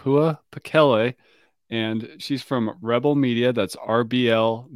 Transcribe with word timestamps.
Pua 0.00 0.38
Pakele, 0.50 1.14
and 1.68 2.16
she's 2.18 2.42
from 2.42 2.76
Rebel 2.80 3.14
Media. 3.14 3.52
That's 3.52 3.76
rblmedia.co. 3.76 4.70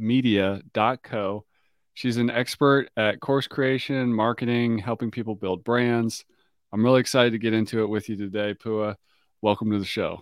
She's 1.93 2.17
an 2.17 2.29
expert 2.29 2.89
at 2.95 3.19
course 3.21 3.47
creation, 3.47 4.13
marketing, 4.13 4.77
helping 4.77 5.09
people 5.11 5.33
build 5.35 5.63
brands. 5.63 6.25
I'm 6.71 6.83
really 6.83 6.99
excited 6.99 7.31
to 7.31 7.39
get 7.39 7.53
into 7.53 7.81
it 7.81 7.87
with 7.87 8.09
you 8.09 8.17
today, 8.17 8.53
Pua. 8.53 8.95
Welcome 9.41 9.71
to 9.71 9.79
the 9.79 9.85
show. 9.85 10.21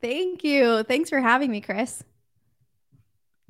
Thank 0.00 0.44
you. 0.44 0.84
Thanks 0.84 1.10
for 1.10 1.20
having 1.20 1.50
me, 1.50 1.60
Chris. 1.60 2.04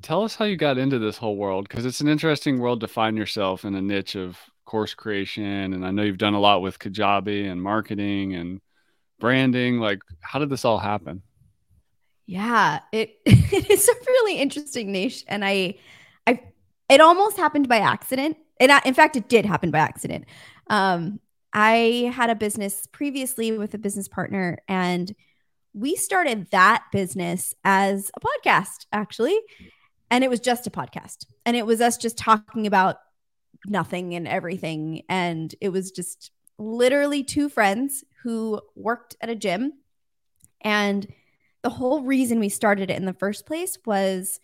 Tell 0.01 0.23
us 0.23 0.35
how 0.35 0.45
you 0.45 0.55
got 0.55 0.77
into 0.77 0.97
this 0.97 1.17
whole 1.17 1.35
world 1.35 1.67
because 1.67 1.85
it's 1.85 1.99
an 2.01 2.07
interesting 2.07 2.59
world 2.59 2.79
to 2.81 2.87
find 2.87 3.17
yourself 3.17 3.65
in 3.65 3.75
a 3.75 3.81
niche 3.81 4.15
of 4.15 4.39
course 4.65 4.93
creation. 4.93 5.73
And 5.73 5.85
I 5.85 5.91
know 5.91 6.03
you've 6.03 6.17
done 6.17 6.33
a 6.33 6.39
lot 6.39 6.61
with 6.61 6.79
Kajabi 6.79 7.51
and 7.51 7.61
marketing 7.61 8.33
and 8.33 8.61
branding 9.19 9.79
like 9.79 9.99
how 10.21 10.39
did 10.39 10.49
this 10.49 10.65
all 10.65 10.79
happen? 10.79 11.21
Yeah 12.25 12.79
it 12.91 13.17
it 13.25 13.69
is 13.69 13.87
a 13.87 13.93
really 14.07 14.37
interesting 14.39 14.91
niche 14.91 15.23
and 15.27 15.43
i 15.43 15.75
i 16.27 16.41
it 16.89 17.01
almost 17.01 17.37
happened 17.37 17.67
by 17.67 17.77
accident. 17.77 18.37
And 18.59 18.71
in 18.85 18.93
fact 18.93 19.15
it 19.15 19.29
did 19.29 19.45
happen 19.45 19.71
by 19.71 19.79
accident. 19.79 20.25
Um 20.67 21.19
i 21.53 22.11
had 22.13 22.29
a 22.29 22.35
business 22.35 22.87
previously 22.91 23.57
with 23.57 23.73
a 23.73 23.79
business 23.79 24.07
partner 24.07 24.59
and 24.67 25.15
we 25.73 25.95
started 25.95 26.49
that 26.51 26.83
business 26.91 27.53
as 27.63 28.11
a 28.15 28.19
podcast 28.19 28.85
actually 28.91 29.39
and 30.11 30.23
it 30.23 30.29
was 30.29 30.39
just 30.39 30.67
a 30.67 30.71
podcast 30.71 31.25
and 31.45 31.55
it 31.55 31.65
was 31.65 31.81
us 31.81 31.97
just 31.97 32.17
talking 32.17 32.67
about 32.67 32.97
nothing 33.67 34.15
and 34.15 34.27
everything 34.27 35.03
and 35.09 35.55
it 35.61 35.69
was 35.69 35.91
just 35.91 36.31
literally 36.57 37.23
two 37.23 37.49
friends 37.49 38.03
who 38.23 38.61
worked 38.75 39.15
at 39.21 39.29
a 39.29 39.35
gym. 39.35 39.73
And 40.61 41.07
the 41.61 41.69
whole 41.69 42.03
reason 42.03 42.39
we 42.39 42.49
started 42.49 42.89
it 42.89 42.97
in 42.97 43.05
the 43.05 43.13
first 43.13 43.45
place 43.45 43.77
was 43.85 44.39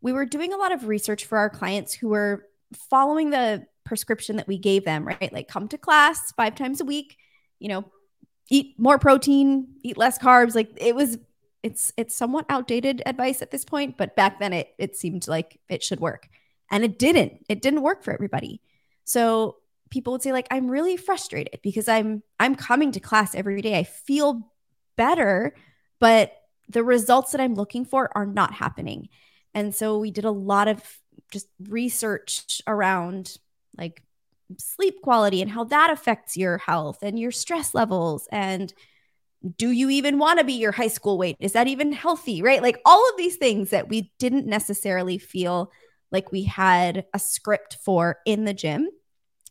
we 0.00 0.12
were 0.12 0.26
doing 0.26 0.52
a 0.52 0.56
lot 0.56 0.72
of 0.72 0.88
research 0.88 1.24
for 1.24 1.38
our 1.38 1.50
clients 1.50 1.92
who 1.92 2.08
were 2.08 2.46
following 2.88 3.30
the 3.30 3.66
prescription 3.84 4.36
that 4.36 4.48
we 4.48 4.58
gave 4.58 4.84
them, 4.84 5.06
right? 5.06 5.32
Like 5.32 5.48
come 5.48 5.68
to 5.68 5.78
class 5.78 6.32
five 6.32 6.54
times 6.54 6.80
a 6.80 6.84
week, 6.84 7.16
you 7.58 7.68
know, 7.68 7.84
eat 8.50 8.74
more 8.78 8.98
protein, 8.98 9.68
eat 9.82 9.96
less 9.96 10.18
carbs. 10.18 10.54
Like 10.54 10.70
it 10.76 10.94
was 10.94 11.18
it's 11.62 11.92
it's 11.96 12.14
somewhat 12.14 12.46
outdated 12.48 13.02
advice 13.04 13.42
at 13.42 13.50
this 13.50 13.64
point, 13.64 13.96
but 13.96 14.16
back 14.16 14.40
then 14.40 14.52
it 14.52 14.74
it 14.78 14.96
seemed 14.96 15.28
like 15.28 15.60
it 15.68 15.82
should 15.82 16.00
work. 16.00 16.28
And 16.70 16.84
it 16.84 16.98
didn't. 16.98 17.44
It 17.48 17.62
didn't 17.62 17.82
work 17.82 18.04
for 18.04 18.12
everybody. 18.12 18.60
So 19.04 19.56
people 19.90 20.12
would 20.12 20.22
say 20.22 20.32
like 20.32 20.46
i'm 20.50 20.70
really 20.70 20.96
frustrated 20.96 21.58
because 21.62 21.88
i'm 21.88 22.22
i'm 22.38 22.54
coming 22.54 22.92
to 22.92 23.00
class 23.00 23.34
every 23.34 23.60
day. 23.60 23.78
I 23.78 23.84
feel 23.84 24.50
better 24.96 25.54
but 25.98 26.32
the 26.68 26.84
results 26.84 27.32
that 27.32 27.40
i'm 27.40 27.54
looking 27.54 27.84
for 27.84 28.10
are 28.16 28.26
not 28.26 28.54
happening. 28.54 29.08
And 29.54 29.74
so 29.74 29.98
we 29.98 30.10
did 30.10 30.24
a 30.24 30.30
lot 30.30 30.68
of 30.68 30.82
just 31.32 31.48
research 31.68 32.62
around 32.66 33.36
like 33.76 34.02
sleep 34.58 35.00
quality 35.02 35.42
and 35.42 35.50
how 35.50 35.64
that 35.64 35.90
affects 35.90 36.36
your 36.36 36.58
health 36.58 36.98
and 37.02 37.18
your 37.18 37.30
stress 37.30 37.74
levels 37.74 38.28
and 38.32 38.72
do 39.56 39.70
you 39.70 39.88
even 39.88 40.18
want 40.18 40.38
to 40.38 40.44
be 40.44 40.52
your 40.52 40.72
high 40.72 40.88
school 40.88 41.16
weight? 41.16 41.36
Is 41.40 41.52
that 41.52 41.66
even 41.66 41.92
healthy 41.92 42.42
right? 42.42 42.62
Like 42.62 42.78
all 42.84 43.08
of 43.08 43.16
these 43.16 43.36
things 43.36 43.70
that 43.70 43.88
we 43.88 44.12
didn't 44.18 44.46
necessarily 44.46 45.18
feel 45.18 45.72
like 46.12 46.30
we 46.30 46.44
had 46.44 47.06
a 47.14 47.18
script 47.18 47.78
for 47.82 48.18
in 48.26 48.44
the 48.44 48.54
gym 48.54 48.88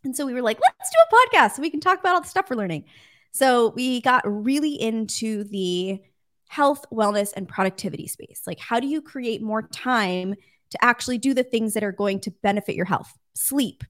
and 0.04 0.16
so 0.16 0.26
we 0.26 0.34
were 0.34 0.42
like, 0.42 0.60
let's 0.62 0.90
do 0.90 0.98
a 1.00 1.40
podcast 1.40 1.56
so 1.56 1.62
we 1.62 1.70
can 1.70 1.80
talk 1.80 2.00
about 2.00 2.16
all 2.16 2.22
the 2.22 2.28
stuff 2.28 2.50
we're 2.50 2.56
learning. 2.56 2.86
So 3.32 3.70
we 3.70 4.02
got 4.02 4.24
really 4.26 4.74
into 4.82 5.44
the 5.44 6.02
health, 6.48 6.86
wellness, 6.92 7.32
and 7.36 7.48
productivity 7.48 8.08
space. 8.08 8.42
Like, 8.48 8.60
how 8.60 8.80
do 8.80 8.88
you 8.88 9.02
create 9.02 9.42
more 9.42 9.62
time 9.62 10.36
to 10.72 10.84
actually 10.84 11.18
do 11.18 11.34
the 11.34 11.44
things 11.44 11.74
that 11.74 11.84
are 11.84 11.92
going 11.92 12.20
to 12.22 12.32
benefit 12.42 12.76
your 12.76 12.86
health? 12.86 13.12
Sleep, 13.36 13.84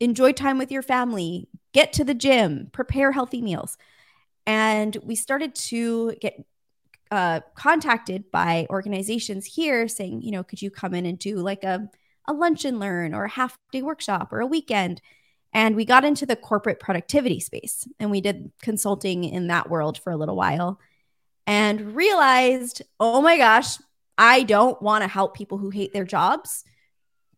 enjoy 0.00 0.32
time 0.32 0.58
with 0.58 0.70
your 0.70 0.82
family, 0.82 1.48
get 1.72 1.92
to 1.94 2.04
the 2.04 2.14
gym, 2.14 2.68
prepare 2.72 3.12
healthy 3.12 3.40
meals. 3.40 3.78
And 4.46 4.96
we 5.02 5.14
started 5.14 5.54
to 5.54 6.14
get 6.20 6.44
uh, 7.10 7.40
contacted 7.54 8.30
by 8.30 8.66
organizations 8.70 9.46
here 9.46 9.86
saying, 9.88 10.22
you 10.22 10.30
know, 10.30 10.42
could 10.42 10.60
you 10.60 10.70
come 10.70 10.94
in 10.94 11.06
and 11.06 11.18
do 11.18 11.36
like 11.36 11.62
a, 11.64 11.88
a 12.26 12.32
lunch 12.32 12.64
and 12.64 12.80
learn 12.80 13.14
or 13.14 13.24
a 13.24 13.30
half 13.30 13.56
day 13.70 13.82
workshop 13.82 14.32
or 14.32 14.40
a 14.40 14.46
weekend? 14.46 15.00
And 15.52 15.76
we 15.76 15.84
got 15.84 16.04
into 16.04 16.24
the 16.24 16.36
corporate 16.36 16.80
productivity 16.80 17.40
space 17.40 17.86
and 18.00 18.10
we 18.10 18.20
did 18.20 18.52
consulting 18.62 19.24
in 19.24 19.48
that 19.48 19.68
world 19.68 19.98
for 19.98 20.10
a 20.10 20.16
little 20.16 20.36
while 20.36 20.80
and 21.46 21.94
realized, 21.94 22.82
oh 22.98 23.20
my 23.20 23.36
gosh, 23.36 23.76
I 24.16 24.44
don't 24.44 24.80
want 24.80 25.02
to 25.02 25.08
help 25.08 25.36
people 25.36 25.58
who 25.58 25.70
hate 25.70 25.92
their 25.92 26.04
jobs 26.04 26.64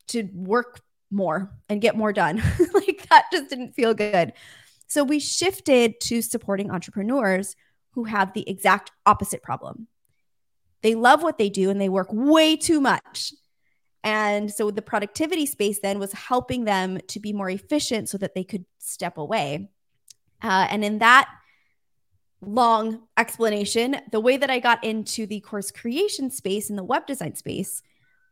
to 0.09 0.29
work 0.33 0.81
more 1.11 1.51
and 1.69 1.81
get 1.81 1.97
more 1.97 2.13
done. 2.13 2.37
like 2.75 3.07
that 3.09 3.27
just 3.33 3.49
didn't 3.49 3.73
feel 3.73 3.95
good. 3.95 4.33
So 4.87 5.03
we 5.03 5.19
shifted 5.19 6.01
to 6.03 6.23
supporting 6.23 6.71
entrepreneurs 6.71 7.57
who 7.93 8.05
have 8.05 8.33
the 8.33 8.49
exact 8.49 8.91
opposite 9.07 9.43
problem. 9.43 9.89
They 10.83 10.95
love 10.95 11.23
what 11.23 11.39
they 11.39 11.49
do 11.49 11.71
and 11.71 11.81
they 11.81 11.89
work 11.89 12.09
way 12.13 12.57
too 12.57 12.81
much. 12.81 13.33
And 14.05 14.53
so 14.53 14.71
the 14.71 14.83
productivity 14.83 15.47
space 15.47 15.81
then 15.81 15.99
was 15.99 16.13
helping 16.13 16.65
them 16.65 16.99
to 17.09 17.19
be 17.19 17.33
more 17.33 17.49
efficient 17.49 18.11
so 18.11 18.19
that 18.19 18.35
they 18.35 18.45
could 18.45 18.67
step 18.79 19.17
away. 19.17 19.71
Uh, 20.43 20.67
and 20.69 20.85
in 20.85 20.99
that 20.99 21.29
long 22.43 23.01
explanation, 23.17 23.97
the 24.13 24.21
way 24.21 24.37
that 24.37 24.51
I 24.51 24.59
got 24.61 24.85
into 24.85 25.27
the 25.27 25.41
course 25.41 25.71
creation 25.71 26.31
space 26.31 26.69
and 26.69 26.79
the 26.79 26.85
web 26.85 27.07
design 27.07 27.35
space 27.35 27.83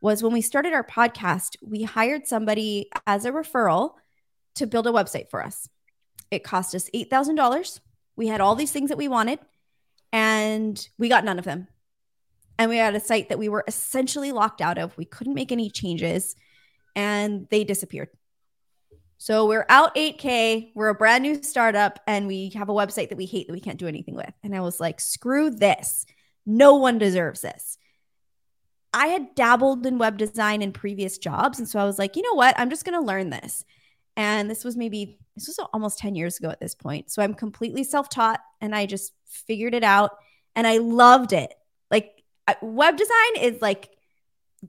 was 0.03 0.23
when 0.23 0.33
we 0.33 0.43
started 0.43 0.75
our 0.75 0.85
podcast, 0.85 1.57
we 1.63 1.85
hired 1.85 2.27
somebody 2.27 2.91
as 3.07 3.25
a 3.25 3.33
referral 3.33 3.95
to 4.57 4.67
build 4.67 4.87
a 4.87 4.91
website 4.91 5.31
for 5.31 5.43
us. 5.43 5.71
It 6.31 6.45
cost 6.45 6.75
us 6.75 6.91
$8,000. 6.95 7.81
We 8.17 8.27
had 8.27 8.43
all 8.43 8.57
these 8.57 8.73
things 8.73 8.91
that 8.91 8.99
we 8.99 9.09
wanted, 9.09 9.39
and 10.13 10.87
we 10.99 11.09
got 11.09 11.25
none 11.25 11.39
of 11.39 11.47
them 11.47 11.69
and 12.59 12.71
we 12.71 12.77
had 12.77 12.95
a 12.95 13.01
site 13.01 13.29
that 13.29 13.39
we 13.39 13.49
were 13.49 13.65
essentially 13.67 14.33
locked 14.33 14.61
out 14.61 14.79
of. 14.79 14.97
We 14.97 15.05
couldn't 15.05 15.35
make 15.35 15.53
any 15.53 15.71
changes 15.71 16.37
and 16.95 17.47
they 17.51 17.65
disappeared. 17.65 18.09
So 19.19 19.47
we're 19.47 19.67
out 19.69 19.95
8K. 19.95 20.73
We're 20.75 20.89
a 20.89 20.95
brand 20.95 21.23
new 21.23 21.43
startup 21.43 22.01
and 22.07 22.27
we 22.27 22.51
have 22.57 22.69
a 22.69 22.75
website 22.75 23.09
that 23.11 23.19
we 23.19 23.27
hate 23.27 23.47
that 23.47 23.53
we 23.53 23.61
can't 23.61 23.79
do 23.79 23.87
anything 23.87 24.17
with. 24.17 24.33
And 24.43 24.55
I 24.55 24.61
was 24.61 24.81
like, 24.81 25.01
screw 25.01 25.49
this. 25.49 26.07
No 26.45 26.75
one 26.75 26.99
deserves 26.99 27.41
this. 27.41 27.79
I 28.93 29.07
had 29.07 29.35
dabbled 29.35 29.87
in 29.87 29.99
web 29.99 30.19
design 30.19 30.61
in 30.61 30.73
previous 30.73 31.19
jobs. 31.19 31.59
And 31.59 31.69
so 31.69 31.79
I 31.79 31.85
was 31.85 31.99
like, 31.99 32.17
you 32.17 32.23
know 32.23 32.35
what? 32.35 32.59
I'm 32.59 32.69
just 32.69 32.85
going 32.85 32.99
to 32.99 33.07
learn 33.07 33.31
this. 33.31 33.65
And 34.17 34.51
this 34.51 34.65
was 34.65 34.77
maybe, 34.77 35.19
this 35.37 35.47
was 35.47 35.59
almost 35.73 35.99
10 35.99 36.15
years 36.15 36.39
ago 36.39 36.51
at 36.51 36.61
this 36.61 36.75
point. 36.75 37.11
So 37.11 37.23
I'm 37.23 37.35
completely 37.35 37.85
self 37.85 38.09
taught 38.09 38.41
and 38.61 38.75
I 38.75 38.87
just 38.87 39.13
figured 39.25 39.75
it 39.75 39.85
out 39.85 40.11
and 40.55 40.67
I 40.67 40.79
loved 40.79 41.33
it. 41.33 41.55
Like 41.91 42.22
web 42.61 42.97
design 42.97 43.37
is 43.41 43.63
like 43.63 43.91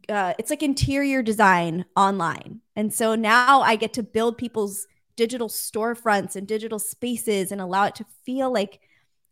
uh, 0.10 0.34
it's 0.40 0.50
like 0.50 0.64
interior 0.64 1.22
design 1.22 1.86
online. 1.96 2.62
And 2.76 2.92
so 2.94 3.16
now 3.16 3.62
I 3.62 3.76
get 3.76 3.94
to 3.94 4.04
build 4.04 4.38
people's 4.38 4.88
digital 5.16 5.48
storefronts 5.48 6.36
and 6.36 6.48
digital 6.48 6.80
spaces 6.80 7.52
and 7.52 7.62
allow 7.62 7.86
it 7.86 7.96
to 7.96 8.06
feel 8.26 8.52
like 8.52 8.82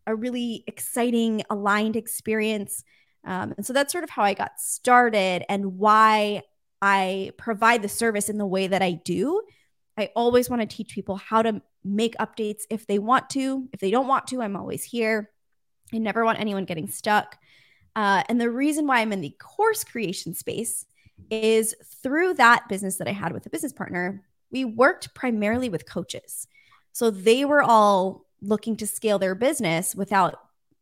a 0.05 0.15
really 0.15 0.63
exciting, 0.67 1.43
aligned 1.49 1.95
experience. 1.95 2.83
Um, 3.25 3.53
and 3.57 3.65
so 3.65 3.73
that's 3.73 3.91
sort 3.91 4.03
of 4.03 4.09
how 4.09 4.23
I 4.23 4.33
got 4.33 4.59
started 4.59 5.43
and 5.49 5.77
why 5.77 6.43
I 6.81 7.31
provide 7.37 7.81
the 7.81 7.89
service 7.89 8.29
in 8.29 8.37
the 8.37 8.45
way 8.45 8.67
that 8.67 8.81
I 8.81 8.91
do. 8.91 9.41
I 9.97 10.11
always 10.15 10.49
want 10.49 10.61
to 10.61 10.75
teach 10.75 10.93
people 10.93 11.15
how 11.15 11.41
to 11.41 11.61
make 11.83 12.15
updates 12.17 12.63
if 12.69 12.87
they 12.87 12.99
want 12.99 13.29
to. 13.31 13.67
If 13.73 13.79
they 13.79 13.91
don't 13.91 14.07
want 14.07 14.27
to, 14.27 14.41
I'm 14.41 14.55
always 14.55 14.83
here. 14.83 15.31
I 15.93 15.97
never 15.97 16.23
want 16.23 16.39
anyone 16.39 16.65
getting 16.65 16.87
stuck. 16.87 17.37
Uh, 17.95 18.23
and 18.29 18.39
the 18.39 18.49
reason 18.49 18.87
why 18.87 18.99
I'm 18.99 19.13
in 19.13 19.21
the 19.21 19.35
course 19.39 19.83
creation 19.83 20.33
space 20.33 20.85
is 21.29 21.75
through 22.01 22.35
that 22.35 22.67
business 22.69 22.97
that 22.97 23.07
I 23.07 23.11
had 23.11 23.33
with 23.33 23.45
a 23.45 23.49
business 23.49 23.73
partner, 23.73 24.23
we 24.51 24.65
worked 24.65 25.13
primarily 25.13 25.69
with 25.69 25.89
coaches. 25.89 26.47
So 26.93 27.09
they 27.09 27.45
were 27.45 27.61
all 27.61 28.25
looking 28.41 28.75
to 28.77 28.87
scale 28.87 29.19
their 29.19 29.35
business 29.35 29.95
without 29.95 30.39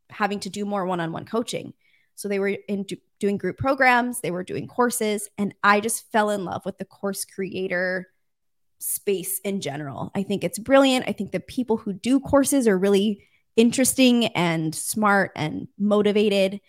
having 0.09 0.39
to 0.41 0.49
do 0.49 0.65
more 0.65 0.85
one-on-one 0.85 1.25
coaching. 1.25 1.73
So 2.15 2.27
they 2.27 2.39
were 2.39 2.49
in 2.67 2.83
do- 2.83 2.97
doing 3.19 3.37
group 3.37 3.57
programs, 3.57 4.21
they 4.21 4.31
were 4.31 4.43
doing 4.43 4.67
courses, 4.67 5.29
and 5.37 5.53
I 5.63 5.79
just 5.79 6.11
fell 6.11 6.29
in 6.29 6.45
love 6.45 6.65
with 6.65 6.77
the 6.77 6.85
course 6.85 7.25
creator 7.25 8.07
space 8.79 9.39
in 9.39 9.61
general. 9.61 10.11
I 10.15 10.23
think 10.23 10.43
it's 10.43 10.59
brilliant. 10.59 11.05
I 11.07 11.11
think 11.11 11.31
the 11.31 11.39
people 11.39 11.77
who 11.77 11.93
do 11.93 12.19
courses 12.19 12.67
are 12.67 12.77
really 12.77 13.25
interesting 13.55 14.27
and 14.27 14.73
smart 14.73 15.31
and 15.35 15.67
motivated. 15.77 16.61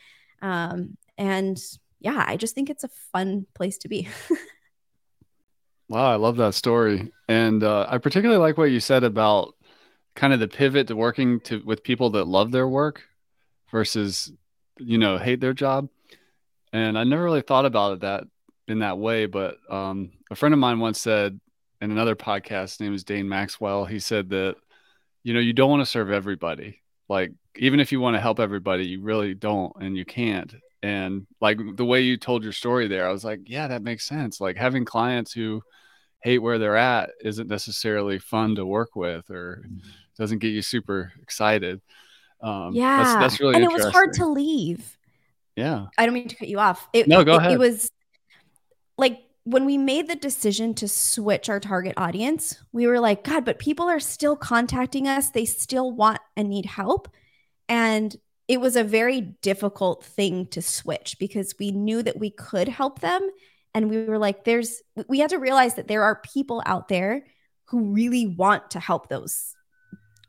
Um, 0.43 0.97
and 1.19 1.59
yeah, 2.01 2.25
I 2.27 2.37
just 2.37 2.55
think 2.55 2.71
it's 2.71 2.85
a 2.85 2.91
fun 3.13 3.47
place 3.55 3.79
to 3.79 3.89
be. 3.89 4.09
wow, 5.89 6.11
I 6.11 6.17
love 6.17 6.37
that 6.39 6.55
story. 6.55 7.13
And 7.29 7.63
uh, 7.63 7.87
I 7.89 7.99
particularly 7.99 8.41
like 8.41 8.57
what 8.57 8.71
you 8.71 8.81
said 8.81 9.05
about 9.05 9.55
kind 10.15 10.33
of 10.33 10.41
the 10.41 10.49
pivot 10.49 10.89
to 10.89 10.97
working 10.97 11.41
to 11.41 11.63
with 11.65 11.83
people 11.83 12.11
that 12.11 12.27
love 12.27 12.51
their 12.51 12.69
work 12.69 13.03
versus 13.71 14.33
you 14.79 14.99
know 14.99 15.19
hate 15.19 15.41
their 15.41 15.53
job 15.53 15.89
and 16.73 16.99
i 16.99 17.05
never 17.05 17.23
really 17.23 17.43
thought 17.43 17.67
about 17.67 17.93
it 17.95 18.01
that 18.01 18.25
in 18.69 18.81
that 18.81 18.99
way 18.99 19.27
but 19.27 19.57
um, 19.69 20.11
a 20.31 20.37
friend 20.37 20.53
of 20.53 20.59
mine 20.59 20.79
once 20.79 21.01
said 21.01 21.39
in 21.81 21.91
another 21.91 22.17
podcast 22.17 22.71
his 22.71 22.81
name 22.81 22.95
is 22.95 23.05
dane 23.05 23.29
maxwell 23.29 23.85
he 23.85 23.99
said 23.99 24.31
that 24.31 24.57
you 25.23 25.35
know 25.35 25.41
you 25.41 25.53
don't 25.53 25.71
want 25.71 25.81
to 25.81 25.87
serve 25.87 26.11
everybody 26.11 26.80
like 27.11 27.33
even 27.57 27.81
if 27.81 27.93
you 27.93 28.01
want 28.01 28.15
to 28.15 28.21
help 28.21 28.41
everybody 28.41 28.87
you 28.87 29.03
really 29.03 29.35
don't 29.35 29.73
and 29.81 29.97
you 29.97 30.05
can't 30.07 30.55
and 30.83 31.27
like 31.43 31.59
the 31.77 31.85
way 31.85 32.01
you 32.01 32.17
told 32.17 32.43
your 32.43 32.53
story 32.53 32.89
there 32.89 33.07
i 33.07 33.13
was 33.13 33.25
like 33.25 33.41
yeah 33.45 33.67
that 33.67 33.83
makes 33.83 34.07
sense 34.07 34.41
like 34.41 34.57
having 34.57 34.85
clients 34.87 35.33
who 35.33 35.61
hate 36.23 36.39
where 36.39 36.59
they're 36.59 36.77
at 36.77 37.11
isn't 37.21 37.49
necessarily 37.49 38.19
fun 38.19 38.55
to 38.55 38.65
work 38.65 38.97
with 38.97 39.29
or 39.31 39.67
doesn't 40.17 40.39
get 40.39 40.49
you 40.49 40.63
super 40.63 41.13
excited 41.21 41.83
um, 42.43 42.73
yeah, 42.75 43.03
that's, 43.03 43.15
that's 43.21 43.41
really 43.41 43.55
and 43.55 43.65
it 43.65 43.71
was 43.71 43.85
hard 43.87 44.15
to 44.15 44.27
leave. 44.27 44.97
Yeah, 45.57 45.87
I 45.99 46.07
don't 46.07 46.15
mean 46.15 46.29
to 46.29 46.37
cut 46.37 46.49
you 46.49 46.59
off. 46.59 46.89
It, 46.93 47.07
no, 47.07 47.23
go 47.23 47.35
it, 47.35 47.39
ahead. 47.39 47.53
It 47.53 47.59
was 47.59 47.91
like 48.97 49.21
when 49.45 49.65
we 49.65 49.79
made 49.79 50.09
the 50.09 50.17
decision 50.17 50.75
to 50.75 50.89
switch 50.89 51.49
our 51.49 51.61
target 51.61 51.95
audience, 51.97 52.59
we 52.73 52.87
were 52.87 53.01
like, 53.01 53.25
God, 53.25 53.45
but 53.45 53.59
people 53.59 53.89
are 53.89 54.01
still 54.01 54.37
contacting 54.37 55.09
us. 55.09 55.31
They 55.31 55.45
still 55.45 55.93
want 55.93 56.21
and 56.37 56.49
need 56.49 56.67
help, 56.67 57.09
and 57.69 58.15
it 58.49 58.61
was 58.61 58.75
a 58.75 58.83
very 58.83 59.21
difficult 59.21 60.05
thing 60.05 60.47
to 60.49 60.61
switch 60.61 61.17
because 61.21 61.55
we 61.59 61.71
knew 61.71 62.03
that 62.03 62.19
we 62.19 62.31
could 62.31 62.69
help 62.69 63.01
them, 63.01 63.29
and 63.75 63.89
we 63.89 64.05
were 64.05 64.19
like, 64.19 64.45
there's 64.45 64.83
we 65.09 65.21
had 65.21 65.31
to 65.31 65.39
realize 65.39 65.75
that 65.75 65.89
there 65.89 66.03
are 66.03 66.21
people 66.33 66.63
out 66.67 66.89
there 66.89 67.25
who 67.67 67.93
really 67.93 68.27
want 68.27 68.73
to 68.73 68.81
help 68.81 69.09
those 69.09 69.55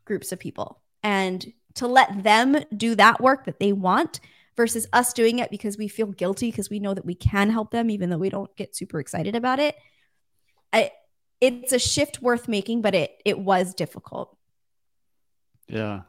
groups 0.05 0.31
of 0.31 0.39
people. 0.39 0.81
And 1.03 1.53
to 1.75 1.87
let 1.87 2.23
them 2.23 2.63
do 2.75 2.95
that 2.95 3.21
work 3.21 3.45
that 3.45 3.59
they 3.59 3.73
want 3.73 4.19
versus 4.61 4.85
us 4.93 5.11
doing 5.11 5.39
it 5.39 5.49
because 5.49 5.75
we 5.75 5.87
feel 5.87 6.05
guilty 6.05 6.51
because 6.51 6.69
we 6.69 6.79
know 6.79 6.93
that 6.93 7.03
we 7.03 7.15
can 7.15 7.49
help 7.49 7.71
them 7.71 7.89
even 7.89 8.11
though 8.11 8.17
we 8.19 8.29
don't 8.29 8.55
get 8.55 8.75
super 8.75 8.99
excited 8.99 9.35
about 9.35 9.59
it. 9.59 9.75
I 10.71 10.91
it's 11.39 11.73
a 11.73 11.79
shift 11.79 12.21
worth 12.21 12.47
making, 12.47 12.83
but 12.83 12.93
it 12.93 13.19
it 13.25 13.39
was 13.39 13.73
difficult. 13.73 14.37
Yeah. 15.67 16.01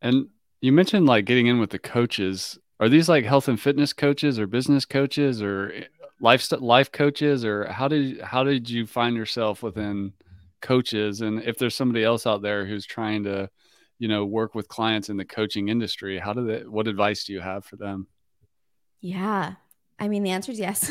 And 0.00 0.28
you 0.62 0.72
mentioned 0.72 1.04
like 1.04 1.26
getting 1.26 1.46
in 1.46 1.58
with 1.58 1.68
the 1.68 1.78
coaches. 1.78 2.58
Are 2.80 2.88
these 2.88 3.06
like 3.06 3.26
health 3.26 3.48
and 3.48 3.60
fitness 3.60 3.92
coaches 3.92 4.38
or 4.38 4.46
business 4.46 4.86
coaches 4.86 5.42
or 5.42 5.72
eh, 5.74 5.84
life 6.22 6.50
life 6.52 6.90
coaches 6.90 7.44
or 7.44 7.70
how 7.70 7.86
did 7.86 8.22
how 8.22 8.44
did 8.44 8.70
you 8.70 8.86
find 8.86 9.14
yourself 9.14 9.62
within 9.62 10.14
coaches 10.62 11.20
and 11.20 11.42
if 11.42 11.58
there's 11.58 11.76
somebody 11.76 12.02
else 12.02 12.26
out 12.26 12.40
there 12.40 12.64
who's 12.64 12.86
trying 12.86 13.24
to 13.24 13.50
you 13.98 14.08
know 14.08 14.24
work 14.24 14.54
with 14.54 14.68
clients 14.68 15.08
in 15.08 15.16
the 15.16 15.24
coaching 15.24 15.68
industry 15.68 16.18
how 16.18 16.32
do 16.32 16.46
they 16.46 16.60
what 16.60 16.86
advice 16.88 17.24
do 17.24 17.32
you 17.32 17.40
have 17.40 17.64
for 17.64 17.76
them? 17.76 18.06
Yeah. 19.00 19.54
I 19.98 20.08
mean 20.08 20.22
the 20.22 20.30
answer 20.30 20.52
is 20.52 20.58
yes. 20.58 20.90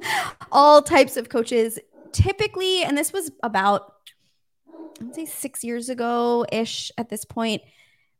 All 0.52 0.82
types 0.82 1.16
of 1.16 1.28
coaches 1.28 1.78
typically 2.12 2.84
and 2.84 2.96
this 2.96 3.12
was 3.12 3.32
about 3.42 3.92
i'd 5.00 5.14
say 5.14 5.26
six 5.26 5.64
years 5.64 5.88
ago 5.88 6.46
ish 6.52 6.92
at 6.96 7.08
this 7.08 7.24
point 7.24 7.60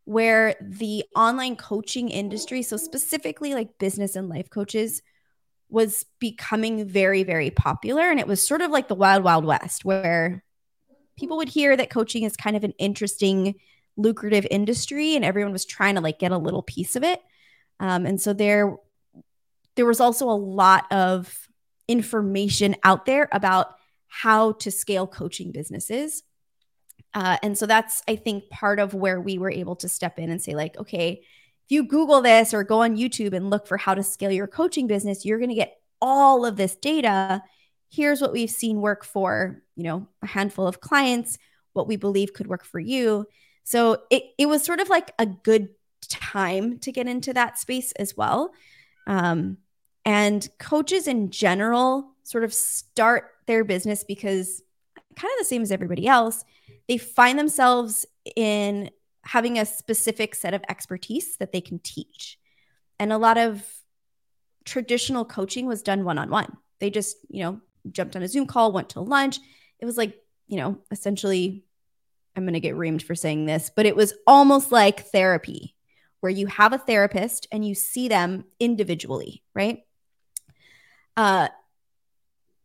where 0.04 0.56
the 0.60 1.04
online 1.14 1.54
coaching 1.54 2.08
industry 2.08 2.60
so 2.60 2.76
specifically 2.76 3.54
like 3.54 3.78
business 3.78 4.16
and 4.16 4.28
life 4.28 4.50
coaches 4.50 5.00
was 5.74 6.06
becoming 6.20 6.86
very 6.86 7.24
very 7.24 7.50
popular. 7.50 8.10
And 8.10 8.20
it 8.20 8.26
was 8.26 8.46
sort 8.46 8.62
of 8.62 8.70
like 8.70 8.88
the 8.88 8.94
wild 8.94 9.24
wild 9.24 9.44
west 9.44 9.84
where 9.84 10.42
people 11.18 11.36
would 11.36 11.48
hear 11.48 11.76
that 11.76 11.90
coaching 11.90 12.22
is 12.22 12.36
kind 12.36 12.56
of 12.56 12.64
an 12.64 12.72
interesting 12.78 13.56
lucrative 13.96 14.46
industry 14.50 15.14
and 15.16 15.24
everyone 15.24 15.52
was 15.52 15.64
trying 15.64 15.94
to 15.94 16.00
like 16.00 16.18
get 16.18 16.32
a 16.32 16.38
little 16.38 16.62
piece 16.62 16.96
of 16.96 17.02
it. 17.02 17.20
Um, 17.80 18.06
and 18.06 18.20
so 18.20 18.32
there 18.32 18.76
there 19.76 19.86
was 19.86 20.00
also 20.00 20.28
a 20.28 20.32
lot 20.32 20.90
of 20.92 21.48
information 21.88 22.76
out 22.84 23.06
there 23.06 23.28
about 23.32 23.74
how 24.06 24.52
to 24.52 24.70
scale 24.70 25.06
coaching 25.06 25.50
businesses. 25.52 26.22
Uh, 27.12 27.36
and 27.42 27.56
so 27.56 27.64
that's 27.64 28.02
i 28.08 28.16
think 28.16 28.48
part 28.50 28.80
of 28.80 28.92
where 28.92 29.20
we 29.20 29.38
were 29.38 29.50
able 29.50 29.76
to 29.76 29.88
step 29.88 30.18
in 30.18 30.30
and 30.30 30.42
say 30.42 30.52
like 30.56 30.76
okay 30.76 31.20
if 31.22 31.70
you 31.70 31.86
google 31.86 32.20
this 32.20 32.52
or 32.52 32.64
go 32.64 32.82
on 32.82 32.96
youtube 32.96 33.32
and 33.32 33.50
look 33.50 33.68
for 33.68 33.76
how 33.76 33.94
to 33.94 34.02
scale 34.02 34.32
your 34.32 34.48
coaching 34.48 34.88
business 34.88 35.24
you're 35.24 35.38
going 35.38 35.48
to 35.48 35.54
get 35.54 35.78
all 36.04 36.44
of 36.44 36.56
this 36.56 36.74
data. 36.76 37.42
Here's 37.90 38.20
what 38.20 38.32
we've 38.32 38.50
seen 38.50 38.82
work 38.82 39.04
for 39.04 39.62
you 39.74 39.84
know 39.84 40.06
a 40.22 40.26
handful 40.26 40.66
of 40.66 40.80
clients 40.80 41.38
what 41.72 41.88
we 41.88 41.96
believe 41.96 42.34
could 42.34 42.46
work 42.46 42.64
for 42.64 42.78
you 42.78 43.26
so 43.64 44.02
it, 44.10 44.24
it 44.38 44.46
was 44.46 44.62
sort 44.62 44.80
of 44.80 44.88
like 44.88 45.12
a 45.18 45.26
good 45.26 45.70
time 46.08 46.78
to 46.80 46.92
get 46.92 47.08
into 47.08 47.32
that 47.32 47.58
space 47.58 47.92
as 47.92 48.16
well. 48.16 48.52
Um, 49.06 49.58
and 50.04 50.46
coaches 50.58 51.08
in 51.08 51.30
general 51.30 52.12
sort 52.22 52.44
of 52.44 52.52
start 52.52 53.30
their 53.46 53.64
business 53.64 54.04
because 54.04 54.62
kind 55.16 55.32
of 55.32 55.38
the 55.38 55.44
same 55.44 55.62
as 55.62 55.72
everybody 55.72 56.06
else, 56.06 56.44
they 56.88 56.98
find 56.98 57.38
themselves 57.38 58.04
in 58.36 58.90
having 59.22 59.58
a 59.58 59.64
specific 59.64 60.34
set 60.34 60.52
of 60.52 60.62
expertise 60.68 61.36
that 61.38 61.52
they 61.52 61.60
can 61.60 61.78
teach. 61.78 62.38
And 62.98 63.12
a 63.12 63.18
lot 63.18 63.38
of 63.38 63.64
traditional 64.64 65.24
coaching 65.24 65.66
was 65.66 65.82
done 65.82 66.04
one 66.04 66.18
on 66.18 66.30
one. 66.30 66.56
They 66.80 66.90
just, 66.90 67.16
you 67.28 67.42
know, 67.42 67.60
jumped 67.90 68.16
on 68.16 68.22
a 68.22 68.28
Zoom 68.28 68.46
call, 68.46 68.72
went 68.72 68.90
to 68.90 69.00
lunch. 69.00 69.38
It 69.78 69.86
was 69.86 69.96
like, 69.96 70.18
you 70.46 70.58
know, 70.58 70.78
essentially 70.90 71.64
I'm 72.36 72.44
going 72.44 72.54
to 72.54 72.60
get 72.60 72.74
reamed 72.74 73.02
for 73.02 73.14
saying 73.14 73.46
this, 73.46 73.70
but 73.74 73.86
it 73.86 73.96
was 73.96 74.14
almost 74.26 74.72
like 74.72 75.06
therapy 75.06 75.74
where 76.20 76.32
you 76.32 76.46
have 76.46 76.72
a 76.72 76.78
therapist 76.78 77.46
and 77.52 77.66
you 77.66 77.74
see 77.74 78.08
them 78.08 78.44
individually, 78.58 79.42
right? 79.54 79.84
Uh, 81.16 81.48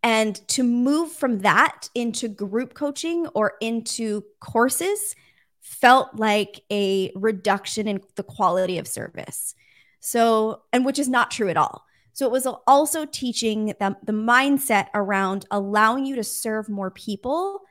and 0.01 0.35
to 0.47 0.63
move 0.63 1.11
from 1.11 1.39
that 1.39 1.89
into 1.93 2.29
group 2.29 2.73
coaching 2.73 3.27
or 3.27 3.53
into 3.59 4.23
courses 4.39 5.15
felt 5.59 6.15
like 6.15 6.61
a 6.71 7.11
reduction 7.15 7.87
in 7.87 8.01
the 8.15 8.23
quality 8.23 8.77
of 8.77 8.87
service. 8.87 9.55
So, 9.99 10.61
and 10.71 10.85
which 10.85 10.97
is 10.97 11.09
not 11.09 11.31
true 11.31 11.49
at 11.49 11.57
all. 11.57 11.85
So, 12.13 12.25
it 12.25 12.31
was 12.31 12.47
also 12.65 13.05
teaching 13.05 13.73
them 13.79 13.97
the 14.03 14.13
mindset 14.13 14.87
around 14.93 15.45
allowing 15.51 16.05
you 16.05 16.15
to 16.15 16.23
serve 16.23 16.69
more 16.69 16.91
people 16.91 17.61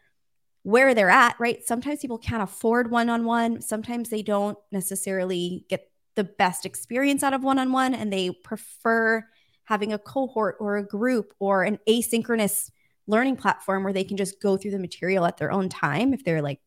where 0.68 0.92
they're 0.92 1.08
at, 1.08 1.34
right? 1.40 1.66
Sometimes 1.66 2.00
people 2.00 2.18
can't 2.18 2.42
afford 2.42 2.90
one 2.90 3.08
on 3.08 3.24
one. 3.24 3.62
Sometimes 3.62 4.10
they 4.10 4.20
don't 4.20 4.58
necessarily 4.70 5.64
get 5.70 5.90
the 6.14 6.24
best 6.24 6.66
experience 6.66 7.22
out 7.22 7.32
of 7.32 7.42
one 7.42 7.58
on 7.58 7.72
one 7.72 7.94
and 7.94 8.12
they 8.12 8.30
prefer 8.30 9.26
having 9.64 9.94
a 9.94 9.98
cohort 9.98 10.56
or 10.60 10.76
a 10.76 10.86
group 10.86 11.32
or 11.38 11.62
an 11.62 11.78
asynchronous 11.88 12.70
learning 13.06 13.34
platform 13.34 13.82
where 13.82 13.94
they 13.94 14.04
can 14.04 14.18
just 14.18 14.42
go 14.42 14.58
through 14.58 14.72
the 14.72 14.78
material 14.78 15.24
at 15.24 15.38
their 15.38 15.50
own 15.50 15.70
time 15.70 16.12
if 16.12 16.22
they're 16.22 16.42
like 16.42 16.60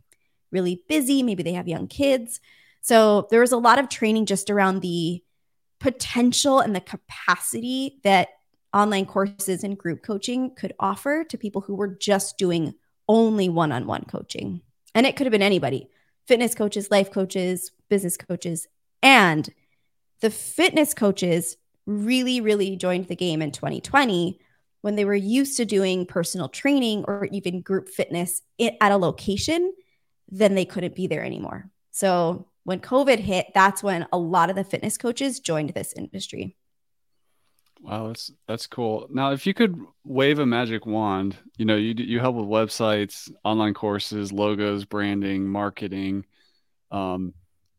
really 0.50 0.82
busy, 0.90 1.22
maybe 1.22 1.44
they 1.44 1.54
have 1.54 1.68
young 1.68 1.88
kids. 1.88 2.40
So 2.82 3.28
there 3.30 3.42
was 3.42 3.52
a 3.52 3.58
lot 3.58 3.78
of 3.78 3.88
training 3.88 4.26
just 4.26 4.50
around 4.50 4.82
the 4.82 5.24
potential 5.80 6.60
and 6.60 6.76
the 6.76 6.82
capacity 6.82 8.00
that 8.04 8.30
online 8.74 9.06
courses 9.06 9.64
and 9.64 9.78
group 9.78 10.02
coaching 10.02 10.56
could 10.56 10.74
offer 10.80 11.24
to 11.26 11.38
people 11.38 11.62
who 11.62 11.76
were 11.76 11.96
just 12.00 12.40
doing 12.40 12.74
only 13.08 13.50
one 13.50 13.72
on 13.72 13.88
one 13.88 14.04
coaching. 14.06 14.62
And 14.94 15.06
it 15.06 15.16
could 15.16 15.26
have 15.26 15.32
been 15.32 15.42
anybody 15.42 15.90
fitness 16.28 16.56
coaches, 16.56 16.92
life 16.92 17.12
coaches, 17.12 17.72
business 17.90 18.16
coaches. 18.18 18.68
And 19.02 19.50
the 20.22 20.30
fitness 20.30 20.94
coaches 20.94 21.58
really, 21.86 22.42
really 22.42 22.76
joined 22.76 23.08
the 23.08 23.16
game 23.16 23.42
in 23.42 23.52
2020 23.52 24.40
when 24.82 24.96
they 24.96 25.06
were 25.06 25.16
used 25.16 25.58
to 25.58 25.66
doing 25.66 26.06
personal 26.06 26.50
training 26.50 27.06
or 27.08 27.28
even 27.32 27.62
group 27.62 27.88
fitness 27.88 28.42
at 28.60 28.92
a 28.92 28.98
location, 28.98 29.74
then 30.30 30.56
they 30.56 30.66
couldn't 30.66 30.96
be 30.96 31.08
there 31.08 31.24
anymore. 31.24 31.70
So 31.92 32.48
when 32.64 32.80
COVID 32.80 33.20
hit, 33.20 33.48
that's 33.54 33.84
when 33.84 34.08
a 34.12 34.18
lot 34.18 34.50
of 34.50 34.56
the 34.56 34.64
fitness 34.64 34.98
coaches 34.98 35.40
joined 35.40 35.72
this 35.72 35.94
industry. 35.94 36.56
Wow, 37.82 38.08
that's 38.10 38.32
that's 38.48 38.68
cool. 38.68 39.08
Now, 39.10 39.32
if 39.32 39.48
you 39.48 39.54
could 39.54 39.76
wave 40.04 40.38
a 40.40 40.46
magic 40.46 40.86
wand, 40.86 41.38
you 41.58 41.66
know, 41.66 41.76
you 41.76 41.94
you 41.98 42.20
help 42.20 42.36
with 42.36 42.46
websites, 42.46 43.32
online 43.44 43.74
courses, 43.74 44.32
logos, 44.32 44.86
branding, 44.86 45.48
marketing. 45.48 46.26
Um, 46.92 47.34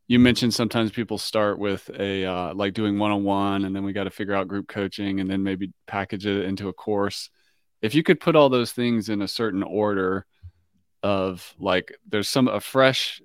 you 0.09 0.19
mentioned 0.19 0.55
sometimes 0.55 0.91
people 0.91 1.19
start 1.19 1.59
with 1.59 1.91
a 1.99 2.25
uh, 2.25 2.55
like 2.55 2.75
doing 2.75 2.99
one-on-one 2.99 3.65
and 3.65 3.75
then 3.77 3.85
we 3.85 3.93
got 3.95 4.05
to 4.05 4.11
figure 4.11 4.35
out 4.35 4.49
group 4.49 4.69
coaching 4.69 5.21
and 5.21 5.31
then 5.31 5.43
maybe 5.43 5.73
package 5.87 6.27
it 6.27 6.45
into 6.45 6.69
a 6.69 6.73
course 6.75 7.31
if 7.83 7.95
you 7.95 8.03
could 8.03 8.21
put 8.21 8.37
all 8.37 8.49
those 8.49 8.73
things 8.73 9.09
in 9.09 9.23
a 9.23 9.29
certain 9.29 9.63
order 9.63 10.27
of 11.03 11.55
like 11.59 11.93
there's 12.09 12.29
some 12.29 12.49
a 12.49 12.61
fresh 12.61 13.21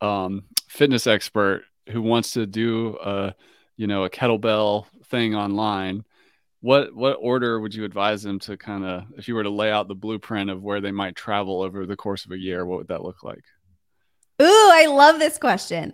um, 0.00 0.44
fitness 0.68 1.06
expert 1.06 1.64
who 1.90 2.02
wants 2.02 2.32
to 2.32 2.46
do 2.46 2.96
a 3.02 3.34
you 3.76 3.86
know 3.86 4.04
a 4.04 4.10
kettlebell 4.10 4.86
thing 5.06 5.34
online 5.34 6.04
what 6.60 6.94
what 6.94 7.16
order 7.20 7.60
would 7.60 7.74
you 7.74 7.84
advise 7.84 8.22
them 8.22 8.38
to 8.40 8.56
kind 8.56 8.84
of 8.84 9.04
if 9.16 9.28
you 9.28 9.34
were 9.34 9.42
to 9.42 9.50
lay 9.50 9.70
out 9.70 9.88
the 9.88 9.94
blueprint 9.94 10.50
of 10.50 10.62
where 10.62 10.80
they 10.80 10.92
might 10.92 11.16
travel 11.16 11.62
over 11.62 11.86
the 11.86 11.96
course 11.96 12.24
of 12.24 12.32
a 12.32 12.38
year 12.38 12.66
what 12.66 12.78
would 12.78 12.88
that 12.88 13.02
look 13.02 13.22
like? 13.22 13.44
Ooh 14.40 14.70
i 14.72 14.86
love 14.86 15.18
this 15.18 15.38
question. 15.38 15.92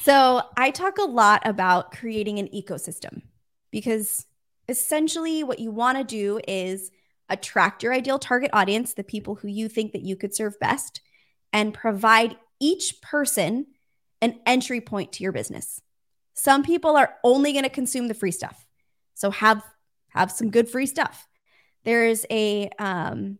So 0.00 0.42
i 0.56 0.70
talk 0.70 0.98
a 0.98 1.04
lot 1.04 1.42
about 1.44 1.92
creating 1.92 2.38
an 2.38 2.48
ecosystem 2.48 3.22
because 3.70 4.26
essentially 4.68 5.44
what 5.44 5.58
you 5.58 5.70
want 5.70 5.98
to 5.98 6.04
do 6.04 6.40
is 6.46 6.90
attract 7.28 7.82
your 7.82 7.92
ideal 7.92 8.18
target 8.18 8.50
audience 8.52 8.94
the 8.94 9.04
people 9.04 9.36
who 9.36 9.48
you 9.48 9.68
think 9.68 9.92
that 9.92 10.02
you 10.02 10.16
could 10.16 10.34
serve 10.34 10.58
best 10.60 11.00
and 11.52 11.74
provide 11.74 12.36
each 12.60 13.00
person 13.02 13.66
an 14.20 14.38
entry 14.46 14.80
point 14.80 15.12
to 15.12 15.22
your 15.22 15.32
business. 15.32 15.82
Some 16.34 16.62
people 16.62 16.96
are 16.96 17.16
only 17.24 17.52
going 17.52 17.64
to 17.64 17.70
consume 17.70 18.08
the 18.08 18.14
free 18.14 18.30
stuff. 18.30 18.64
So 19.14 19.30
have 19.30 19.62
have 20.14 20.30
some 20.30 20.50
good 20.50 20.68
free 20.68 20.86
stuff. 20.86 21.26
There's 21.84 22.24
a 22.30 22.70
um, 22.78 23.38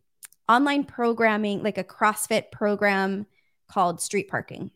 online 0.49 0.85
programming, 0.85 1.63
like 1.63 1.79
a 1.79 1.85
CrossFit 1.85 2.51
program 2.51 3.27
called 3.69 4.01
Street 4.01 4.29
Parking, 4.29 4.71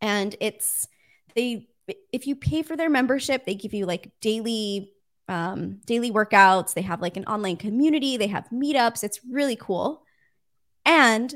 and 0.00 0.34
it's 0.40 0.88
they 1.34 1.68
if 2.12 2.26
you 2.26 2.36
pay 2.36 2.62
for 2.62 2.76
their 2.76 2.90
membership, 2.90 3.44
they 3.44 3.54
give 3.54 3.74
you 3.74 3.86
like 3.86 4.10
daily 4.20 4.92
um, 5.28 5.80
daily 5.86 6.10
workouts. 6.10 6.74
They 6.74 6.82
have 6.82 7.00
like 7.00 7.16
an 7.16 7.24
online 7.26 7.56
community. 7.56 8.16
They 8.16 8.26
have 8.26 8.48
meetups. 8.50 9.04
It's 9.04 9.20
really 9.28 9.56
cool. 9.56 10.02
And 10.84 11.32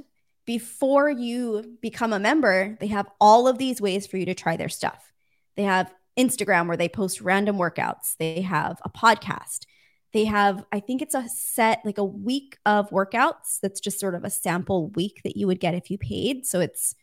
before 0.47 1.09
you 1.09 1.79
become 1.81 2.13
a 2.13 2.19
member, 2.19 2.77
they 2.81 2.89
have 2.89 3.09
all 3.21 3.47
of 3.49 3.59
these 3.59 3.81
ways 3.81 4.07
for 4.07 4.17
you 4.17 4.27
to 4.27 4.35
try 4.35 4.57
their 4.57 4.69
stuff. 4.69 5.13
They 5.57 5.63
have 5.63 5.93
Instagram 6.19 6.67
where 6.69 6.77
they 6.77 6.89
post 6.89 7.21
random 7.21 7.57
workouts. 7.57 8.17
They 8.19 8.43
have 8.43 8.81
a 8.85 8.91
podcast. 8.91 9.67
They 10.13 10.27
have, 10.27 10.65
I 10.71 10.79
think 10.81 11.03
it's 11.03 11.15
a 11.15 11.29
set, 11.29 11.81
like 11.85 11.99
a 11.99 12.05
week 12.05 12.59
of 12.65 12.91
workouts. 12.91 13.59
That's 13.61 13.81
just 13.81 13.99
sort 13.99 14.15
of 14.15 14.25
a 14.25 14.31
sample 14.31 14.91
week 14.91 15.21
that 15.25 15.37
you 15.37 15.47
would 15.49 15.59
get 15.59 15.75
if 15.75 15.91
you 15.91 15.99
paid. 15.99 16.47
So 16.47 16.61
it's, 16.61 16.95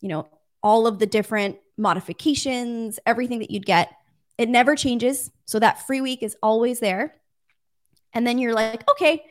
you 0.00 0.08
know, 0.08 0.28
all 0.62 0.86
of 0.86 0.98
the 0.98 1.06
different 1.06 1.56
modifications, 1.76 3.00
everything 3.06 3.40
that 3.40 3.50
you'd 3.50 3.66
get. 3.66 3.92
It 4.38 4.48
never 4.48 4.76
changes. 4.76 5.30
So 5.46 5.58
that 5.58 5.86
free 5.86 6.00
week 6.00 6.22
is 6.22 6.36
always 6.42 6.80
there. 6.80 7.16
And 8.12 8.26
then 8.26 8.38
you're 8.38 8.54
like, 8.54 8.88
okay, 8.90 9.24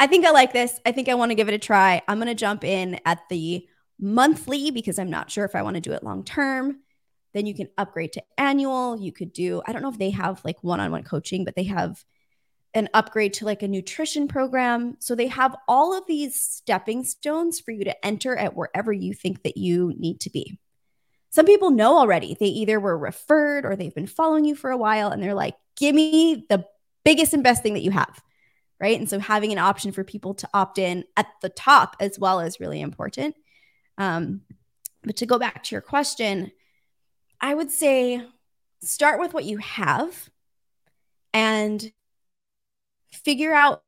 I 0.00 0.06
think 0.08 0.26
I 0.26 0.30
like 0.30 0.52
this. 0.52 0.80
I 0.84 0.92
think 0.92 1.08
I 1.08 1.14
want 1.14 1.30
to 1.30 1.34
give 1.36 1.48
it 1.48 1.54
a 1.54 1.58
try. 1.58 2.02
I'm 2.08 2.18
going 2.18 2.28
to 2.28 2.34
jump 2.34 2.64
in 2.64 2.98
at 3.06 3.20
the 3.28 3.66
monthly 4.00 4.72
because 4.72 4.98
I'm 4.98 5.10
not 5.10 5.30
sure 5.30 5.44
if 5.44 5.54
I 5.54 5.62
want 5.62 5.74
to 5.74 5.80
do 5.80 5.92
it 5.92 6.02
long 6.02 6.24
term. 6.24 6.80
Then 7.34 7.46
you 7.46 7.54
can 7.54 7.68
upgrade 7.78 8.12
to 8.14 8.22
annual. 8.36 8.98
You 9.00 9.12
could 9.12 9.32
do, 9.32 9.62
I 9.66 9.72
don't 9.72 9.82
know 9.82 9.90
if 9.90 9.98
they 9.98 10.10
have 10.10 10.44
like 10.44 10.62
one 10.62 10.80
on 10.80 10.90
one 10.90 11.04
coaching, 11.04 11.44
but 11.44 11.56
they 11.56 11.64
have 11.64 12.04
an 12.74 12.88
upgrade 12.94 13.34
to 13.34 13.44
like 13.44 13.62
a 13.62 13.68
nutrition 13.68 14.28
program. 14.28 14.96
So 14.98 15.14
they 15.14 15.26
have 15.28 15.56
all 15.68 15.96
of 15.96 16.06
these 16.06 16.40
stepping 16.40 17.04
stones 17.04 17.60
for 17.60 17.70
you 17.70 17.84
to 17.84 18.06
enter 18.06 18.36
at 18.36 18.56
wherever 18.56 18.92
you 18.92 19.12
think 19.14 19.42
that 19.42 19.56
you 19.56 19.92
need 19.98 20.20
to 20.20 20.30
be. 20.30 20.58
Some 21.30 21.46
people 21.46 21.70
know 21.70 21.98
already. 21.98 22.36
They 22.38 22.46
either 22.46 22.78
were 22.78 22.96
referred 22.96 23.64
or 23.64 23.76
they've 23.76 23.94
been 23.94 24.06
following 24.06 24.44
you 24.44 24.54
for 24.54 24.70
a 24.70 24.76
while 24.76 25.10
and 25.10 25.22
they're 25.22 25.34
like, 25.34 25.54
give 25.76 25.94
me 25.94 26.46
the 26.48 26.66
biggest 27.04 27.32
and 27.32 27.42
best 27.42 27.62
thing 27.62 27.74
that 27.74 27.82
you 27.82 27.90
have. 27.90 28.22
Right. 28.80 28.98
And 28.98 29.08
so 29.08 29.18
having 29.18 29.52
an 29.52 29.58
option 29.58 29.92
for 29.92 30.02
people 30.02 30.34
to 30.34 30.48
opt 30.52 30.78
in 30.78 31.04
at 31.16 31.26
the 31.40 31.48
top 31.48 31.96
as 32.00 32.18
well 32.18 32.40
is 32.40 32.58
really 32.58 32.80
important. 32.80 33.36
Um, 33.96 34.42
but 35.04 35.16
to 35.16 35.26
go 35.26 35.38
back 35.38 35.62
to 35.64 35.74
your 35.74 35.82
question, 35.82 36.50
I 37.42 37.54
would 37.54 37.72
say 37.72 38.24
start 38.82 39.18
with 39.20 39.34
what 39.34 39.44
you 39.44 39.58
have 39.58 40.30
and 41.34 41.92
figure 43.12 43.52
out 43.52 43.82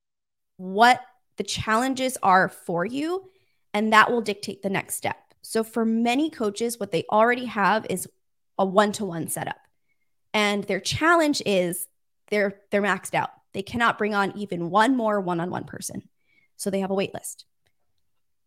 what 0.57 1.01
the 1.37 1.45
challenges 1.45 2.19
are 2.23 2.49
for 2.49 2.85
you, 2.85 3.31
and 3.73 3.93
that 3.93 4.11
will 4.11 4.21
dictate 4.21 4.63
the 4.63 4.71
next 4.71 4.97
step. 4.97 5.17
So, 5.43 5.63
for 5.63 5.85
many 5.85 6.31
coaches, 6.31 6.81
what 6.81 6.91
they 6.91 7.05
already 7.11 7.45
have 7.45 7.87
is 7.89 8.09
a 8.59 8.65
one 8.65 8.93
to 8.93 9.05
one 9.05 9.29
setup. 9.29 9.57
And 10.33 10.65
their 10.65 10.81
challenge 10.81 11.43
is 11.47 11.87
they're, 12.31 12.61
they're 12.71 12.83
maxed 12.83 13.15
out. 13.15 13.31
They 13.53 13.63
cannot 13.63 13.99
bring 13.99 14.15
on 14.15 14.37
even 14.37 14.71
one 14.71 14.97
more 14.97 15.21
one 15.21 15.41
on 15.41 15.51
one 15.51 15.65
person. 15.65 16.09
So, 16.57 16.71
they 16.71 16.81
have 16.81 16.91
a 16.91 16.95
wait 16.95 17.15
list. 17.15 17.45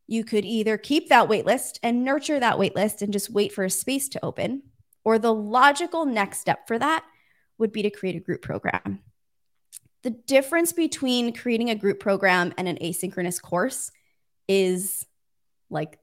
You 0.07 0.23
could 0.23 0.45
either 0.45 0.77
keep 0.77 1.09
that 1.09 1.29
wait 1.29 1.45
list 1.45 1.79
and 1.83 2.03
nurture 2.03 2.39
that 2.39 2.59
wait 2.59 2.75
list 2.75 3.01
and 3.01 3.13
just 3.13 3.29
wait 3.29 3.51
for 3.51 3.63
a 3.63 3.69
space 3.69 4.07
to 4.09 4.25
open, 4.25 4.63
or 5.07 5.17
the 5.17 5.33
logical 5.33 6.05
next 6.05 6.39
step 6.39 6.67
for 6.67 6.77
that 6.77 7.01
would 7.57 7.71
be 7.71 7.81
to 7.81 7.89
create 7.89 8.17
a 8.17 8.19
group 8.19 8.41
program. 8.41 8.99
The 10.03 10.09
difference 10.09 10.73
between 10.73 11.31
creating 11.31 11.69
a 11.69 11.75
group 11.75 12.01
program 12.01 12.53
and 12.57 12.67
an 12.67 12.77
asynchronous 12.81 13.41
course 13.41 13.89
is 14.49 15.05
like 15.69 15.97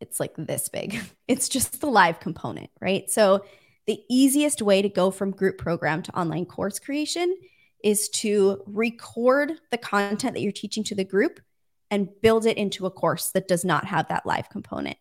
it's 0.00 0.18
like 0.18 0.34
this 0.36 0.68
big. 0.68 1.00
It's 1.28 1.48
just 1.48 1.80
the 1.80 1.86
live 1.86 2.18
component, 2.18 2.70
right? 2.80 3.08
So 3.08 3.44
the 3.86 4.00
easiest 4.10 4.62
way 4.62 4.82
to 4.82 4.88
go 4.88 5.12
from 5.12 5.30
group 5.30 5.56
program 5.56 6.02
to 6.02 6.18
online 6.18 6.44
course 6.44 6.80
creation 6.80 7.36
is 7.84 8.08
to 8.08 8.64
record 8.66 9.52
the 9.70 9.78
content 9.78 10.34
that 10.34 10.40
you're 10.40 10.50
teaching 10.50 10.82
to 10.84 10.96
the 10.96 11.04
group 11.04 11.38
and 11.88 12.08
build 12.20 12.46
it 12.46 12.56
into 12.56 12.86
a 12.86 12.90
course 12.90 13.30
that 13.30 13.46
does 13.46 13.64
not 13.64 13.84
have 13.84 14.08
that 14.08 14.26
live 14.26 14.50
component. 14.50 14.98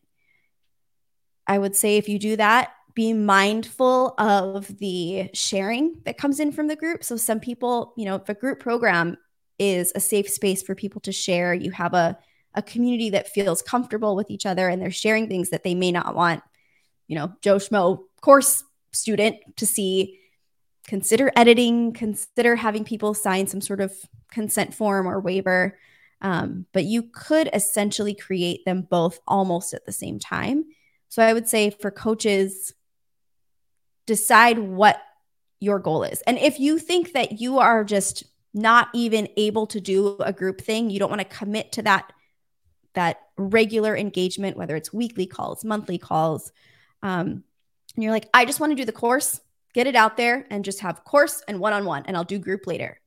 I 1.48 1.58
would 1.58 1.76
say 1.76 1.98
if 1.98 2.08
you 2.08 2.20
do 2.20 2.36
that, 2.36 2.74
be 2.94 3.14
mindful 3.14 4.14
of 4.18 4.68
the 4.80 5.30
sharing 5.34 6.02
that 6.06 6.18
comes 6.18 6.40
in 6.40 6.52
from 6.52 6.68
the 6.68 6.76
group. 6.76 7.04
So, 7.04 7.18
some 7.18 7.40
people, 7.40 7.94
you 7.96 8.06
know, 8.06 8.16
if 8.16 8.30
a 8.30 8.34
group 8.34 8.60
program 8.60 9.18
is 9.58 9.92
a 9.96 10.00
safe 10.00 10.30
space 10.30 10.64
for 10.64 10.76
people 10.76 11.02
to 11.02 11.12
share, 11.12 11.54
you 11.54 11.72
have 11.72 11.94
a, 11.94 12.18
a 12.56 12.62
community 12.62 13.12
that 13.12 13.30
feels 13.30 13.62
comfortable 13.62 14.16
with 14.16 14.32
each 14.32 14.46
other 14.46 14.68
and 14.68 14.82
they're 14.82 14.92
sharing 14.92 15.28
things 15.28 15.50
that 15.50 15.64
they 15.64 15.76
may 15.76 15.92
not 15.92 16.16
want, 16.16 16.42
you 17.08 17.16
know, 17.16 17.34
Joe 17.42 17.58
Schmo 17.58 18.04
course 18.22 18.64
student 18.92 19.38
to 19.58 19.66
see. 19.66 20.20
Consider 20.88 21.32
editing, 21.36 21.94
consider 21.94 22.56
having 22.56 22.84
people 22.84 23.14
sign 23.14 23.46
some 23.46 23.62
sort 23.62 23.80
of 23.80 23.94
consent 24.32 24.74
form 24.74 25.08
or 25.08 25.20
waiver. 25.20 25.78
Um, 26.22 26.66
but 26.74 26.86
you 26.86 27.04
could 27.04 27.50
essentially 27.54 28.16
create 28.16 28.66
them 28.66 28.88
both 28.90 29.20
almost 29.28 29.74
at 29.74 29.86
the 29.86 29.92
same 29.92 30.18
time. 30.18 30.66
So 31.08 31.24
I 31.24 31.34
would 31.34 31.48
say 31.48 31.70
for 31.70 31.92
coaches, 31.92 32.74
decide 34.10 34.58
what 34.58 35.00
your 35.60 35.78
goal 35.80 36.04
is. 36.04 36.22
And 36.22 36.38
if 36.40 36.60
you 36.60 36.80
think 36.80 37.14
that 37.14 37.40
you 37.40 37.60
are 37.60 37.84
just 37.84 38.24
not 38.54 38.90
even 38.94 39.28
able 39.38 39.68
to 39.68 39.80
do 39.80 40.18
a 40.20 40.34
group 40.34 40.62
thing, 40.62 40.90
you 40.90 40.98
don't 40.98 41.12
want 41.12 41.22
to 41.22 41.38
commit 41.38 41.72
to 41.74 41.84
that 41.84 42.12
that 42.96 43.20
regular 43.38 43.96
engagement, 43.96 44.58
whether 44.58 44.76
it's 44.76 44.92
weekly 44.92 45.28
calls, 45.28 45.64
monthly 45.64 46.00
calls, 46.00 46.52
um, 47.04 47.44
and 47.96 48.04
you're 48.04 48.12
like, 48.12 48.28
I 48.34 48.46
just 48.46 48.60
want 48.60 48.72
to 48.72 48.76
do 48.76 48.84
the 48.84 48.92
course, 48.92 49.40
get 49.76 49.86
it 49.86 49.96
out 49.96 50.18
there, 50.18 50.48
and 50.50 50.66
just 50.66 50.80
have 50.80 51.04
course 51.04 51.44
and 51.48 51.60
one 51.60 51.72
on 51.72 51.86
one, 51.86 52.04
and 52.08 52.18
I'll 52.18 52.24
do 52.24 52.40
group 52.40 52.66
later. 52.66 53.00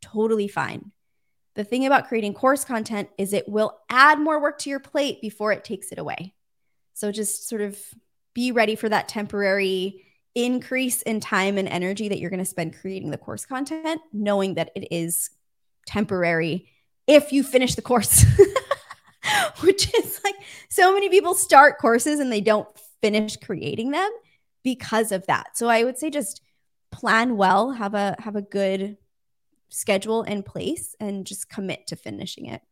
Totally 0.00 0.48
fine. 0.48 0.92
The 1.56 1.64
thing 1.64 1.84
about 1.84 2.08
creating 2.08 2.34
course 2.34 2.64
content 2.64 3.10
is 3.18 3.32
it 3.32 3.48
will 3.48 3.78
add 3.90 4.18
more 4.18 4.40
work 4.40 4.58
to 4.60 4.70
your 4.70 4.80
plate 4.80 5.20
before 5.20 5.52
it 5.52 5.62
takes 5.62 5.92
it 5.92 5.98
away. 5.98 6.34
So 6.94 7.12
just 7.12 7.48
sort 7.48 7.60
of 7.60 7.78
be 8.34 8.50
ready 8.50 8.76
for 8.76 8.88
that 8.88 9.08
temporary 9.08 10.06
increase 10.44 11.02
in 11.02 11.20
time 11.20 11.58
and 11.58 11.68
energy 11.68 12.08
that 12.08 12.18
you're 12.18 12.30
going 12.30 12.38
to 12.38 12.44
spend 12.44 12.78
creating 12.80 13.10
the 13.10 13.18
course 13.18 13.44
content, 13.44 14.00
knowing 14.12 14.54
that 14.54 14.70
it 14.76 14.88
is 14.90 15.30
temporary 15.86 16.68
if 17.06 17.32
you 17.32 17.42
finish 17.42 17.74
the 17.74 17.82
course. 17.82 18.24
Which 19.60 19.92
is 19.94 20.20
like 20.24 20.36
so 20.68 20.94
many 20.94 21.08
people 21.08 21.34
start 21.34 21.78
courses 21.78 22.20
and 22.20 22.32
they 22.32 22.40
don't 22.40 22.68
finish 23.02 23.36
creating 23.36 23.90
them 23.90 24.10
because 24.62 25.12
of 25.12 25.26
that. 25.26 25.56
So 25.56 25.68
I 25.68 25.84
would 25.84 25.98
say 25.98 26.08
just 26.08 26.40
plan 26.92 27.36
well, 27.36 27.72
have 27.72 27.94
a 27.94 28.16
have 28.20 28.36
a 28.36 28.42
good 28.42 28.96
schedule 29.70 30.22
in 30.22 30.42
place 30.42 30.94
and 31.00 31.26
just 31.26 31.50
commit 31.50 31.88
to 31.88 31.96
finishing 31.96 32.46
it. 32.46 32.62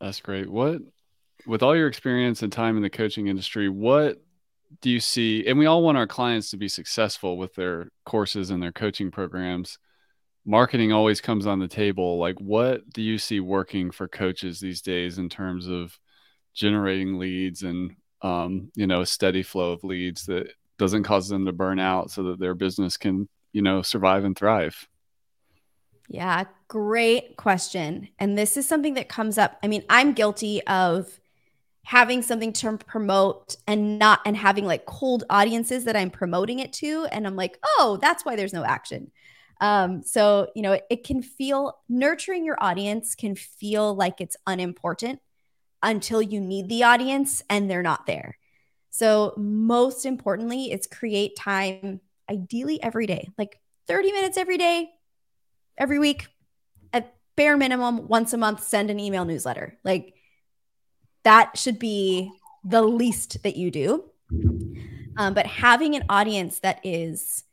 That's 0.00 0.20
great. 0.20 0.50
What 0.50 0.82
with 1.46 1.62
all 1.62 1.76
your 1.76 1.88
experience 1.88 2.42
and 2.42 2.52
time 2.52 2.76
in 2.76 2.82
the 2.82 2.90
coaching 2.90 3.28
industry, 3.28 3.68
what 3.68 4.22
do 4.80 4.90
you 4.90 5.00
see 5.00 5.46
and 5.46 5.58
we 5.58 5.66
all 5.66 5.82
want 5.82 5.98
our 5.98 6.06
clients 6.06 6.50
to 6.50 6.56
be 6.56 6.68
successful 6.68 7.36
with 7.36 7.54
their 7.54 7.88
courses 8.04 8.50
and 8.50 8.62
their 8.62 8.72
coaching 8.72 9.10
programs 9.10 9.78
marketing 10.44 10.92
always 10.92 11.20
comes 11.20 11.46
on 11.46 11.58
the 11.58 11.68
table 11.68 12.18
like 12.18 12.38
what 12.40 12.88
do 12.92 13.02
you 13.02 13.18
see 13.18 13.40
working 13.40 13.90
for 13.90 14.08
coaches 14.08 14.60
these 14.60 14.80
days 14.80 15.18
in 15.18 15.28
terms 15.28 15.68
of 15.68 15.98
generating 16.54 17.18
leads 17.18 17.62
and 17.62 17.96
um, 18.22 18.70
you 18.74 18.86
know, 18.86 19.02
a 19.02 19.06
steady 19.06 19.42
flow 19.42 19.72
of 19.72 19.84
leads 19.84 20.26
that 20.26 20.52
doesn't 20.78 21.02
cause 21.02 21.28
them 21.28 21.44
to 21.46 21.52
burn 21.52 21.78
out 21.78 22.10
so 22.10 22.22
that 22.24 22.38
their 22.38 22.54
business 22.54 22.96
can, 22.96 23.28
you 23.52 23.62
know, 23.62 23.82
survive 23.82 24.24
and 24.24 24.36
thrive? 24.36 24.88
Yeah, 26.08 26.44
great 26.68 27.36
question. 27.36 28.08
And 28.18 28.36
this 28.36 28.56
is 28.56 28.66
something 28.66 28.94
that 28.94 29.08
comes 29.08 29.38
up. 29.38 29.58
I 29.62 29.68
mean, 29.68 29.84
I'm 29.90 30.12
guilty 30.12 30.64
of 30.66 31.20
having 31.84 32.22
something 32.22 32.52
to 32.52 32.78
promote 32.78 33.56
and 33.66 33.98
not 33.98 34.20
and 34.24 34.36
having 34.36 34.64
like 34.64 34.86
cold 34.86 35.24
audiences 35.28 35.84
that 35.84 35.96
I'm 35.96 36.10
promoting 36.10 36.60
it 36.60 36.72
to 36.74 37.06
and 37.10 37.26
I'm 37.26 37.36
like, 37.36 37.58
"Oh, 37.64 37.98
that's 38.00 38.24
why 38.24 38.36
there's 38.36 38.52
no 38.52 38.64
action." 38.64 39.10
Um, 39.60 40.02
so, 40.02 40.50
you 40.56 40.62
know, 40.62 40.72
it, 40.72 40.84
it 40.90 41.04
can 41.04 41.22
feel 41.22 41.78
nurturing 41.88 42.44
your 42.44 42.56
audience 42.60 43.14
can 43.14 43.36
feel 43.36 43.94
like 43.94 44.20
it's 44.20 44.36
unimportant 44.46 45.20
until 45.82 46.20
you 46.20 46.40
need 46.40 46.68
the 46.68 46.82
audience 46.82 47.42
and 47.48 47.70
they're 47.70 47.82
not 47.82 48.06
there. 48.06 48.38
So, 48.90 49.34
most 49.36 50.04
importantly, 50.04 50.72
it's 50.72 50.86
create 50.86 51.36
time 51.36 52.00
ideally 52.30 52.82
every 52.82 53.06
day, 53.06 53.28
like 53.38 53.60
30 53.86 54.12
minutes 54.12 54.36
every 54.36 54.58
day, 54.58 54.90
every 55.78 55.98
week, 55.98 56.26
at 56.92 57.14
bare 57.36 57.56
minimum, 57.56 58.08
once 58.08 58.32
a 58.32 58.38
month, 58.38 58.64
send 58.64 58.90
an 58.90 59.00
email 59.00 59.24
newsletter. 59.24 59.78
Like 59.84 60.14
that 61.24 61.56
should 61.56 61.78
be 61.78 62.32
the 62.64 62.82
least 62.82 63.42
that 63.42 63.56
you 63.56 63.70
do. 63.70 64.04
Um, 65.16 65.34
but 65.34 65.46
having 65.46 65.94
an 65.94 66.04
audience 66.08 66.60
that 66.60 66.80
is 66.84 67.44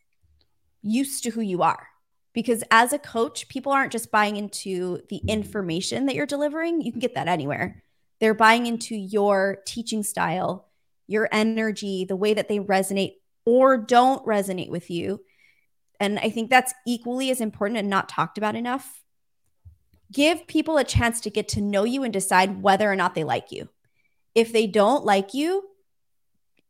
used 0.81 1.23
to 1.23 1.31
who 1.31 1.41
you 1.41 1.61
are, 1.61 1.87
because 2.33 2.63
as 2.71 2.93
a 2.93 2.99
coach, 2.99 3.49
people 3.49 3.71
aren't 3.71 3.91
just 3.91 4.11
buying 4.11 4.37
into 4.37 5.01
the 5.09 5.21
information 5.27 6.05
that 6.05 6.15
you're 6.15 6.25
delivering. 6.25 6.81
You 6.81 6.91
can 6.91 6.99
get 6.99 7.15
that 7.15 7.27
anywhere. 7.27 7.83
They're 8.19 8.33
buying 8.33 8.65
into 8.65 8.95
your 8.95 9.59
teaching 9.65 10.03
style, 10.03 10.67
your 11.07 11.27
energy, 11.31 12.05
the 12.05 12.15
way 12.15 12.33
that 12.33 12.47
they 12.47 12.59
resonate 12.59 13.15
or 13.45 13.77
don't 13.77 14.25
resonate 14.25 14.69
with 14.69 14.89
you. 14.89 15.21
And 15.99 16.19
I 16.19 16.29
think 16.29 16.49
that's 16.49 16.73
equally 16.87 17.29
as 17.31 17.41
important 17.41 17.79
and 17.79 17.89
not 17.89 18.07
talked 18.07 18.37
about 18.37 18.55
enough. 18.55 19.03
Give 20.11 20.47
people 20.47 20.77
a 20.77 20.83
chance 20.83 21.21
to 21.21 21.29
get 21.29 21.47
to 21.49 21.61
know 21.61 21.83
you 21.83 22.03
and 22.03 22.11
decide 22.11 22.61
whether 22.61 22.91
or 22.91 22.95
not 22.95 23.15
they 23.15 23.23
like 23.23 23.51
you. 23.51 23.69
If 24.33 24.51
they 24.51 24.67
don't 24.67 25.05
like 25.05 25.33
you, 25.33 25.63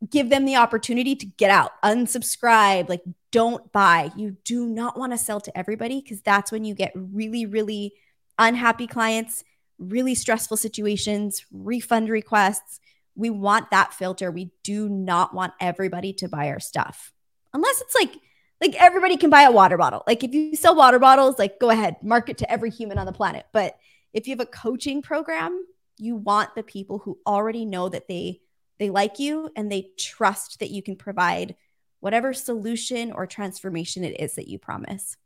give 0.08 0.30
them 0.30 0.44
the 0.44 0.56
opportunity 0.56 1.14
to 1.16 1.26
get 1.26 1.50
out, 1.50 1.72
unsubscribe, 1.82 2.88
like 2.88 3.02
don't 3.32 3.70
buy. 3.72 4.10
You 4.16 4.36
do 4.44 4.66
not 4.66 4.98
want 4.98 5.12
to 5.12 5.18
sell 5.18 5.40
to 5.40 5.58
everybody 5.58 6.00
because 6.00 6.20
that's 6.22 6.50
when 6.50 6.64
you 6.64 6.74
get 6.74 6.92
really, 6.94 7.46
really 7.46 7.94
unhappy 8.38 8.86
clients, 8.86 9.44
really 9.78 10.14
stressful 10.14 10.56
situations, 10.56 11.44
refund 11.52 12.08
requests. 12.08 12.80
We 13.14 13.30
want 13.30 13.70
that 13.70 13.92
filter. 13.92 14.30
We 14.30 14.50
do 14.62 14.88
not 14.88 15.34
want 15.34 15.52
everybody 15.60 16.12
to 16.14 16.28
buy 16.28 16.48
our 16.48 16.60
stuff. 16.60 17.12
Unless 17.52 17.80
it's 17.82 17.94
like 17.94 18.16
like 18.60 18.74
everybody 18.80 19.16
can 19.16 19.30
buy 19.30 19.42
a 19.42 19.52
water 19.52 19.76
bottle. 19.76 20.02
Like 20.06 20.22
if 20.22 20.34
you 20.34 20.54
sell 20.54 20.74
water 20.74 20.98
bottles, 20.98 21.38
like 21.38 21.58
go 21.58 21.70
ahead, 21.70 21.96
market 22.02 22.38
to 22.38 22.50
every 22.50 22.70
human 22.70 22.98
on 22.98 23.06
the 23.06 23.12
planet. 23.12 23.46
But 23.52 23.76
if 24.12 24.26
you 24.26 24.32
have 24.32 24.40
a 24.40 24.46
coaching 24.46 25.02
program, 25.02 25.64
you 25.96 26.16
want 26.16 26.54
the 26.54 26.62
people 26.62 26.98
who 26.98 27.18
already 27.26 27.64
know 27.64 27.88
that 27.88 28.08
they 28.08 28.40
they 28.78 28.90
like 28.90 29.18
you 29.18 29.50
and 29.56 29.70
they 29.70 29.90
trust 29.98 30.60
that 30.60 30.70
you 30.70 30.82
can 30.82 30.96
provide 30.96 31.54
whatever 32.00 32.32
solution 32.32 33.12
or 33.12 33.26
transformation 33.26 34.04
it 34.04 34.18
is 34.18 34.34
that 34.34 34.48
you 34.48 34.58
promise. 34.58 35.16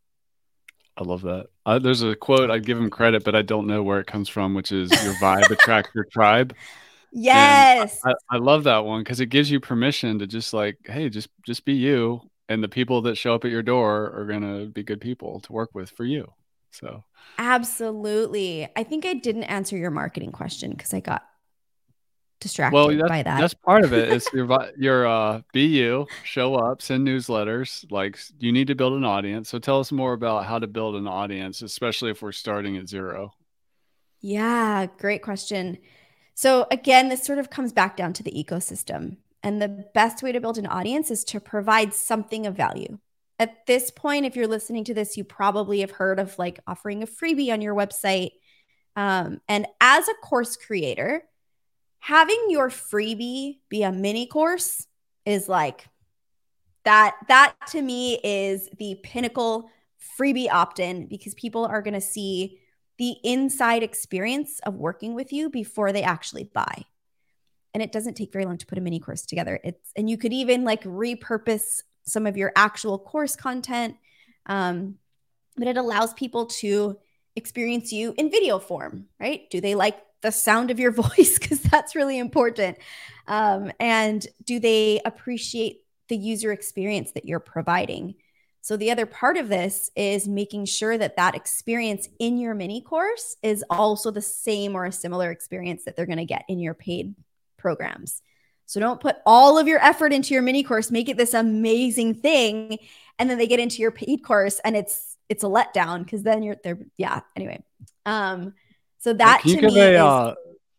I 0.96 1.04
love 1.04 1.22
that. 1.22 1.46
Uh, 1.66 1.78
there's 1.78 2.02
a 2.02 2.14
quote 2.14 2.50
I'd 2.50 2.66
give 2.66 2.78
him 2.78 2.90
credit, 2.90 3.24
but 3.24 3.34
I 3.34 3.42
don't 3.42 3.66
know 3.66 3.82
where 3.82 4.00
it 4.00 4.06
comes 4.06 4.28
from, 4.28 4.54
which 4.54 4.70
is 4.70 4.90
your 5.04 5.14
vibe 5.14 5.50
attracts 5.50 5.90
your 5.94 6.04
tribe. 6.04 6.54
Yes, 7.16 8.00
I, 8.04 8.12
I, 8.28 8.38
love 8.38 8.64
that 8.64 8.84
one 8.84 9.04
because 9.04 9.20
it 9.20 9.26
gives 9.26 9.48
you 9.48 9.60
permission 9.60 10.18
to 10.18 10.26
just 10.26 10.52
like, 10.52 10.78
hey, 10.84 11.08
just 11.08 11.28
just 11.46 11.64
be 11.64 11.74
you, 11.74 12.28
and 12.48 12.62
the 12.62 12.68
people 12.68 13.02
that 13.02 13.16
show 13.16 13.34
up 13.34 13.44
at 13.44 13.50
your 13.50 13.62
door 13.62 14.12
are 14.14 14.26
gonna 14.26 14.66
be 14.66 14.82
good 14.82 15.00
people 15.00 15.40
to 15.40 15.52
work 15.52 15.70
with 15.74 15.90
for 15.90 16.04
you. 16.04 16.32
So 16.70 17.04
absolutely, 17.38 18.68
I 18.76 18.82
think 18.82 19.06
I 19.06 19.14
didn't 19.14 19.44
answer 19.44 19.76
your 19.76 19.90
marketing 19.90 20.32
question 20.32 20.72
because 20.72 20.92
I 20.92 21.00
got 21.00 21.24
distracted 22.40 22.74
well, 22.76 23.08
by 23.08 23.22
that. 23.22 23.40
That's 23.40 23.54
part 23.54 23.84
of. 23.84 23.92
It's 23.92 24.30
your 24.32 24.46
your 24.76 25.06
uh 25.06 25.40
be 25.52 25.66
you, 25.66 26.06
show 26.24 26.54
up, 26.54 26.82
send 26.82 27.06
newsletters. 27.06 27.90
Like 27.90 28.18
you 28.38 28.52
need 28.52 28.66
to 28.68 28.74
build 28.74 28.92
an 28.94 29.04
audience. 29.04 29.48
So 29.48 29.58
tell 29.58 29.80
us 29.80 29.90
more 29.90 30.12
about 30.12 30.44
how 30.44 30.58
to 30.58 30.66
build 30.66 30.96
an 30.96 31.08
audience, 31.08 31.62
especially 31.62 32.10
if 32.10 32.22
we're 32.22 32.32
starting 32.32 32.76
at 32.76 32.88
zero. 32.88 33.32
Yeah, 34.20 34.86
great 34.98 35.22
question. 35.22 35.78
So 36.34 36.66
again, 36.70 37.08
this 37.08 37.24
sort 37.24 37.38
of 37.38 37.50
comes 37.50 37.72
back 37.72 37.96
down 37.96 38.12
to 38.14 38.22
the 38.22 38.32
ecosystem. 38.32 39.18
And 39.44 39.60
the 39.60 39.84
best 39.92 40.22
way 40.22 40.32
to 40.32 40.40
build 40.40 40.56
an 40.56 40.66
audience 40.66 41.10
is 41.10 41.22
to 41.24 41.38
provide 41.38 41.92
something 41.92 42.46
of 42.46 42.56
value. 42.56 42.98
At 43.38 43.66
this 43.66 43.90
point, 43.90 44.24
if 44.24 44.36
you're 44.36 44.48
listening 44.48 44.84
to 44.84 44.94
this, 44.94 45.18
you 45.18 45.22
probably 45.22 45.80
have 45.80 45.90
heard 45.90 46.18
of 46.18 46.38
like 46.38 46.60
offering 46.66 47.02
a 47.02 47.06
freebie 47.06 47.52
on 47.52 47.60
your 47.60 47.74
website. 47.74 48.30
Um, 48.96 49.42
and 49.46 49.66
as 49.82 50.08
a 50.08 50.14
course 50.14 50.56
creator, 50.56 51.24
having 51.98 52.46
your 52.48 52.70
freebie 52.70 53.58
be 53.68 53.82
a 53.82 53.92
mini 53.92 54.26
course 54.26 54.86
is 55.26 55.46
like 55.46 55.88
that 56.84 57.14
that 57.28 57.54
to 57.68 57.82
me 57.82 58.20
is 58.22 58.68
the 58.78 58.98
pinnacle 59.02 59.70
freebie 60.18 60.50
opt-in 60.50 61.06
because 61.06 61.34
people 61.34 61.64
are 61.64 61.82
going 61.82 61.94
to 61.94 62.00
see 62.00 62.60
the 62.98 63.16
inside 63.24 63.82
experience 63.82 64.60
of 64.60 64.74
working 64.74 65.14
with 65.14 65.32
you 65.32 65.50
before 65.50 65.92
they 65.92 66.02
actually 66.02 66.44
buy 66.44 66.84
and 67.74 67.82
it 67.82 67.92
doesn't 67.92 68.14
take 68.14 68.32
very 68.32 68.46
long 68.46 68.56
to 68.56 68.66
put 68.66 68.78
a 68.78 68.80
mini 68.80 69.00
course 69.00 69.26
together. 69.26 69.60
It's 69.62 69.90
and 69.96 70.08
you 70.08 70.16
could 70.16 70.32
even 70.32 70.64
like 70.64 70.84
repurpose 70.84 71.82
some 72.04 72.26
of 72.26 72.36
your 72.36 72.52
actual 72.56 72.98
course 72.98 73.36
content 73.36 73.96
um, 74.46 74.96
but 75.56 75.68
it 75.68 75.76
allows 75.76 76.12
people 76.14 76.46
to 76.46 76.98
experience 77.36 77.92
you 77.92 78.14
in 78.16 78.30
video 78.30 78.58
form 78.58 79.06
right? 79.18 79.48
Do 79.50 79.60
they 79.60 79.74
like 79.74 79.98
the 80.22 80.32
sound 80.32 80.70
of 80.70 80.80
your 80.80 80.90
voice? 81.02 81.38
Because 81.38 81.60
that's 81.60 81.94
really 81.94 82.18
important. 82.18 82.78
Um, 83.28 83.70
and 83.78 84.26
do 84.44 84.58
they 84.58 85.00
appreciate 85.04 85.82
the 86.08 86.16
user 86.16 86.52
experience 86.52 87.12
that 87.12 87.24
you're 87.24 87.40
providing? 87.40 88.16
So 88.60 88.78
the 88.78 88.90
other 88.90 89.04
part 89.04 89.36
of 89.36 89.50
this 89.50 89.90
is 89.94 90.26
making 90.26 90.64
sure 90.64 90.96
that 90.96 91.16
that 91.16 91.34
experience 91.34 92.08
in 92.18 92.38
your 92.38 92.54
mini 92.54 92.80
course 92.80 93.36
is 93.42 93.62
also 93.68 94.10
the 94.10 94.22
same 94.22 94.74
or 94.74 94.86
a 94.86 94.92
similar 94.92 95.30
experience 95.30 95.84
that 95.84 95.96
they're 95.96 96.06
going 96.06 96.16
to 96.16 96.24
get 96.24 96.46
in 96.48 96.58
your 96.58 96.72
paid 96.72 97.14
programs 97.64 98.20
so 98.66 98.78
don't 98.78 99.00
put 99.00 99.16
all 99.26 99.58
of 99.58 99.66
your 99.66 99.82
effort 99.82 100.12
into 100.12 100.34
your 100.34 100.42
mini 100.42 100.62
course 100.62 100.90
make 100.90 101.08
it 101.08 101.16
this 101.16 101.32
amazing 101.32 102.14
thing 102.14 102.78
and 103.18 103.30
then 103.30 103.38
they 103.38 103.46
get 103.46 103.58
into 103.58 103.80
your 103.80 103.90
paid 103.90 104.22
course 104.22 104.60
and 104.64 104.76
it's 104.76 105.16
it's 105.30 105.42
a 105.42 105.46
letdown 105.46 106.04
because 106.04 106.22
then 106.22 106.42
you're 106.42 106.56
there 106.62 106.78
yeah 106.98 107.20
anyway 107.34 107.58
um 108.04 108.52
so 108.98 109.12
that 109.12 109.40
can 109.40 109.50
you 109.50 109.60
give 109.60 109.76
a 109.76 109.94
is, 109.94 110.00
uh, 110.00 110.34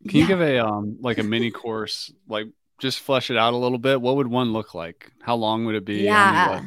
can 0.08 0.18
yeah. 0.18 0.22
you 0.22 0.28
give 0.28 0.42
a 0.42 0.66
um 0.66 0.98
like 1.02 1.18
a 1.18 1.24
mini 1.24 1.50
course 1.50 2.12
like 2.30 2.48
just 2.80 3.00
flesh 3.00 3.32
it 3.32 3.38
out 3.38 3.54
a 3.54 3.58
little 3.58 3.78
bit? 3.78 4.02
What 4.02 4.18
would 4.18 4.28
one 4.28 4.54
look 4.54 4.74
like? 4.74 5.12
How 5.22 5.36
long 5.36 5.66
would 5.66 5.76
it 5.76 5.86
be? 5.86 6.02
Yeah, 6.02 6.66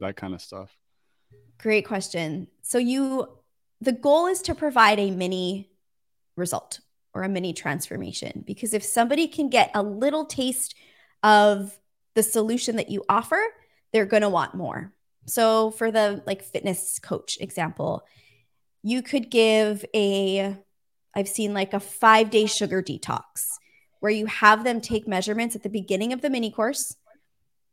that 0.00 0.16
kind 0.16 0.34
of 0.34 0.40
stuff. 0.40 0.70
Great 1.58 1.86
question. 1.86 2.48
So 2.62 2.78
you 2.78 3.28
the 3.80 3.92
goal 3.92 4.26
is 4.26 4.42
to 4.42 4.54
provide 4.54 4.98
a 4.98 5.10
mini 5.10 5.70
result 6.36 6.80
or 7.14 7.22
a 7.22 7.28
mini 7.28 7.52
transformation 7.52 8.44
because 8.46 8.74
if 8.74 8.84
somebody 8.84 9.26
can 9.26 9.48
get 9.48 9.70
a 9.74 9.82
little 9.82 10.24
taste 10.24 10.74
of 11.22 11.78
the 12.14 12.22
solution 12.22 12.76
that 12.76 12.90
you 12.90 13.04
offer, 13.08 13.40
they're 13.92 14.06
going 14.06 14.22
to 14.22 14.28
want 14.28 14.54
more. 14.54 14.92
So 15.26 15.70
for 15.70 15.90
the 15.90 16.22
like 16.26 16.42
fitness 16.42 16.98
coach 16.98 17.38
example, 17.40 18.04
you 18.82 19.02
could 19.02 19.30
give 19.30 19.84
a 19.94 20.56
I've 21.14 21.28
seen 21.28 21.54
like 21.54 21.74
a 21.74 21.80
five 21.80 22.30
day 22.30 22.46
sugar 22.46 22.82
detox 22.82 23.58
where 24.00 24.12
you 24.12 24.26
have 24.26 24.64
them 24.64 24.80
take 24.80 25.06
measurements 25.06 25.54
at 25.54 25.62
the 25.62 25.68
beginning 25.68 26.12
of 26.12 26.20
the 26.20 26.30
mini 26.30 26.50
course. 26.50 26.96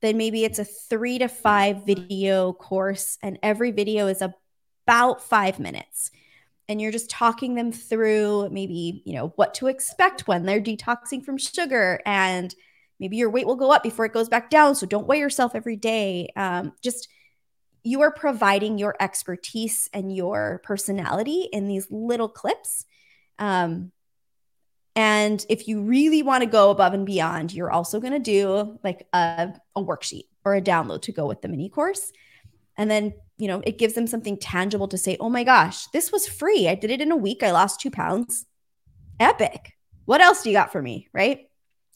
Then 0.01 0.17
maybe 0.17 0.43
it's 0.43 0.59
a 0.59 0.65
three 0.65 1.17
to 1.19 1.27
five 1.27 1.85
video 1.85 2.53
course, 2.53 3.17
and 3.23 3.39
every 3.41 3.71
video 3.71 4.07
is 4.07 4.21
about 4.21 5.23
five 5.23 5.59
minutes. 5.59 6.11
And 6.69 6.81
you're 6.81 6.91
just 6.91 7.09
talking 7.09 7.55
them 7.55 7.71
through 7.71 8.49
maybe, 8.49 9.01
you 9.05 9.13
know, 9.13 9.33
what 9.35 9.53
to 9.55 9.67
expect 9.67 10.27
when 10.27 10.45
they're 10.45 10.61
detoxing 10.61 11.23
from 11.23 11.37
sugar. 11.37 12.01
And 12.05 12.53
maybe 12.99 13.17
your 13.17 13.29
weight 13.29 13.47
will 13.47 13.55
go 13.55 13.71
up 13.71 13.83
before 13.83 14.05
it 14.05 14.13
goes 14.13 14.29
back 14.29 14.49
down. 14.49 14.75
So 14.75 14.85
don't 14.85 15.07
weigh 15.07 15.19
yourself 15.19 15.55
every 15.55 15.77
day. 15.77 16.29
Um, 16.35 16.73
just 16.81 17.07
you 17.83 18.01
are 18.01 18.11
providing 18.11 18.77
your 18.77 18.95
expertise 18.99 19.89
and 19.93 20.13
your 20.13 20.61
personality 20.65 21.47
in 21.53 21.67
these 21.67 21.87
little 21.89 22.27
clips 22.27 22.85
um, 23.39 23.91
and 24.95 25.45
if 25.47 25.67
you 25.67 25.81
really 25.81 26.23
want 26.23 26.41
to 26.41 26.49
go 26.49 26.71
above 26.71 26.93
and 26.93 27.05
beyond, 27.05 27.53
you're 27.53 27.71
also 27.71 27.99
going 27.99 28.13
to 28.13 28.19
do 28.19 28.79
like 28.83 29.07
a, 29.13 29.53
a 29.75 29.83
worksheet 29.83 30.25
or 30.43 30.55
a 30.55 30.61
download 30.61 31.03
to 31.03 31.11
go 31.11 31.27
with 31.27 31.41
the 31.41 31.47
mini 31.47 31.69
course. 31.69 32.11
And 32.75 32.89
then, 32.89 33.13
you 33.37 33.47
know, 33.47 33.61
it 33.65 33.77
gives 33.77 33.93
them 33.93 34.07
something 34.07 34.37
tangible 34.37 34.87
to 34.87 34.97
say, 34.97 35.17
oh 35.19 35.29
my 35.29 35.43
gosh, 35.43 35.87
this 35.87 36.11
was 36.11 36.27
free. 36.27 36.67
I 36.67 36.75
did 36.75 36.91
it 36.91 37.01
in 37.01 37.11
a 37.11 37.15
week. 37.15 37.43
I 37.43 37.51
lost 37.51 37.79
two 37.79 37.91
pounds. 37.91 38.45
Epic. 39.19 39.73
What 40.05 40.21
else 40.21 40.43
do 40.43 40.49
you 40.49 40.55
got 40.55 40.71
for 40.71 40.81
me? 40.81 41.07
Right. 41.13 41.49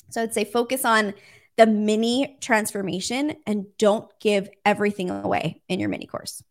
So 0.09 0.21
I'd 0.21 0.33
say 0.33 0.43
focus 0.43 0.85
on 0.85 1.13
the 1.57 1.65
mini 1.65 2.37
transformation 2.41 3.35
and 3.45 3.65
don't 3.77 4.07
give 4.19 4.49
everything 4.65 5.09
away 5.09 5.61
in 5.67 5.79
your 5.79 5.89
mini 5.89 6.05
course. 6.05 6.43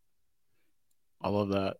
I 1.22 1.29
love 1.29 1.50
that. 1.50 1.76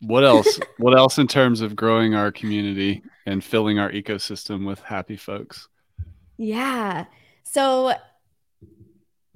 What 0.00 0.24
else? 0.24 0.58
what 0.78 0.96
else 0.96 1.18
in 1.18 1.28
terms 1.28 1.60
of 1.60 1.76
growing 1.76 2.14
our 2.14 2.32
community 2.32 3.02
and 3.26 3.44
filling 3.44 3.78
our 3.78 3.90
ecosystem 3.90 4.66
with 4.66 4.80
happy 4.80 5.16
folks? 5.16 5.68
Yeah. 6.38 7.04
So 7.44 7.92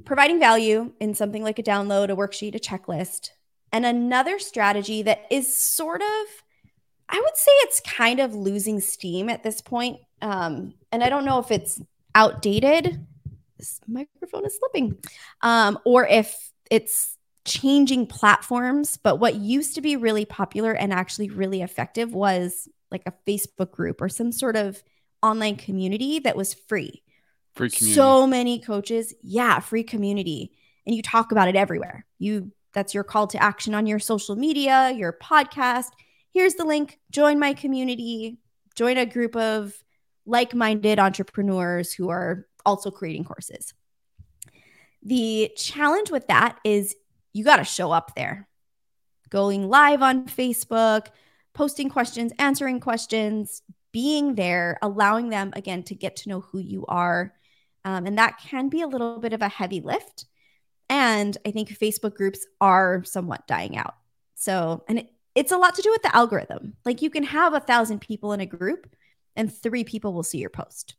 providing 0.05 0.39
value 0.39 0.93
in 1.01 1.15
something 1.15 1.43
like 1.43 1.59
a 1.59 1.63
download, 1.63 2.11
a 2.11 2.17
worksheet, 2.17 2.55
a 2.55 2.59
checklist. 2.59 3.31
And 3.73 3.85
another 3.85 4.39
strategy 4.39 5.03
that 5.03 5.27
is 5.31 5.55
sort 5.55 6.01
of, 6.01 6.27
I 7.09 7.21
would 7.21 7.37
say 7.37 7.51
it's 7.53 7.81
kind 7.81 8.21
of 8.21 8.35
losing 8.35 8.81
steam 8.81 9.29
at 9.29 9.43
this 9.43 9.61
point. 9.61 10.01
Um, 10.23 10.75
and 10.93 11.03
I 11.03 11.09
don't 11.09 11.25
know 11.25 11.39
if 11.39 11.51
it's 11.51 11.81
outdated. 12.15 13.07
This 13.59 13.81
microphone 13.87 14.47
is 14.47 14.59
slipping. 14.59 14.99
Um, 15.43 15.79
or 15.85 16.07
if 16.07 16.53
it's 16.71 17.17
changing 17.45 18.07
platforms. 18.07 18.97
But 18.97 19.17
what 19.17 19.37
used 19.37 19.75
to 19.77 19.81
be 19.81 19.97
really 19.97 20.25
popular 20.25 20.73
and 20.73 20.93
actually 20.93 21.31
really 21.31 21.63
effective 21.63 22.13
was 22.13 22.69
like 22.91 23.03
a 23.07 23.15
Facebook 23.27 23.71
group 23.71 24.01
or 24.01 24.09
some 24.09 24.33
sort 24.33 24.57
of 24.57 24.83
online 25.23 25.57
community 25.57 26.19
that 26.21 26.37
was 26.37 26.55
free. 26.55 27.03
Free 27.57 27.71
community. 27.71 27.95
So 27.95 28.27
many 28.27 28.61
coaches, 28.61 29.15
yeah, 29.23 29.61
free 29.61 29.83
community. 29.83 30.53
And 30.87 30.95
you 30.95 31.03
talk 31.03 31.33
about 31.33 31.49
it 31.49 31.57
everywhere. 31.57 32.07
You 32.19 32.53
that's 32.75 32.93
your 32.93 33.05
call 33.05 33.27
to 33.29 33.43
action 33.43 33.75
on 33.75 33.87
your 33.87 33.99
social 33.99 34.37
media, 34.37 34.91
your 34.91 35.15
podcast. 35.15 35.89
Here's 36.33 36.55
the 36.55 36.65
link. 36.67 37.01
Join 37.11 37.39
my 37.39 37.55
community. 37.55 38.39
Join 38.75 38.99
a 38.99 39.07
group 39.07 39.35
of 39.35 39.73
like-minded 40.27 40.99
entrepreneurs 40.99 41.93
who 41.93 42.11
are 42.11 42.47
also 42.67 42.91
creating 42.91 43.25
courses. 43.25 43.73
The 45.03 45.51
challenge 45.57 46.11
with 46.11 46.27
that 46.27 46.59
is 46.65 46.95
you 47.33 47.45
got 47.45 47.57
to 47.57 47.65
show 47.65 47.91
up 47.91 48.15
there. 48.15 48.47
Going 49.31 49.71
live 49.71 50.03
on 50.03 50.27
Facebook, 50.27 51.07
posting 51.55 51.89
questions, 51.89 52.33
answering 52.39 52.81
questions, 52.81 53.63
being 53.93 54.35
there, 54.35 54.79
allowing 54.83 55.31
them 55.31 55.53
again 55.57 55.83
to 55.85 55.95
get 55.95 56.17
to 56.17 56.29
know 56.29 56.41
who 56.41 56.59
you 56.59 56.85
are. 56.87 57.33
Um, 57.87 58.05
and 58.05 58.19
that 58.19 58.39
can 58.39 58.69
be 58.69 58.83
a 58.83 58.89
little 58.89 59.21
bit 59.21 59.33
of 59.33 59.43
a 59.43 59.49
heavy 59.49 59.81
lift. 59.81 60.27
And 60.91 61.39
I 61.47 61.53
think 61.53 61.69
Facebook 61.69 62.15
groups 62.15 62.45
are 62.61 63.05
somewhat 63.05 63.47
dying 63.47 63.77
out. 63.77 63.95
So, 64.35 64.83
and 64.89 64.99
it, 64.99 65.13
it's 65.37 65.53
a 65.53 65.57
lot 65.57 65.77
to 65.77 65.83
do 65.83 65.93
with 65.93 66.03
the 66.03 66.15
algorithm. 66.15 66.75
Like 66.85 67.01
you 67.01 67.11
can 67.11 67.23
have 67.23 67.55
a 67.55 67.61
thousand 67.61 68.01
people 68.01 68.33
in 68.33 68.41
a 68.41 68.47
group 68.47 68.89
and 69.37 69.55
three 69.55 69.85
people 69.85 70.13
will 70.13 70.25
see 70.25 70.39
your 70.39 70.51
post. 70.51 70.97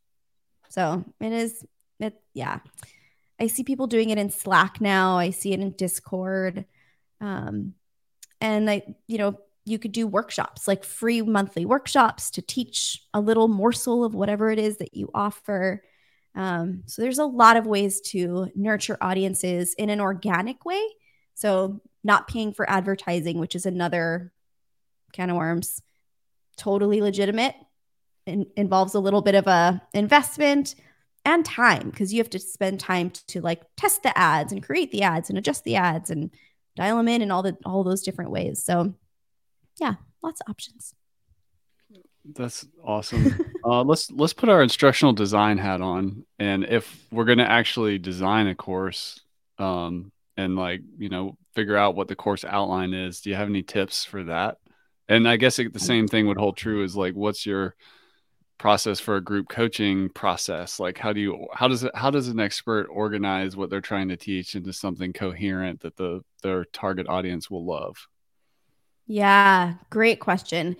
So 0.70 1.04
it 1.20 1.32
is, 1.32 1.62
it, 2.00 2.18
yeah. 2.32 2.60
I 3.38 3.48
see 3.48 3.64
people 3.64 3.86
doing 3.86 4.08
it 4.08 4.18
in 4.18 4.30
Slack 4.30 4.80
now. 4.80 5.18
I 5.18 5.28
see 5.28 5.52
it 5.52 5.60
in 5.60 5.72
Discord. 5.72 6.64
Um, 7.20 7.74
and 8.40 8.70
I, 8.70 8.94
you 9.06 9.18
know, 9.18 9.38
you 9.66 9.78
could 9.78 9.92
do 9.92 10.06
workshops, 10.06 10.66
like 10.66 10.84
free 10.84 11.20
monthly 11.20 11.66
workshops 11.66 12.30
to 12.30 12.42
teach 12.42 13.04
a 13.12 13.20
little 13.20 13.46
morsel 13.46 14.04
of 14.04 14.14
whatever 14.14 14.50
it 14.50 14.58
is 14.58 14.78
that 14.78 14.94
you 14.94 15.10
offer. 15.12 15.82
Um, 16.38 16.84
so 16.86 17.02
there's 17.02 17.18
a 17.18 17.26
lot 17.26 17.56
of 17.56 17.66
ways 17.66 18.00
to 18.12 18.48
nurture 18.54 18.96
audiences 19.00 19.74
in 19.74 19.90
an 19.90 20.00
organic 20.00 20.64
way. 20.64 20.82
So 21.34 21.80
not 22.04 22.28
paying 22.28 22.52
for 22.52 22.68
advertising, 22.70 23.40
which 23.40 23.56
is 23.56 23.66
another 23.66 24.32
can 25.12 25.30
of 25.30 25.36
worms, 25.36 25.82
totally 26.56 27.02
legitimate. 27.02 27.56
In, 28.24 28.46
involves 28.56 28.94
a 28.94 29.00
little 29.00 29.22
bit 29.22 29.34
of 29.34 29.46
a 29.46 29.82
investment 29.94 30.74
and 31.24 31.44
time 31.46 31.88
because 31.88 32.12
you 32.12 32.18
have 32.18 32.30
to 32.30 32.38
spend 32.38 32.78
time 32.78 33.10
to 33.28 33.40
like 33.40 33.62
test 33.76 34.02
the 34.02 34.16
ads 34.16 34.52
and 34.52 34.62
create 34.62 34.92
the 34.92 35.02
ads 35.02 35.30
and 35.30 35.38
adjust 35.38 35.64
the 35.64 35.76
ads 35.76 36.10
and 36.10 36.30
dial 36.76 36.98
them 36.98 37.08
in 37.08 37.22
and 37.22 37.32
all 37.32 37.42
the 37.42 37.56
all 37.64 37.84
those 37.84 38.02
different 38.02 38.30
ways. 38.30 38.62
So 38.62 38.94
yeah, 39.80 39.94
lots 40.22 40.42
of 40.42 40.50
options. 40.50 40.94
That's 42.34 42.66
awesome. 42.84 43.38
uh, 43.64 43.82
let's 43.82 44.10
let's 44.10 44.32
put 44.32 44.48
our 44.48 44.62
instructional 44.62 45.12
design 45.12 45.58
hat 45.58 45.80
on, 45.80 46.24
and 46.38 46.64
if 46.64 47.06
we're 47.10 47.24
going 47.24 47.38
to 47.38 47.50
actually 47.50 47.98
design 47.98 48.46
a 48.48 48.54
course, 48.54 49.20
um, 49.58 50.12
and 50.36 50.56
like 50.56 50.82
you 50.98 51.08
know 51.08 51.36
figure 51.54 51.76
out 51.76 51.94
what 51.94 52.08
the 52.08 52.16
course 52.16 52.44
outline 52.44 52.94
is, 52.94 53.20
do 53.20 53.30
you 53.30 53.36
have 53.36 53.48
any 53.48 53.62
tips 53.62 54.04
for 54.04 54.24
that? 54.24 54.58
And 55.08 55.26
I 55.26 55.36
guess 55.36 55.58
it, 55.58 55.72
the 55.72 55.80
same 55.80 56.06
thing 56.06 56.26
would 56.26 56.36
hold 56.36 56.56
true 56.56 56.84
is 56.84 56.94
like, 56.94 57.14
what's 57.14 57.46
your 57.46 57.74
process 58.58 59.00
for 59.00 59.16
a 59.16 59.20
group 59.20 59.48
coaching 59.48 60.10
process? 60.10 60.78
Like, 60.78 60.98
how 60.98 61.12
do 61.12 61.20
you 61.20 61.46
how 61.54 61.68
does 61.68 61.84
it 61.84 61.92
how 61.94 62.10
does 62.10 62.28
an 62.28 62.40
expert 62.40 62.88
organize 62.90 63.56
what 63.56 63.70
they're 63.70 63.80
trying 63.80 64.08
to 64.08 64.16
teach 64.16 64.54
into 64.54 64.72
something 64.72 65.12
coherent 65.12 65.80
that 65.80 65.96
the 65.96 66.22
their 66.42 66.64
target 66.66 67.08
audience 67.08 67.50
will 67.50 67.64
love? 67.64 68.06
Yeah, 69.06 69.74
great 69.88 70.20
question. 70.20 70.76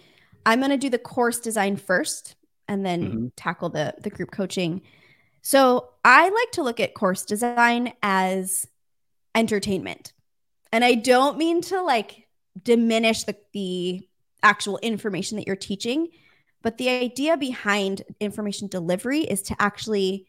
I'm 0.49 0.61
going 0.61 0.71
to 0.71 0.79
do 0.79 0.89
the 0.89 0.99
course 0.99 1.41
design 1.41 1.77
first 1.77 2.35
and 2.69 2.85
then 2.85 3.03
mm-hmm. 3.03 3.27
tackle 3.37 3.69
the 3.69 3.95
the 4.01 4.09
group 4.09 4.31
coaching. 4.31 4.81
So, 5.43 5.91
I 6.03 6.31
like 6.31 6.53
to 6.53 6.63
look 6.63 6.81
at 6.81 6.95
course 6.95 7.27
design 7.27 7.93
as 8.03 8.67
entertainment. 9.35 10.15
And 10.73 10.83
I 10.83 10.95
don't 10.95 11.37
mean 11.37 11.61
to 11.63 11.83
like 11.83 12.29
diminish 12.63 13.25
the 13.25 13.37
the 13.53 14.09
actual 14.43 14.79
information 14.79 15.37
that 15.37 15.47
you're 15.47 15.55
teaching, 15.55 16.09
but 16.63 16.79
the 16.79 16.89
idea 16.89 17.37
behind 17.37 18.03
information 18.19 18.69
delivery 18.69 19.21
is 19.21 19.43
to 19.43 19.57
actually 19.59 20.29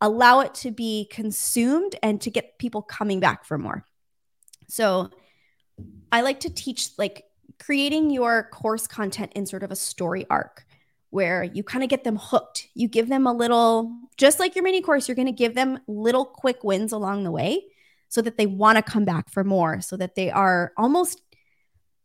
allow 0.00 0.40
it 0.40 0.54
to 0.54 0.70
be 0.70 1.08
consumed 1.10 1.94
and 2.02 2.22
to 2.22 2.30
get 2.30 2.58
people 2.58 2.80
coming 2.80 3.20
back 3.20 3.44
for 3.44 3.58
more. 3.58 3.84
So, 4.66 5.10
I 6.10 6.22
like 6.22 6.40
to 6.40 6.50
teach 6.50 6.88
like 6.96 7.24
creating 7.58 8.10
your 8.10 8.44
course 8.52 8.86
content 8.86 9.32
in 9.34 9.46
sort 9.46 9.62
of 9.62 9.70
a 9.70 9.76
story 9.76 10.26
arc 10.30 10.64
where 11.10 11.42
you 11.42 11.62
kind 11.62 11.82
of 11.82 11.90
get 11.90 12.04
them 12.04 12.16
hooked. 12.16 12.68
You 12.74 12.88
give 12.88 13.08
them 13.08 13.26
a 13.26 13.32
little, 13.32 13.90
just 14.16 14.38
like 14.38 14.54
your 14.54 14.62
mini 14.62 14.82
course, 14.82 15.08
you're 15.08 15.14
going 15.14 15.26
to 15.26 15.32
give 15.32 15.54
them 15.54 15.78
little 15.86 16.24
quick 16.24 16.62
wins 16.62 16.92
along 16.92 17.24
the 17.24 17.30
way 17.30 17.64
so 18.08 18.22
that 18.22 18.36
they 18.36 18.46
want 18.46 18.76
to 18.76 18.82
come 18.82 19.04
back 19.04 19.30
for 19.30 19.44
more, 19.44 19.80
so 19.80 19.96
that 19.96 20.14
they 20.14 20.30
are 20.30 20.72
almost 20.76 21.20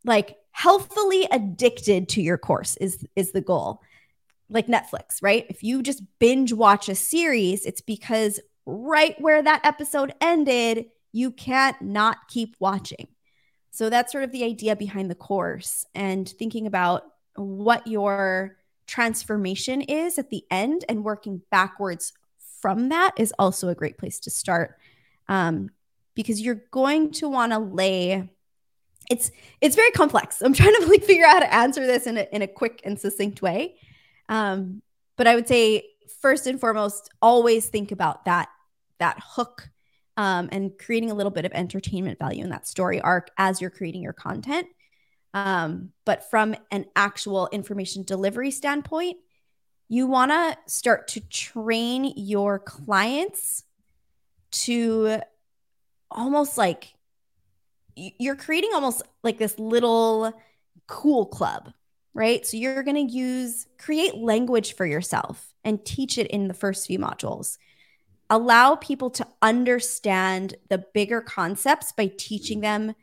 like 0.06 0.38
healthfully 0.52 1.28
addicted 1.32 2.10
to 2.10 2.22
your 2.22 2.38
course 2.38 2.78
is 2.78 3.06
is 3.16 3.32
the 3.32 3.42
goal. 3.42 3.82
Like 4.50 4.68
Netflix, 4.68 5.22
right? 5.22 5.46
If 5.50 5.64
you 5.64 5.82
just 5.82 6.04
binge 6.20 6.54
watch 6.54 6.88
a 6.88 6.96
series, 6.96 7.66
it's 7.66 7.82
because 7.82 8.40
right 8.66 9.20
where 9.20 9.42
that 9.42 9.66
episode 9.66 10.14
ended, 10.22 10.86
you 11.12 11.32
can't 11.32 11.82
not 11.82 12.28
keep 12.28 12.56
watching. 12.60 13.08
So 13.74 13.90
that's 13.90 14.12
sort 14.12 14.24
of 14.24 14.32
the 14.32 14.44
idea 14.44 14.76
behind 14.76 15.10
the 15.10 15.16
course 15.16 15.86
and 15.96 16.30
thinking 16.30 16.68
about 16.68 17.04
what 17.36 17.88
your 17.88 18.58
transformation 18.86 19.82
is 19.82 20.20
at 20.20 20.30
the 20.30 20.46
end 20.52 20.86
and 20.88 21.04
working 21.04 21.42
backwards 21.50 22.14
from 22.62 22.90
that 22.90 23.14
is 23.18 23.34
also 23.40 23.70
a 23.70 23.76
great 23.76 23.98
place 23.98 24.20
to 24.22 24.30
start. 24.30 24.78
Um, 25.28 25.72
because 26.16 26.40
you're 26.40 26.64
going 26.70 27.12
to 27.14 27.28
want 27.28 27.52
to 27.52 27.60
lay 27.60 28.30
it's 29.10 29.32
it's 29.60 29.76
very 29.76 29.92
complex. 29.92 30.42
I'm 30.42 30.54
trying 30.54 30.74
to 30.80 30.88
like 30.88 31.04
figure 31.04 31.26
out 31.26 31.34
how 31.34 31.40
to 31.40 31.54
answer 31.54 31.86
this 31.86 32.08
in 32.08 32.18
a, 32.18 32.28
in 32.32 32.42
a 32.42 32.48
quick 32.48 32.80
and 32.86 32.98
succinct 32.98 33.42
way. 33.42 33.76
Um, 34.30 34.82
but 35.18 35.28
i 35.28 35.36
would 35.36 35.48
say 35.48 35.84
first 36.22 36.48
and 36.48 36.60
foremost 36.60 37.10
always 37.22 37.68
think 37.68 37.92
about 37.92 38.26
that 38.26 38.50
that 39.00 39.18
hook 39.22 39.70
um, 40.18 40.50
and 40.52 40.78
creating 40.78 41.12
a 41.12 41.14
little 41.14 41.32
bit 41.32 41.46
of 41.46 41.52
entertainment 41.54 42.20
value 42.20 42.44
in 42.44 42.50
that 42.52 42.68
story 42.68 43.02
arc 43.02 43.30
as 43.38 43.62
you're 43.62 43.70
creating 43.70 44.04
your 44.04 44.14
content. 44.14 44.68
Um, 45.34 45.90
but 46.06 46.30
from 46.30 46.56
an 46.72 46.86
actual 46.96 47.50
information 47.52 48.04
delivery 48.04 48.52
standpoint, 48.52 49.18
you 49.90 50.08
want 50.08 50.32
to 50.32 50.58
start 50.72 51.08
to 51.10 51.20
train 51.20 52.14
your 52.16 52.60
clients 52.60 53.64
to 54.52 55.20
almost 56.12 56.58
like 56.58 56.94
you're 57.96 58.36
creating 58.36 58.72
almost 58.74 59.02
like 59.24 59.38
this 59.38 59.58
little 59.58 60.34
cool 60.88 61.26
club, 61.26 61.72
right? 62.14 62.46
So 62.46 62.58
you're 62.58 62.84
going 62.84 63.08
to 63.08 63.14
use 63.14 63.68
create 63.78 64.16
language 64.16 64.76
for 64.76 64.86
yourself 64.86 65.54
and 65.64 65.84
teach 65.84 66.18
it 66.18 66.28
in 66.28 66.48
the 66.48 66.54
first 66.54 66.88
few 66.88 67.00
modules 67.00 67.58
allow 68.34 68.76
people 68.76 69.12
to 69.12 69.28
understand 69.44 70.56
the 70.68 70.84
bigger 70.96 71.22
concepts 71.22 71.92
by 71.92 72.12
teaching 72.18 72.58
mm. 72.58 72.64
them 72.64 72.96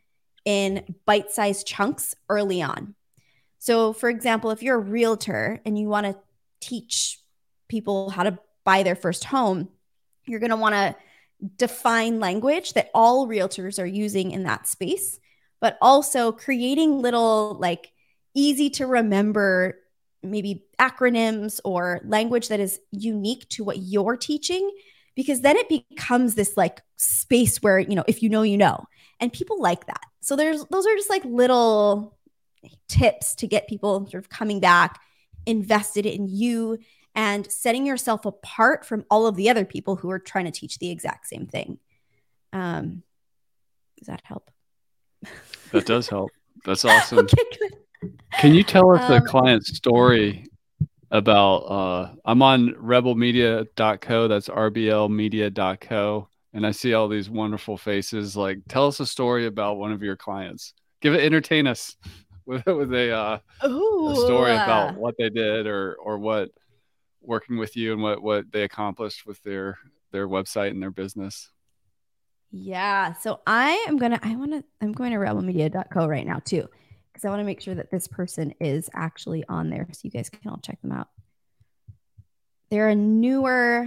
in 0.44 0.96
bite 1.06 1.30
sized 1.30 1.68
chunks 1.68 2.16
early 2.28 2.60
on. 2.60 2.96
So, 3.60 3.92
for 3.92 4.08
example, 4.08 4.50
if 4.50 4.60
you're 4.60 4.76
a 4.76 4.80
realtor 4.80 5.60
and 5.64 5.78
you 5.78 5.86
want 5.86 6.06
to 6.06 6.16
teach 6.60 7.20
people 7.68 8.10
how 8.10 8.24
to 8.24 8.38
buy 8.64 8.82
their 8.82 8.96
first 8.96 9.22
home, 9.22 9.68
you're 10.26 10.40
going 10.40 10.50
to 10.50 10.56
want 10.56 10.74
to 10.74 10.96
define 11.56 12.18
language 12.18 12.72
that 12.72 12.90
all 12.92 13.28
realtors 13.28 13.80
are 13.80 13.86
using 13.86 14.32
in 14.32 14.42
that 14.42 14.66
space, 14.66 15.20
but 15.60 15.78
also 15.80 16.32
creating 16.32 16.98
little, 16.98 17.54
like, 17.54 17.92
easy 18.34 18.68
to 18.70 18.86
remember 18.86 19.76
maybe 20.24 20.64
acronyms 20.80 21.60
or 21.64 22.00
language 22.04 22.48
that 22.48 22.60
is 22.60 22.80
unique 22.90 23.48
to 23.50 23.62
what 23.62 23.78
you're 23.78 24.16
teaching 24.16 24.68
because 25.14 25.40
then 25.40 25.56
it 25.56 25.68
becomes 25.68 26.34
this 26.34 26.56
like 26.56 26.82
space 26.96 27.58
where 27.58 27.78
you 27.78 27.94
know 27.94 28.04
if 28.06 28.22
you 28.22 28.28
know 28.28 28.42
you 28.42 28.56
know. 28.56 28.84
And 29.22 29.30
people 29.30 29.60
like 29.60 29.84
that. 29.84 30.06
So 30.22 30.34
there's 30.34 30.64
those 30.66 30.86
are 30.86 30.94
just 30.94 31.10
like 31.10 31.24
little 31.26 32.16
tips 32.88 33.34
to 33.36 33.46
get 33.46 33.68
people 33.68 34.06
sort 34.08 34.22
of 34.22 34.30
coming 34.30 34.60
back 34.60 34.98
invested 35.46 36.06
in 36.06 36.26
you 36.26 36.78
and 37.14 37.50
setting 37.50 37.86
yourself 37.86 38.24
apart 38.24 38.86
from 38.86 39.04
all 39.10 39.26
of 39.26 39.36
the 39.36 39.50
other 39.50 39.64
people 39.64 39.96
who 39.96 40.10
are 40.10 40.18
trying 40.18 40.44
to 40.46 40.50
teach 40.50 40.78
the 40.78 40.90
exact 40.90 41.26
same 41.26 41.46
thing. 41.46 41.78
Um 42.52 43.02
does 43.98 44.06
that 44.06 44.22
help? 44.24 44.50
That 45.72 45.84
does 45.84 46.08
help. 46.08 46.30
That's 46.64 46.84
awesome. 46.86 47.18
Okay. 47.18 47.42
Can 48.40 48.54
you 48.54 48.62
tell 48.62 48.92
us 48.92 49.10
um, 49.10 49.12
a 49.12 49.20
client 49.20 49.66
story 49.66 50.46
about 51.10 51.56
uh 51.58 52.14
I'm 52.24 52.42
on 52.42 52.74
rebelmedia.co, 52.74 54.28
that's 54.28 54.48
rblmedia.co, 54.48 56.28
and 56.52 56.66
I 56.66 56.70
see 56.70 56.94
all 56.94 57.08
these 57.08 57.30
wonderful 57.30 57.76
faces. 57.76 58.36
Like 58.36 58.58
tell 58.68 58.86
us 58.86 59.00
a 59.00 59.06
story 59.06 59.46
about 59.46 59.78
one 59.78 59.92
of 59.92 60.02
your 60.02 60.16
clients. 60.16 60.74
Give 61.00 61.14
it 61.14 61.24
entertain 61.24 61.66
us 61.66 61.96
with 62.46 62.64
with 62.66 62.92
a 62.92 63.12
uh 63.12 63.38
a 63.62 64.14
story 64.14 64.54
about 64.54 64.94
what 64.94 65.14
they 65.18 65.30
did 65.30 65.66
or 65.66 65.94
or 65.96 66.18
what 66.18 66.50
working 67.22 67.58
with 67.58 67.76
you 67.76 67.92
and 67.92 68.02
what 68.02 68.22
what 68.22 68.50
they 68.52 68.62
accomplished 68.62 69.26
with 69.26 69.42
their 69.42 69.78
their 70.12 70.28
website 70.28 70.70
and 70.70 70.82
their 70.82 70.90
business. 70.90 71.50
Yeah. 72.52 73.12
So 73.14 73.40
I 73.46 73.84
am 73.88 73.96
gonna 73.96 74.18
I 74.22 74.34
wanna 74.34 74.64
I'm 74.80 74.92
going 74.92 75.12
to 75.12 75.18
rebelmedia.co 75.18 76.06
right 76.06 76.26
now 76.26 76.40
too 76.44 76.68
because 77.20 77.28
I 77.28 77.30
want 77.30 77.40
to 77.40 77.44
make 77.44 77.60
sure 77.60 77.74
that 77.74 77.90
this 77.90 78.08
person 78.08 78.54
is 78.60 78.88
actually 78.94 79.44
on 79.46 79.68
there 79.68 79.86
so 79.92 80.00
you 80.04 80.10
guys 80.10 80.30
can 80.30 80.50
all 80.50 80.58
check 80.58 80.80
them 80.80 80.92
out. 80.92 81.08
They're 82.70 82.88
a 82.88 82.94
newer 82.94 83.86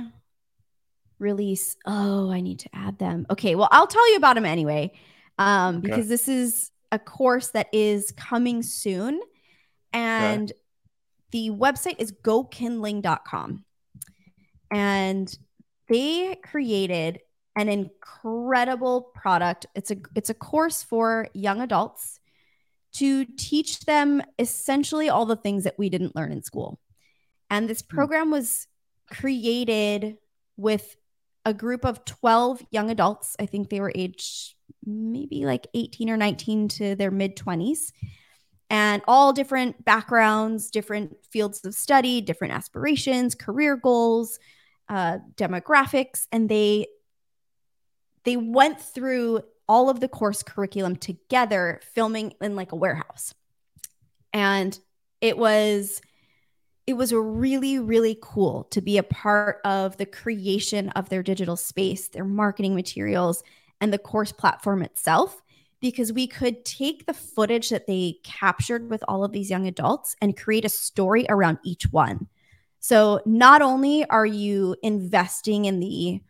release. 1.17 1.75
Oh, 1.85 2.29
I 2.29 2.41
need 2.41 2.59
to 2.59 2.69
add 2.73 2.99
them. 2.99 3.25
Okay, 3.31 3.55
well, 3.55 3.69
I'll 3.71 3.87
tell 3.87 4.07
you 4.11 4.17
about 4.17 4.35
them 4.35 4.45
anyway 4.45 4.91
um, 5.39 5.77
okay. 5.77 5.87
because 5.87 6.07
this 6.09 6.27
is 6.27 6.69
a 6.91 6.99
course 6.99 7.49
that 7.49 7.69
is 7.73 8.11
coming 8.11 8.61
soon. 8.61 9.19
And 9.93 10.51
okay. 10.51 10.59
the 11.31 11.49
website 11.49 11.95
is 11.97 12.11
gokindling.com. 12.11 13.63
And 14.69 15.37
they 15.87 16.35
created 16.43 17.19
an 17.55 17.69
incredible 17.69 19.01
product. 19.15 19.65
It's 19.75 19.91
a 19.91 19.97
it's 20.15 20.29
a 20.29 20.33
course 20.33 20.81
for 20.81 21.27
young 21.33 21.61
adults 21.61 22.19
to 22.93 23.25
teach 23.37 23.81
them 23.81 24.21
essentially 24.37 25.09
all 25.09 25.25
the 25.25 25.35
things 25.35 25.63
that 25.63 25.77
we 25.77 25.89
didn't 25.89 26.15
learn 26.15 26.31
in 26.31 26.43
school. 26.43 26.79
And 27.49 27.69
this 27.69 27.81
hmm. 27.81 27.95
program 27.95 28.31
was 28.31 28.67
created 29.09 30.17
with 30.57 30.95
a 31.45 31.53
group 31.53 31.85
of 31.85 32.05
12 32.05 32.63
young 32.71 32.89
adults. 32.89 33.35
I 33.39 33.45
think 33.45 33.69
they 33.69 33.81
were 33.81 33.91
aged 33.93 34.55
maybe 34.85 35.45
like 35.45 35.67
18 35.73 36.09
or 36.09 36.17
19 36.17 36.67
to 36.67 36.95
their 36.95 37.11
mid 37.11 37.35
20s, 37.35 37.91
and 38.69 39.01
all 39.07 39.33
different 39.33 39.83
backgrounds, 39.85 40.71
different 40.71 41.15
fields 41.29 41.63
of 41.65 41.75
study, 41.75 42.21
different 42.21 42.53
aspirations, 42.53 43.35
career 43.35 43.75
goals, 43.75 44.39
uh, 44.89 45.19
demographics. 45.35 46.27
And 46.31 46.49
they 46.49 46.87
they 48.23 48.37
went 48.37 48.79
through 48.79 49.41
all 49.67 49.89
of 49.89 49.99
the 49.99 50.07
course 50.07 50.43
curriculum 50.43 50.95
together, 50.95 51.79
filming 51.93 52.33
in 52.41 52.55
like 52.55 52.71
a 52.71 52.77
warehouse. 52.77 53.33
And 54.31 54.77
it 55.21 55.37
was 55.37 56.01
it 56.85 56.93
was 56.95 57.13
really 57.13 57.79
really 57.79 58.17
cool 58.21 58.65
to 58.65 58.81
be 58.81 58.97
a 58.97 59.03
part 59.03 59.59
of 59.63 59.95
the 59.97 60.05
creation 60.05 60.89
of 60.89 61.09
their 61.09 61.23
digital 61.23 61.55
space, 61.55 62.09
their 62.09 62.25
marketing 62.25 62.75
materials 62.75 63.43
and 63.79 63.93
the 63.93 63.97
course 63.97 64.31
platform 64.31 64.81
itself 64.81 65.41
because 65.83 66.13
we 66.13 66.25
could 66.25 66.63
take 66.63 67.05
the 67.05 67.13
footage 67.13 67.69
that 67.69 67.87
they 67.87 68.15
captured 68.23 68.89
with 68.89 69.03
all 69.09 69.25
of 69.25 69.33
these 69.33 69.49
young 69.49 69.67
adults 69.67 70.15
and 70.21 70.37
create 70.37 70.63
a 70.63 70.69
story 70.69 71.25
around 71.27 71.59
each 71.63 71.91
one. 71.91 72.27
So 72.79 73.21
not 73.25 73.61
only 73.61 74.05
are 74.05 74.25
you 74.25 74.77
investing 74.81 75.65
in 75.65 75.81
the 75.81 76.21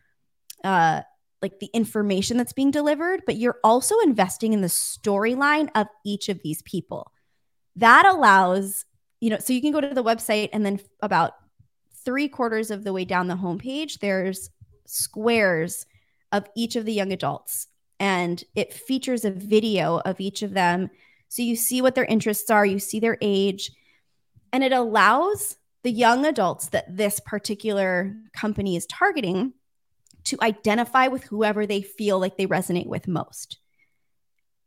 uh, 0.64 1.02
like 1.44 1.60
the 1.60 1.70
information 1.74 2.38
that's 2.38 2.54
being 2.54 2.70
delivered, 2.70 3.20
but 3.26 3.36
you're 3.36 3.58
also 3.62 3.94
investing 4.00 4.54
in 4.54 4.62
the 4.62 4.66
storyline 4.66 5.68
of 5.74 5.86
each 6.02 6.30
of 6.30 6.40
these 6.42 6.62
people. 6.62 7.12
That 7.76 8.06
allows, 8.06 8.86
you 9.20 9.28
know, 9.28 9.36
so 9.38 9.52
you 9.52 9.60
can 9.60 9.70
go 9.70 9.82
to 9.82 9.92
the 9.92 10.02
website 10.02 10.48
and 10.54 10.64
then 10.64 10.80
about 11.02 11.34
three 12.02 12.28
quarters 12.28 12.70
of 12.70 12.82
the 12.82 12.94
way 12.94 13.04
down 13.04 13.28
the 13.28 13.34
homepage, 13.34 13.98
there's 14.00 14.48
squares 14.86 15.84
of 16.32 16.48
each 16.56 16.76
of 16.76 16.86
the 16.86 16.94
young 16.94 17.12
adults. 17.12 17.66
And 18.00 18.42
it 18.54 18.72
features 18.72 19.26
a 19.26 19.30
video 19.30 19.98
of 19.98 20.20
each 20.20 20.40
of 20.40 20.54
them. 20.54 20.88
So 21.28 21.42
you 21.42 21.56
see 21.56 21.82
what 21.82 21.94
their 21.94 22.06
interests 22.06 22.50
are, 22.50 22.64
you 22.64 22.78
see 22.78 23.00
their 23.00 23.18
age, 23.20 23.70
and 24.50 24.64
it 24.64 24.72
allows 24.72 25.58
the 25.82 25.92
young 25.92 26.24
adults 26.24 26.68
that 26.68 26.96
this 26.96 27.20
particular 27.20 28.16
company 28.32 28.76
is 28.76 28.86
targeting 28.86 29.52
to 30.24 30.38
identify 30.42 31.08
with 31.08 31.24
whoever 31.24 31.66
they 31.66 31.82
feel 31.82 32.18
like 32.18 32.36
they 32.36 32.46
resonate 32.46 32.86
with 32.86 33.08
most. 33.08 33.58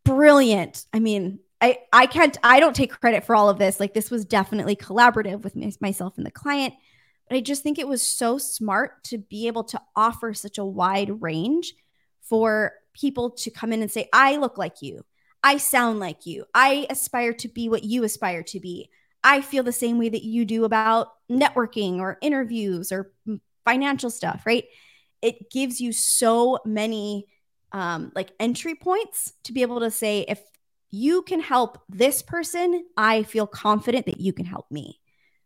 Brilliant. 0.04 0.86
I 0.94 1.00
mean, 1.00 1.40
I 1.60 1.80
I 1.92 2.06
can't 2.06 2.38
I 2.44 2.60
don't 2.60 2.76
take 2.76 2.92
credit 2.92 3.24
for 3.24 3.36
all 3.36 3.50
of 3.50 3.58
this. 3.58 3.80
Like 3.80 3.94
this 3.94 4.12
was 4.12 4.26
definitely 4.26 4.76
collaborative 4.76 5.42
with 5.44 5.82
myself 5.82 6.18
and 6.18 6.26
the 6.26 6.32
client, 6.32 6.74
but 7.28 7.38
I 7.38 7.42
just 7.42 7.64
think 7.64 7.80
it 7.80 7.88
was 7.88 8.02
so 8.02 8.38
smart 8.38 9.04
to 9.06 9.18
be 9.18 9.48
able 9.48 9.64
to 9.66 9.82
offer 9.96 10.34
such 10.34 10.58
a 10.58 10.66
wide 10.66 11.22
range 11.22 11.74
for 12.22 12.74
people 12.94 13.32
to 13.32 13.50
come 13.50 13.74
in 13.74 13.82
and 13.82 13.92
say, 13.92 14.08
"I 14.14 14.38
look 14.38 14.58
like 14.58 14.82
you. 14.82 15.06
I 15.44 15.58
sound 15.58 16.00
like 16.00 16.26
you. 16.26 16.46
I 16.54 16.88
aspire 16.90 17.34
to 17.34 17.48
be 17.48 17.70
what 17.70 17.84
you 17.84 18.04
aspire 18.04 18.44
to 18.44 18.60
be. 18.60 18.90
I 19.24 19.42
feel 19.42 19.64
the 19.64 19.72
same 19.72 19.98
way 19.98 20.10
that 20.10 20.24
you 20.24 20.46
do 20.46 20.64
about 20.64 21.10
networking 21.30 22.00
or 22.00 22.18
interviews 22.22 22.92
or 22.92 23.12
financial 23.66 24.10
stuff, 24.10 24.44
right? 24.46 24.66
It 25.22 25.52
gives 25.52 25.80
you 25.80 25.92
so 25.92 26.60
many 26.66 27.26
um, 27.72 28.12
like 28.16 28.32
entry 28.40 28.76
points 28.76 29.34
to 29.44 29.54
be 29.54 29.62
able 29.62 29.80
to 29.82 29.92
say, 29.92 30.26
if 30.28 30.42
you 30.90 31.22
can 31.22 31.40
help 31.40 31.80
this 31.90 32.22
person, 32.22 32.86
I 32.96 33.24
feel 33.24 33.48
confident 33.48 34.06
that 34.06 34.20
you 34.20 34.34
can 34.34 34.46
help 34.46 34.72
me. 34.72 35.00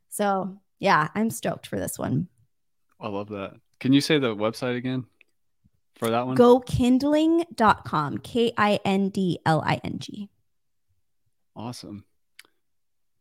So, 0.10 0.58
yeah, 0.80 1.08
I'm 1.16 1.30
stoked 1.30 1.68
for 1.68 1.80
this 1.80 1.98
one. 1.98 2.28
I 3.00 3.08
love 3.08 3.30
that. 3.30 3.54
Can 3.80 3.94
you 3.94 4.02
say 4.02 4.20
the 4.20 4.36
website 4.36 4.78
again 4.78 5.06
for 5.96 6.10
that 6.10 6.28
one? 6.28 6.38
GoKindling.com, 6.38 8.20
K 8.20 8.54
I 8.58 8.80
N 8.86 9.10
D 9.10 9.40
L 9.46 9.64
I 9.66 9.82
N 9.84 9.98
G. 10.00 10.30
Awesome. 11.56 12.06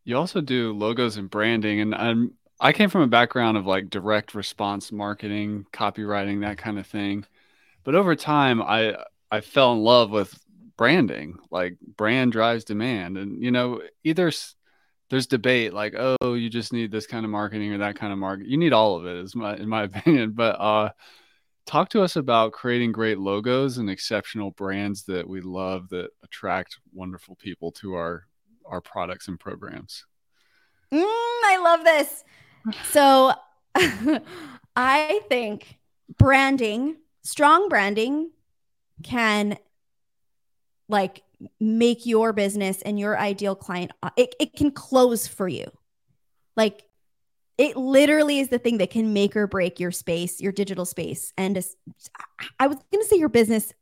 You 0.04 0.16
also 0.16 0.40
do 0.40 0.72
logos 0.72 1.16
and 1.16 1.30
branding, 1.30 1.80
and 1.80 1.94
I'm 1.94 2.34
I 2.60 2.72
came 2.72 2.90
from 2.90 3.00
a 3.00 3.06
background 3.06 3.56
of 3.56 3.66
like 3.66 3.88
direct 3.88 4.34
response 4.34 4.92
marketing, 4.92 5.66
copywriting, 5.72 6.42
that 6.42 6.58
kind 6.58 6.78
of 6.78 6.86
thing. 6.86 7.24
But 7.84 7.94
over 7.94 8.14
time, 8.14 8.60
I 8.60 8.96
I 9.30 9.40
fell 9.40 9.72
in 9.72 9.80
love 9.80 10.10
with 10.10 10.38
branding. 10.76 11.38
Like 11.50 11.78
brand 11.96 12.32
drives 12.32 12.64
demand, 12.64 13.16
and 13.16 13.42
you 13.42 13.50
know, 13.50 13.80
either 14.04 14.30
there's 15.08 15.26
debate 15.26 15.72
like, 15.72 15.94
oh, 15.96 16.34
you 16.34 16.50
just 16.50 16.72
need 16.72 16.92
this 16.92 17.06
kind 17.06 17.24
of 17.24 17.30
marketing 17.30 17.72
or 17.72 17.78
that 17.78 17.96
kind 17.96 18.12
of 18.12 18.18
market. 18.18 18.46
You 18.46 18.58
need 18.58 18.72
all 18.72 18.96
of 18.96 19.06
it, 19.06 19.16
is 19.16 19.34
my 19.34 19.56
in 19.56 19.68
my 19.68 19.82
opinion. 19.84 20.32
But 20.32 20.60
uh, 20.60 20.90
talk 21.66 21.88
to 21.90 22.02
us 22.02 22.16
about 22.16 22.52
creating 22.52 22.92
great 22.92 23.18
logos 23.18 23.78
and 23.78 23.88
exceptional 23.88 24.50
brands 24.50 25.04
that 25.04 25.26
we 25.26 25.40
love 25.40 25.88
that 25.90 26.10
attract 26.22 26.78
wonderful 26.92 27.36
people 27.36 27.72
to 27.72 27.94
our 27.94 28.26
our 28.66 28.82
products 28.82 29.28
and 29.28 29.40
programs. 29.40 30.04
Mm, 30.92 31.04
I 31.04 31.60
love 31.62 31.84
this. 31.84 32.24
So 32.90 33.32
I 34.76 35.20
think 35.28 35.78
branding, 36.18 36.96
strong 37.22 37.68
branding 37.68 38.30
can 39.02 39.56
like 40.88 41.22
make 41.58 42.04
your 42.04 42.32
business 42.32 42.82
and 42.82 42.98
your 42.98 43.18
ideal 43.18 43.54
client 43.54 43.92
uh, 44.02 44.10
it, 44.16 44.34
it 44.38 44.54
can 44.54 44.70
close 44.70 45.26
for 45.26 45.48
you. 45.48 45.70
Like 46.56 46.82
it 47.56 47.76
literally 47.76 48.40
is 48.40 48.48
the 48.48 48.58
thing 48.58 48.78
that 48.78 48.90
can 48.90 49.12
make 49.12 49.36
or 49.36 49.46
break 49.46 49.78
your 49.78 49.92
space 49.92 50.40
your 50.40 50.52
digital 50.52 50.84
space. 50.84 51.32
And 51.36 51.62
i 52.58 52.66
was 52.66 52.76
going 52.90 53.02
to 53.02 53.08
say 53.08 53.16
your 53.16 53.28
business 53.28 53.72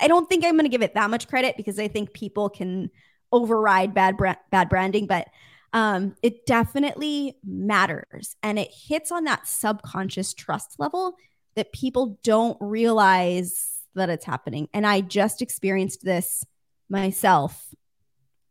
i 0.00 0.08
don't 0.08 0.28
think 0.28 0.44
i'm 0.44 0.54
going 0.54 0.64
to 0.64 0.70
give 0.70 0.82
it 0.82 0.94
that 0.94 1.10
much 1.10 1.28
credit 1.28 1.56
because 1.56 1.78
i 1.78 1.88
think 1.88 2.12
people 2.12 2.48
can 2.48 2.90
override 3.32 3.94
bad 3.94 4.16
bad 4.50 4.68
branding 4.68 5.06
but 5.06 5.28
um, 5.72 6.16
it 6.22 6.46
definitely 6.46 7.36
matters. 7.44 8.36
And 8.42 8.58
it 8.58 8.70
hits 8.72 9.12
on 9.12 9.24
that 9.24 9.46
subconscious 9.46 10.34
trust 10.34 10.76
level 10.78 11.16
that 11.54 11.72
people 11.72 12.18
don't 12.22 12.56
realize 12.60 13.80
that 13.94 14.10
it's 14.10 14.24
happening. 14.24 14.68
And 14.72 14.86
I 14.86 15.00
just 15.00 15.42
experienced 15.42 16.04
this 16.04 16.44
myself. 16.88 17.74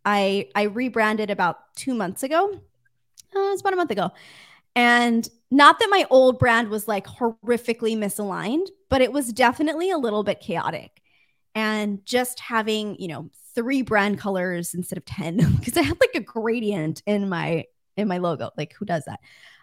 I 0.04 0.50
I 0.56 0.64
rebranded 0.64 1.30
about 1.30 1.58
two 1.76 1.94
months 1.94 2.24
ago. 2.24 2.52
Uh, 3.36 3.52
it's 3.52 3.62
about 3.62 3.74
a 3.74 3.78
month 3.78 3.92
ago. 3.92 4.12
And 4.76 5.28
not 5.52 5.80
that 5.80 5.88
my 5.90 6.06
old 6.10 6.38
brand 6.38 6.70
was 6.70 6.88
like 6.88 7.08
horrifically 7.08 7.98
misaligned, 7.98 8.68
but 8.90 9.02
it 9.02 9.14
was 9.14 9.32
definitely 9.32 9.90
a 9.90 9.98
little 9.98 10.24
bit 10.24 10.42
chaotic. 10.42 10.95
And 11.56 12.06
just 12.06 12.40
having, 12.40 13.00
you 13.00 13.08
know, 13.08 13.30
three 13.56 13.82
brand 13.82 14.20
colors 14.20 14.74
instead 14.74 14.98
of 14.98 15.06
10 15.06 15.38
because 15.60 15.78
I 15.78 15.82
had 15.82 16.00
like 16.00 16.16
a 16.16 16.20
gradient 16.20 17.02
in 17.06 17.30
my 17.30 17.66
in 17.98 18.08
my 18.08 18.18
logo. 18.18 18.52
Like 18.58 18.74
who 18.74 18.86
does 18.86 19.06
that? 19.06 19.20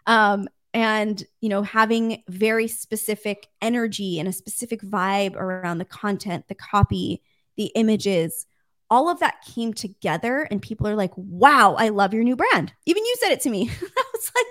Um 0.06 0.48
and 0.74 1.22
you 1.42 1.50
know 1.50 1.62
having 1.62 2.22
very 2.28 2.66
specific 2.66 3.48
energy 3.60 4.18
and 4.18 4.26
a 4.26 4.32
specific 4.32 4.80
vibe 4.80 5.36
around 5.36 5.78
the 5.78 5.84
content, 5.84 6.48
the 6.48 6.54
copy, 6.54 7.22
the 7.56 7.66
images, 7.74 8.46
all 8.88 9.10
of 9.10 9.20
that 9.20 9.42
came 9.42 9.74
together 9.74 10.48
and 10.50 10.62
people 10.62 10.88
are 10.88 10.96
like, 10.96 11.12
"Wow, 11.16 11.74
I 11.78 11.90
love 11.90 12.14
your 12.14 12.24
new 12.24 12.36
brand." 12.36 12.72
Even 12.86 13.04
you 13.04 13.16
said 13.20 13.32
it 13.32 13.40
to 13.42 13.50
me. 13.50 13.70
I 13.82 14.04
was 14.14 14.32
like, 14.34 14.46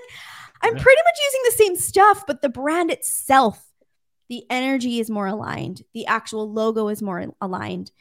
I'm 0.63 0.73
pretty 0.75 1.01
much 1.03 1.15
using 1.25 1.41
the 1.45 1.51
same 1.51 1.75
stuff, 1.75 2.23
but 2.27 2.41
the 2.41 2.49
brand 2.49 2.91
itself, 2.91 3.70
the 4.31 4.45
energy 4.49 5.01
is 5.01 5.09
more 5.09 5.27
aligned. 5.27 5.83
The 5.93 6.05
actual 6.05 6.49
logo 6.49 6.87
is 6.87 7.01
more 7.01 7.33
aligned. 7.41 7.91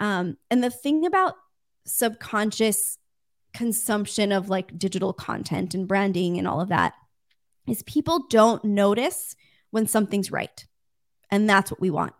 Um, 0.00 0.36
and 0.50 0.62
the 0.62 0.68
thing 0.68 1.06
about 1.06 1.36
subconscious 1.84 2.98
consumption 3.54 4.32
of 4.32 4.48
like 4.48 4.76
digital 4.76 5.12
content 5.12 5.74
and 5.74 5.86
branding 5.86 6.38
and 6.38 6.48
all 6.48 6.60
of 6.60 6.70
that 6.70 6.94
is 7.68 7.84
people 7.84 8.26
don't 8.28 8.64
notice 8.64 9.36
when 9.70 9.86
something's 9.86 10.32
right. 10.32 10.66
And 11.30 11.48
that's 11.48 11.70
what 11.70 11.80
we 11.80 11.90
want. 11.90 12.14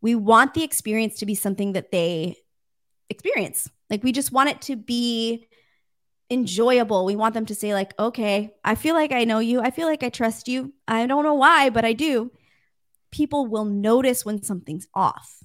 We 0.00 0.16
want 0.16 0.54
the 0.54 0.64
experience 0.64 1.20
to 1.20 1.26
be 1.26 1.36
something 1.36 1.74
that 1.74 1.92
they 1.92 2.34
experience. 3.08 3.70
Like 3.88 4.02
we 4.02 4.10
just 4.10 4.32
want 4.32 4.48
it 4.48 4.60
to 4.62 4.74
be 4.74 5.46
enjoyable. 6.28 7.04
We 7.04 7.14
want 7.14 7.34
them 7.34 7.46
to 7.46 7.54
say, 7.54 7.72
like, 7.72 7.96
okay, 8.00 8.56
I 8.64 8.74
feel 8.74 8.96
like 8.96 9.12
I 9.12 9.22
know 9.22 9.38
you. 9.38 9.60
I 9.60 9.70
feel 9.70 9.86
like 9.86 10.02
I 10.02 10.08
trust 10.08 10.48
you. 10.48 10.72
I 10.88 11.06
don't 11.06 11.22
know 11.22 11.34
why, 11.34 11.70
but 11.70 11.84
I 11.84 11.92
do. 11.92 12.32
People 13.16 13.46
will 13.46 13.64
notice 13.64 14.26
when 14.26 14.42
something's 14.42 14.86
off 14.92 15.42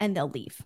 and 0.00 0.16
they'll 0.16 0.30
leave. 0.30 0.64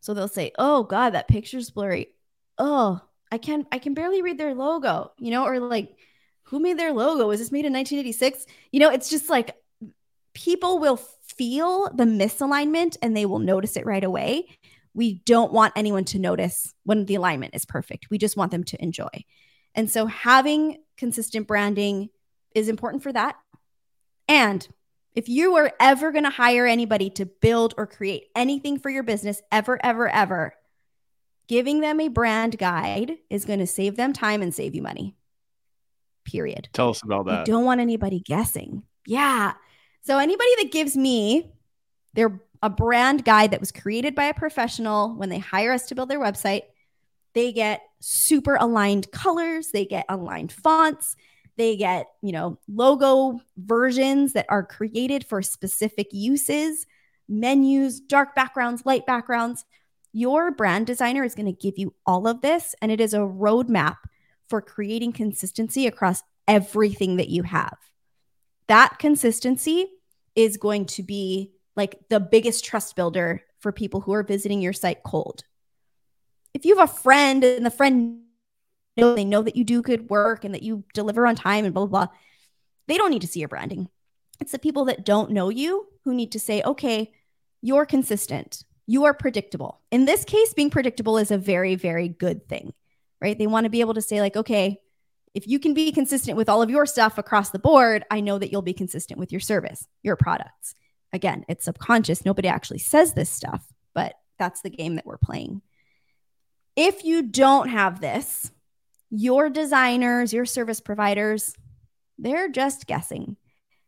So 0.00 0.14
they'll 0.14 0.26
say, 0.26 0.52
"Oh 0.58 0.84
god, 0.84 1.10
that 1.10 1.28
picture's 1.28 1.68
blurry." 1.68 2.08
Oh, 2.56 3.02
I 3.30 3.36
can 3.36 3.66
I 3.70 3.78
can 3.78 3.92
barely 3.92 4.22
read 4.22 4.38
their 4.38 4.54
logo, 4.54 5.12
you 5.18 5.30
know, 5.30 5.44
or 5.44 5.60
like 5.60 5.94
who 6.44 6.58
made 6.58 6.78
their 6.78 6.94
logo? 6.94 7.28
Was 7.28 7.38
this 7.38 7.52
made 7.52 7.66
in 7.66 7.74
1986? 7.74 8.46
You 8.70 8.80
know, 8.80 8.88
it's 8.88 9.10
just 9.10 9.28
like 9.28 9.54
people 10.32 10.78
will 10.78 10.96
feel 10.96 11.90
the 11.94 12.04
misalignment 12.04 12.96
and 13.02 13.14
they 13.14 13.26
will 13.26 13.38
notice 13.38 13.76
it 13.76 13.84
right 13.84 14.02
away. 14.04 14.48
We 14.94 15.20
don't 15.26 15.52
want 15.52 15.74
anyone 15.76 16.06
to 16.06 16.18
notice 16.18 16.72
when 16.84 17.04
the 17.04 17.16
alignment 17.16 17.54
is 17.54 17.66
perfect. 17.66 18.08
We 18.08 18.16
just 18.16 18.38
want 18.38 18.52
them 18.52 18.64
to 18.64 18.82
enjoy. 18.82 19.24
And 19.74 19.90
so 19.90 20.06
having 20.06 20.78
consistent 20.96 21.46
branding 21.46 22.08
is 22.54 22.70
important 22.70 23.02
for 23.02 23.12
that. 23.12 23.36
And 24.28 24.66
if 25.14 25.28
you 25.28 25.56
are 25.56 25.72
ever 25.78 26.12
going 26.12 26.24
to 26.24 26.30
hire 26.30 26.66
anybody 26.66 27.10
to 27.10 27.26
build 27.26 27.74
or 27.76 27.86
create 27.86 28.28
anything 28.34 28.78
for 28.78 28.90
your 28.90 29.02
business, 29.02 29.42
ever, 29.50 29.78
ever, 29.84 30.08
ever, 30.08 30.54
giving 31.48 31.80
them 31.80 32.00
a 32.00 32.08
brand 32.08 32.58
guide 32.58 33.18
is 33.28 33.44
going 33.44 33.58
to 33.58 33.66
save 33.66 33.96
them 33.96 34.12
time 34.12 34.42
and 34.42 34.54
save 34.54 34.74
you 34.74 34.82
money. 34.82 35.14
Period. 36.24 36.68
Tell 36.72 36.90
us 36.90 37.02
about 37.02 37.26
that. 37.26 37.46
You 37.46 37.52
don't 37.52 37.64
want 37.64 37.80
anybody 37.80 38.20
guessing. 38.20 38.84
Yeah. 39.06 39.54
So 40.02 40.18
anybody 40.18 40.50
that 40.58 40.72
gives 40.72 40.96
me 40.96 41.52
their 42.14 42.40
a 42.62 42.70
brand 42.70 43.24
guide 43.24 43.50
that 43.50 43.60
was 43.60 43.72
created 43.72 44.14
by 44.14 44.24
a 44.24 44.34
professional 44.34 45.14
when 45.16 45.28
they 45.28 45.38
hire 45.38 45.72
us 45.72 45.86
to 45.86 45.96
build 45.96 46.08
their 46.08 46.20
website, 46.20 46.62
they 47.34 47.52
get 47.52 47.82
super 47.98 48.54
aligned 48.54 49.10
colors, 49.10 49.70
they 49.72 49.84
get 49.84 50.06
aligned 50.08 50.52
fonts, 50.52 51.16
they 51.56 51.76
get, 51.76 52.06
you 52.22 52.32
know, 52.32 52.58
logo 52.68 53.40
versions 53.56 54.32
that 54.32 54.46
are 54.48 54.62
created 54.62 55.24
for 55.24 55.42
specific 55.42 56.08
uses, 56.12 56.86
menus, 57.28 58.00
dark 58.00 58.34
backgrounds, 58.34 58.86
light 58.86 59.06
backgrounds. 59.06 59.64
Your 60.12 60.50
brand 60.50 60.86
designer 60.86 61.24
is 61.24 61.34
going 61.34 61.46
to 61.46 61.52
give 61.52 61.78
you 61.78 61.94
all 62.06 62.26
of 62.26 62.40
this, 62.40 62.74
and 62.80 62.90
it 62.90 63.00
is 63.00 63.14
a 63.14 63.18
roadmap 63.18 63.96
for 64.48 64.60
creating 64.60 65.12
consistency 65.12 65.86
across 65.86 66.22
everything 66.46 67.16
that 67.16 67.28
you 67.28 67.42
have. 67.42 67.76
That 68.68 68.98
consistency 68.98 69.86
is 70.34 70.56
going 70.56 70.86
to 70.86 71.02
be 71.02 71.52
like 71.76 72.00
the 72.08 72.20
biggest 72.20 72.64
trust 72.64 72.96
builder 72.96 73.42
for 73.60 73.72
people 73.72 74.00
who 74.00 74.12
are 74.12 74.22
visiting 74.22 74.60
your 74.60 74.72
site 74.72 75.02
cold. 75.02 75.44
If 76.54 76.64
you 76.64 76.76
have 76.76 76.90
a 76.90 76.92
friend 76.92 77.42
and 77.44 77.64
the 77.64 77.70
friend 77.70 78.22
know 78.96 79.14
they 79.14 79.24
know 79.24 79.42
that 79.42 79.56
you 79.56 79.64
do 79.64 79.82
good 79.82 80.10
work 80.10 80.44
and 80.44 80.54
that 80.54 80.62
you 80.62 80.84
deliver 80.94 81.26
on 81.26 81.34
time 81.34 81.64
and 81.64 81.74
blah, 81.74 81.86
blah, 81.86 82.06
blah. 82.06 82.14
They 82.88 82.96
don't 82.96 83.10
need 83.10 83.22
to 83.22 83.28
see 83.28 83.40
your 83.40 83.48
branding. 83.48 83.88
It's 84.40 84.52
the 84.52 84.58
people 84.58 84.86
that 84.86 85.04
don't 85.04 85.30
know 85.30 85.48
you 85.48 85.86
who 86.04 86.14
need 86.14 86.32
to 86.32 86.40
say, 86.40 86.62
okay, 86.62 87.12
you're 87.60 87.86
consistent. 87.86 88.64
You 88.86 89.04
are 89.04 89.14
predictable. 89.14 89.80
In 89.90 90.04
this 90.04 90.24
case, 90.24 90.52
being 90.52 90.70
predictable 90.70 91.16
is 91.16 91.30
a 91.30 91.38
very, 91.38 91.76
very 91.76 92.08
good 92.08 92.48
thing, 92.48 92.74
right? 93.20 93.38
They 93.38 93.46
want 93.46 93.64
to 93.64 93.70
be 93.70 93.80
able 93.80 93.94
to 93.94 94.02
say, 94.02 94.20
like, 94.20 94.36
okay, 94.36 94.80
if 95.34 95.46
you 95.46 95.58
can 95.58 95.72
be 95.72 95.92
consistent 95.92 96.36
with 96.36 96.48
all 96.48 96.60
of 96.60 96.70
your 96.70 96.84
stuff 96.84 97.16
across 97.16 97.50
the 97.50 97.58
board, 97.58 98.04
I 98.10 98.20
know 98.20 98.38
that 98.38 98.50
you'll 98.50 98.62
be 98.62 98.74
consistent 98.74 99.18
with 99.18 99.32
your 99.32 99.40
service, 99.40 99.86
your 100.02 100.16
products. 100.16 100.74
Again, 101.12 101.44
it's 101.48 101.64
subconscious. 101.64 102.24
Nobody 102.24 102.48
actually 102.48 102.80
says 102.80 103.14
this 103.14 103.30
stuff, 103.30 103.64
but 103.94 104.14
that's 104.38 104.62
the 104.62 104.70
game 104.70 104.96
that 104.96 105.06
we're 105.06 105.18
playing. 105.18 105.62
If 106.74 107.04
you 107.04 107.22
don't 107.22 107.68
have 107.68 108.00
this, 108.00 108.50
your 109.12 109.50
designers, 109.50 110.32
your 110.32 110.46
service 110.46 110.80
providers, 110.80 111.54
they're 112.18 112.48
just 112.48 112.86
guessing 112.86 113.36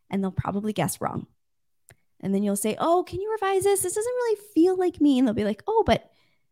and 0.09 0.23
they'll 0.23 0.31
probably 0.31 0.71
guess 0.71 1.01
wrong. 1.01 1.25
And 2.21 2.33
then 2.33 2.43
you'll 2.43 2.55
say, 2.55 2.77
Oh, 2.79 3.03
can 3.03 3.19
you 3.19 3.31
revise 3.31 3.63
this? 3.63 3.81
This 3.81 3.95
doesn't 3.95 4.13
really 4.13 4.39
feel 4.53 4.77
like 4.77 5.01
me. 5.01 5.17
And 5.17 5.27
they'll 5.27 5.33
be 5.33 5.43
like, 5.43 5.63
Oh, 5.67 5.83
but 5.85 6.09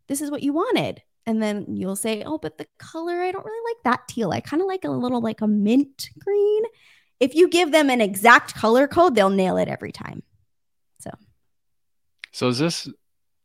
this 0.07 0.21
is 0.21 0.31
what 0.31 0.43
you 0.43 0.53
wanted. 0.53 1.01
And 1.25 1.41
then 1.41 1.77
you'll 1.77 1.95
say, 1.95 2.23
Oh, 2.23 2.37
but 2.37 2.57
the 2.57 2.67
color, 2.79 3.21
I 3.21 3.31
don't 3.31 3.45
really 3.45 3.73
like 3.73 3.83
that 3.83 4.07
teal. 4.07 4.31
I 4.31 4.41
kind 4.41 4.61
of 4.61 4.67
like 4.67 4.85
a 4.85 4.89
little 4.89 5.21
like 5.21 5.41
a 5.41 5.47
mint 5.47 6.09
green. 6.19 6.63
If 7.19 7.35
you 7.35 7.47
give 7.47 7.71
them 7.71 7.89
an 7.89 8.01
exact 8.01 8.55
color 8.55 8.87
code, 8.87 9.15
they'll 9.15 9.29
nail 9.29 9.57
it 9.57 9.67
every 9.67 9.91
time. 9.91 10.23
So, 10.99 11.11
so 12.31 12.47
is 12.47 12.57
this 12.57 12.89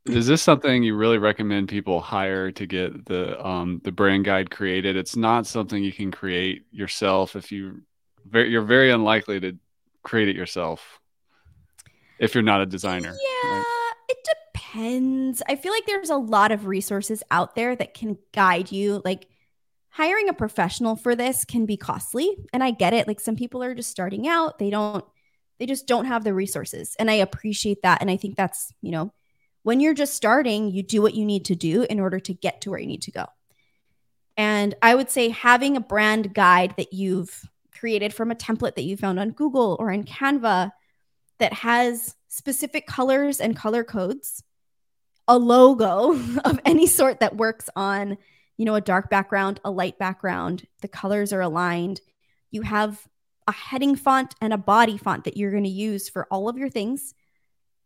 is 0.08 0.26
this 0.26 0.42
something 0.42 0.82
you 0.82 0.96
really 0.96 1.18
recommend 1.18 1.68
people 1.68 2.00
hire 2.00 2.50
to 2.52 2.66
get 2.66 3.06
the 3.06 3.44
um, 3.46 3.80
the 3.84 3.92
brand 3.92 4.24
guide 4.24 4.50
created? 4.50 4.96
It's 4.96 5.16
not 5.16 5.46
something 5.46 5.82
you 5.82 5.92
can 5.92 6.10
create 6.10 6.66
yourself 6.70 7.36
if 7.36 7.52
you 7.52 7.82
very, 8.28 8.50
you're 8.50 8.62
very 8.62 8.90
unlikely 8.90 9.40
to 9.40 9.56
create 10.02 10.28
it 10.28 10.36
yourself 10.36 11.00
if 12.18 12.34
you're 12.34 12.42
not 12.42 12.60
a 12.60 12.66
designer. 12.66 13.10
Yeah, 13.10 13.50
right? 13.50 13.64
it 14.08 14.28
depends. 14.54 15.42
I 15.48 15.56
feel 15.56 15.72
like 15.72 15.86
there's 15.86 16.10
a 16.10 16.16
lot 16.16 16.52
of 16.52 16.66
resources 16.66 17.22
out 17.30 17.54
there 17.54 17.76
that 17.76 17.94
can 17.94 18.18
guide 18.32 18.72
you. 18.72 19.02
Like 19.04 19.28
hiring 19.90 20.28
a 20.28 20.34
professional 20.34 20.96
for 20.96 21.14
this 21.14 21.44
can 21.44 21.66
be 21.66 21.76
costly, 21.76 22.36
and 22.52 22.62
I 22.62 22.70
get 22.70 22.94
it. 22.94 23.06
Like 23.06 23.20
some 23.20 23.36
people 23.36 23.62
are 23.62 23.74
just 23.74 23.90
starting 23.90 24.26
out; 24.28 24.58
they 24.58 24.70
don't, 24.70 25.04
they 25.58 25.66
just 25.66 25.86
don't 25.86 26.06
have 26.06 26.24
the 26.24 26.34
resources, 26.34 26.96
and 26.98 27.10
I 27.10 27.14
appreciate 27.14 27.82
that. 27.82 28.00
And 28.00 28.10
I 28.10 28.16
think 28.16 28.36
that's 28.36 28.72
you 28.80 28.92
know 28.92 29.12
when 29.68 29.80
you're 29.80 29.92
just 29.92 30.14
starting, 30.14 30.70
you 30.70 30.82
do 30.82 31.02
what 31.02 31.12
you 31.12 31.26
need 31.26 31.44
to 31.44 31.54
do 31.54 31.82
in 31.82 32.00
order 32.00 32.18
to 32.18 32.32
get 32.32 32.62
to 32.62 32.70
where 32.70 32.80
you 32.80 32.86
need 32.86 33.02
to 33.02 33.10
go. 33.10 33.26
And 34.34 34.74
I 34.80 34.94
would 34.94 35.10
say 35.10 35.28
having 35.28 35.76
a 35.76 35.80
brand 35.80 36.32
guide 36.32 36.72
that 36.78 36.94
you've 36.94 37.46
created 37.78 38.14
from 38.14 38.30
a 38.30 38.34
template 38.34 38.76
that 38.76 38.84
you 38.84 38.96
found 38.96 39.20
on 39.20 39.32
Google 39.32 39.76
or 39.78 39.90
in 39.90 40.04
Canva 40.04 40.70
that 41.38 41.52
has 41.52 42.16
specific 42.28 42.86
colors 42.86 43.40
and 43.40 43.54
color 43.54 43.84
codes, 43.84 44.42
a 45.28 45.36
logo 45.36 46.18
of 46.46 46.58
any 46.64 46.86
sort 46.86 47.20
that 47.20 47.36
works 47.36 47.68
on, 47.76 48.16
you 48.56 48.64
know, 48.64 48.74
a 48.74 48.80
dark 48.80 49.10
background, 49.10 49.60
a 49.66 49.70
light 49.70 49.98
background, 49.98 50.66
the 50.80 50.88
colors 50.88 51.30
are 51.30 51.42
aligned. 51.42 52.00
You 52.50 52.62
have 52.62 53.06
a 53.46 53.52
heading 53.52 53.96
font 53.96 54.34
and 54.40 54.54
a 54.54 54.56
body 54.56 54.96
font 54.96 55.24
that 55.24 55.36
you're 55.36 55.50
going 55.50 55.64
to 55.64 55.68
use 55.68 56.08
for 56.08 56.26
all 56.30 56.48
of 56.48 56.56
your 56.56 56.70
things 56.70 57.12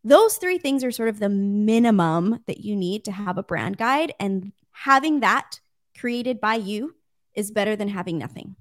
those 0.05 0.37
three 0.37 0.59
things 0.59 0.83
are 0.83 0.91
sort 0.91 1.09
of 1.09 1.19
the 1.19 1.29
minimum 1.29 2.41
that 2.47 2.59
you 2.59 2.75
need 2.77 3.05
to 3.05 3.13
have 3.13 3.39
a 3.39 3.43
brand 3.43 3.77
guide. 3.77 4.13
And 4.19 4.53
having 4.73 5.21
that 5.21 5.61
created 5.99 6.41
by 6.41 6.57
you 6.57 6.95
is 7.35 7.51
better 7.51 7.77
than 7.77 7.89
having 7.89 8.19
nothing. 8.19 8.57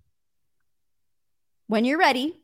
When 1.67 1.85
you're 1.85 1.97
ready, 1.97 2.41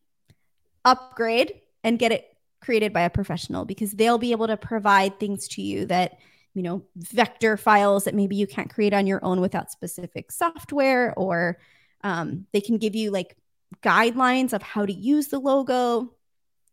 upgrade 0.83 1.61
and 1.83 1.99
get 1.99 2.11
it 2.11 2.25
created 2.61 2.93
by 2.93 3.01
a 3.01 3.09
professional 3.09 3.65
because 3.65 3.91
they'll 3.91 4.17
be 4.17 4.31
able 4.31 4.47
to 4.47 4.57
provide 4.57 5.19
things 5.19 5.47
to 5.49 5.61
you 5.61 5.85
that, 5.85 6.17
you 6.53 6.63
know, 6.63 6.83
vector 6.95 7.55
files 7.55 8.05
that 8.05 8.15
maybe 8.15 8.35
you 8.35 8.47
can't 8.47 8.73
create 8.73 8.93
on 8.93 9.05
your 9.05 9.23
own 9.23 9.41
without 9.41 9.71
specific 9.71 10.31
software, 10.31 11.13
or 11.15 11.59
um, 12.03 12.47
they 12.51 12.61
can 12.61 12.77
give 12.77 12.95
you 12.95 13.11
like 13.11 13.37
guidelines 13.83 14.53
of 14.53 14.63
how 14.63 14.85
to 14.85 14.93
use 14.93 15.27
the 15.27 15.39
logo, 15.39 16.13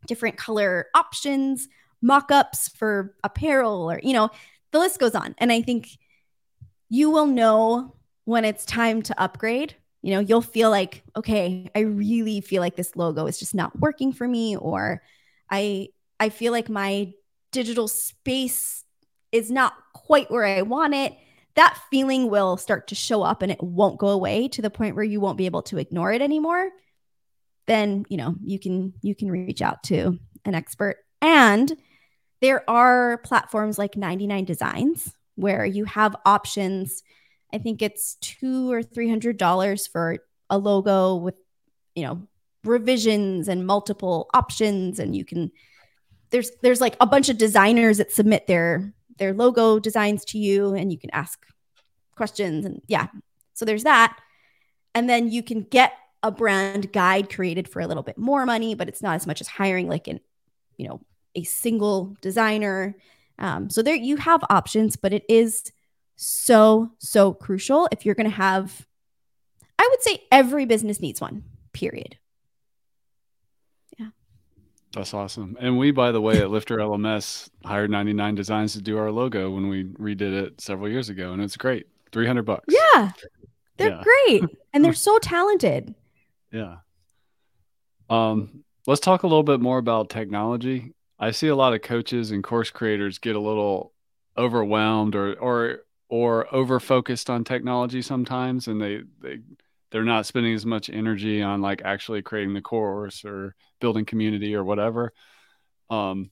different 0.07 0.37
color 0.37 0.87
options, 0.95 1.69
mock-ups 2.05 2.69
for 2.69 3.15
apparel 3.25 3.91
or 3.91 3.99
you 4.03 4.13
know 4.13 4.29
the 4.73 4.79
list 4.79 5.01
goes 5.01 5.15
on 5.15 5.35
and 5.39 5.51
i 5.51 5.63
think 5.63 5.89
you 6.89 7.11
will 7.11 7.27
know 7.27 7.97
when 8.25 8.45
it's 8.45 8.65
time 8.65 9.03
to 9.03 9.21
upgrade 9.21 9.75
you 10.05 10.11
know, 10.11 10.21
you'll 10.21 10.43
feel 10.43 10.69
like, 10.69 11.03
okay, 11.17 11.71
I 11.75 11.79
really 11.79 12.43
feel 12.43 12.61
like 12.61 12.77
this 12.77 12.95
logo 12.95 13.25
is 13.25 13.39
just 13.39 13.55
not 13.55 13.81
working 13.81 14.13
for 14.13 14.29
me 14.29 14.55
or 14.55 15.01
I 15.51 15.89
I 16.21 16.29
feel 16.29 16.53
like 16.53 16.69
my 16.69 17.15
digital 17.53 17.89
space 17.89 18.85
is 19.33 19.51
not 19.51 19.73
quite 19.95 20.31
where 20.31 20.45
I 20.45 20.61
want 20.61 20.93
it. 20.93 21.17
That 21.55 21.79
feeling 21.91 22.29
will 22.29 22.59
start 22.59 22.89
to 22.89 22.95
show 22.95 23.23
up 23.23 23.41
and 23.41 23.51
it 23.51 23.63
won't 23.63 23.99
go 23.99 24.09
away 24.09 24.49
to 24.49 24.61
the 24.61 24.69
point 24.69 24.95
where 24.95 25.07
you 25.07 25.21
won't 25.21 25.39
be 25.39 25.47
able 25.47 25.63
to 25.63 25.79
ignore 25.79 26.13
it 26.13 26.21
anymore. 26.21 26.69
Then, 27.67 28.05
you 28.11 28.19
know, 28.19 28.35
you 28.45 28.59
can 28.59 28.93
you 29.01 29.15
can 29.15 29.31
reach 29.31 29.63
out 29.63 29.85
to 29.85 30.19
an 30.45 30.55
expert. 30.55 30.99
And 31.23 31.75
there 32.45 32.69
are 32.69 33.19
platforms 33.19 33.79
like 33.79 33.97
99 33.97 34.45
Designs 34.45 35.15
where 35.37 35.65
you 35.65 35.85
have 35.87 36.15
options 36.25 37.03
I 37.55 37.59
think 37.59 37.83
it's 37.83 38.17
two 38.17 38.73
or 38.73 38.83
three 38.83 39.09
hundred 39.09 39.37
dollars 39.37 39.87
for 39.87 40.19
a 40.51 40.59
logo 40.59 41.15
with, 41.15 41.37
you 41.95 42.03
know, 42.03 42.27
revisions 42.65 43.47
and 43.47 43.65
multiple 43.65 44.29
options, 44.35 44.99
and 44.99 45.15
you 45.15 45.25
can. 45.25 45.53
There's 46.31 46.51
there's 46.63 46.81
like 46.81 46.97
a 47.01 47.07
bunch 47.07 47.29
of 47.29 47.39
designers 47.39 47.99
that 47.99 48.11
submit 48.11 48.49
their 48.49 48.93
their 49.19 49.33
logo 49.33 49.79
designs 49.79 50.25
to 50.27 50.39
you, 50.39 50.75
and 50.75 50.91
you 50.91 50.99
can 50.99 51.11
ask 51.13 51.47
questions, 52.17 52.67
and 52.67 52.83
yeah, 52.89 53.07
so 53.53 53.65
there's 53.65 53.85
that, 53.85 54.19
and 54.93 55.09
then 55.09 55.31
you 55.31 55.45
can 55.45 55.63
get 55.63 55.93
a 56.25 56.33
brand 56.33 56.93
guide 56.93 57.33
created 57.33 57.69
for 57.69 57.81
a 57.81 57.87
little 57.87 58.03
bit 58.03 58.19
more 58.19 58.45
money, 58.47 58.75
but 58.75 58.89
it's 58.89 59.03
not 59.03 59.15
as 59.15 59.29
much 59.29 59.41
as 59.41 59.47
hiring 59.47 59.89
like 59.89 60.09
an, 60.09 60.19
you 60.77 60.89
know, 60.89 61.01
a 61.35 61.45
single 61.45 62.17
designer. 62.21 62.97
Um, 63.39 63.71
so 63.71 63.83
there 63.83 63.95
you 63.95 64.17
have 64.17 64.43
options, 64.51 64.97
but 64.97 65.13
it 65.13 65.25
is 65.29 65.73
so, 66.17 66.91
so 66.99 67.33
crucial 67.33 67.89
if 67.91 68.05
you're 68.05 68.15
going 68.15 68.31
to 68.31 68.37
have, 68.37 68.87
I 69.79 69.89
would 69.91 70.03
say 70.03 70.23
every 70.31 70.65
business 70.65 71.01
needs 71.01 71.21
one, 71.21 71.45
period. 71.73 72.17
Yeah. 73.99 74.09
That's 74.93 75.15
awesome. 75.15 75.57
And 75.61 75.79
we, 75.79 75.91
by 75.91 76.13
the 76.13 76.21
way, 76.21 76.39
at 76.39 76.51
Lifter 76.51 76.79
LMS 76.79 77.49
hired 77.65 77.91
99 77.91 78.35
Designs 78.35 78.75
to 78.75 78.83
do 78.83 78.99
our 78.99 79.11
logo 79.11 79.51
when 79.51 79.69
we 79.69 79.85
redid 79.85 80.33
it 80.33 80.61
several 80.61 80.89
years 80.89 81.09
ago. 81.09 81.33
And 81.33 81.43
it's 81.43 81.57
great. 81.57 81.87
300 82.13 82.43
bucks. 82.43 82.67
Yeah. 82.69 83.11
They're 83.77 83.91
yeah. 83.91 84.03
great. 84.03 84.45
And 84.73 84.85
they're 84.85 84.93
so 84.95 85.19
talented. 85.19 85.95
Yeah. 86.53 86.77
Um, 88.09 88.65
let's 88.87 89.01
talk 89.01 89.25
a 89.25 89.27
little 89.27 89.43
bit 89.43 89.61
more 89.61 89.79
about 89.79 90.11
technology. 90.11 90.93
I 91.25 91.31
see 91.31 91.49
a 91.49 91.57
lot 91.57 91.73
of 91.73 91.81
coaches 91.81 92.33
and 92.33 92.45
course 92.45 92.69
creators 92.69 93.19
get 93.19 93.35
a 93.35 93.41
little 93.41 93.95
overwhelmed 94.37 95.15
or 95.15 95.33
or 95.41 95.79
or 96.11 96.55
over 96.55 96.79
focused 96.79 97.31
on 97.31 97.45
technology 97.45 98.03
sometimes 98.03 98.69
and 98.69 98.79
they 98.79 99.01
they 99.23 99.39
they're 99.91 100.05
not 100.05 100.27
spending 100.27 100.53
as 100.53 100.67
much 100.67 100.91
energy 100.91 101.41
on 101.41 101.63
like 101.63 101.81
actually 101.83 102.21
creating 102.21 102.53
the 102.53 102.61
course 102.61 103.25
or 103.25 103.55
building 103.81 104.05
community 104.05 104.55
or 104.55 104.65
whatever. 104.65 105.15
Um 105.89 106.31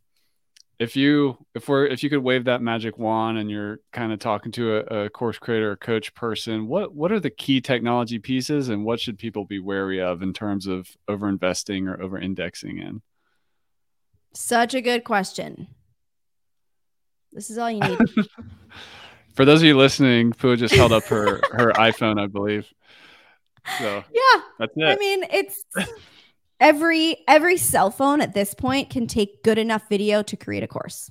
if 0.78 0.95
you 0.95 1.38
if 1.55 1.70
we're 1.70 1.86
if 1.86 2.03
you 2.03 2.11
could 2.11 2.22
wave 2.22 2.45
that 2.45 2.61
magic 2.61 2.99
wand 2.99 3.38
and 3.38 3.51
you're 3.51 3.78
kind 3.95 4.12
of 4.12 4.18
talking 4.18 4.53
to 4.53 4.76
a, 4.76 5.05
a 5.05 5.09
course 5.09 5.38
creator 5.38 5.70
or 5.70 5.76
coach 5.76 6.12
person 6.14 6.66
what 6.68 6.95
what 6.95 7.12
are 7.12 7.20
the 7.20 7.30
key 7.30 7.62
technology 7.62 8.18
pieces 8.18 8.68
and 8.68 8.84
what 8.84 9.01
should 9.01 9.16
people 9.16 9.47
be 9.47 9.59
wary 9.59 10.03
of 10.03 10.20
in 10.20 10.34
terms 10.34 10.66
of 10.66 10.86
over 11.09 11.30
investing 11.30 11.88
or 11.88 11.99
over 12.03 12.18
indexing 12.18 12.78
in 12.78 13.01
such 14.35 14.74
a 14.74 14.80
good 14.80 15.05
question 15.05 15.68
this 17.33 17.51
is 17.51 17.59
all 17.59 17.70
you 17.70 17.80
need 17.80 17.99
For 19.35 19.45
those 19.45 19.62
of 19.62 19.66
you 19.66 19.76
listening, 19.76 20.33
Pua 20.33 20.59
just 20.59 20.74
held 20.74 20.93
up 20.93 21.05
her 21.05 21.41
her 21.53 21.72
iPhone, 21.72 22.20
I 22.20 22.26
believe. 22.26 22.72
So 23.78 24.05
yeah, 24.12 24.43
that's 24.59 24.72
it. 24.76 24.85
I 24.85 24.97
mean, 24.97 25.24
it's 25.30 25.64
every 26.61 27.18
every 27.26 27.57
cell 27.57 27.91
phone 27.91 28.20
at 28.20 28.35
this 28.35 28.55
point 28.55 28.91
can 28.91 29.07
take 29.07 29.43
good 29.43 29.59
enough 29.59 29.83
video 29.89 30.22
to 30.24 30.37
create 30.37 30.62
a 30.62 30.68
course. 30.68 31.11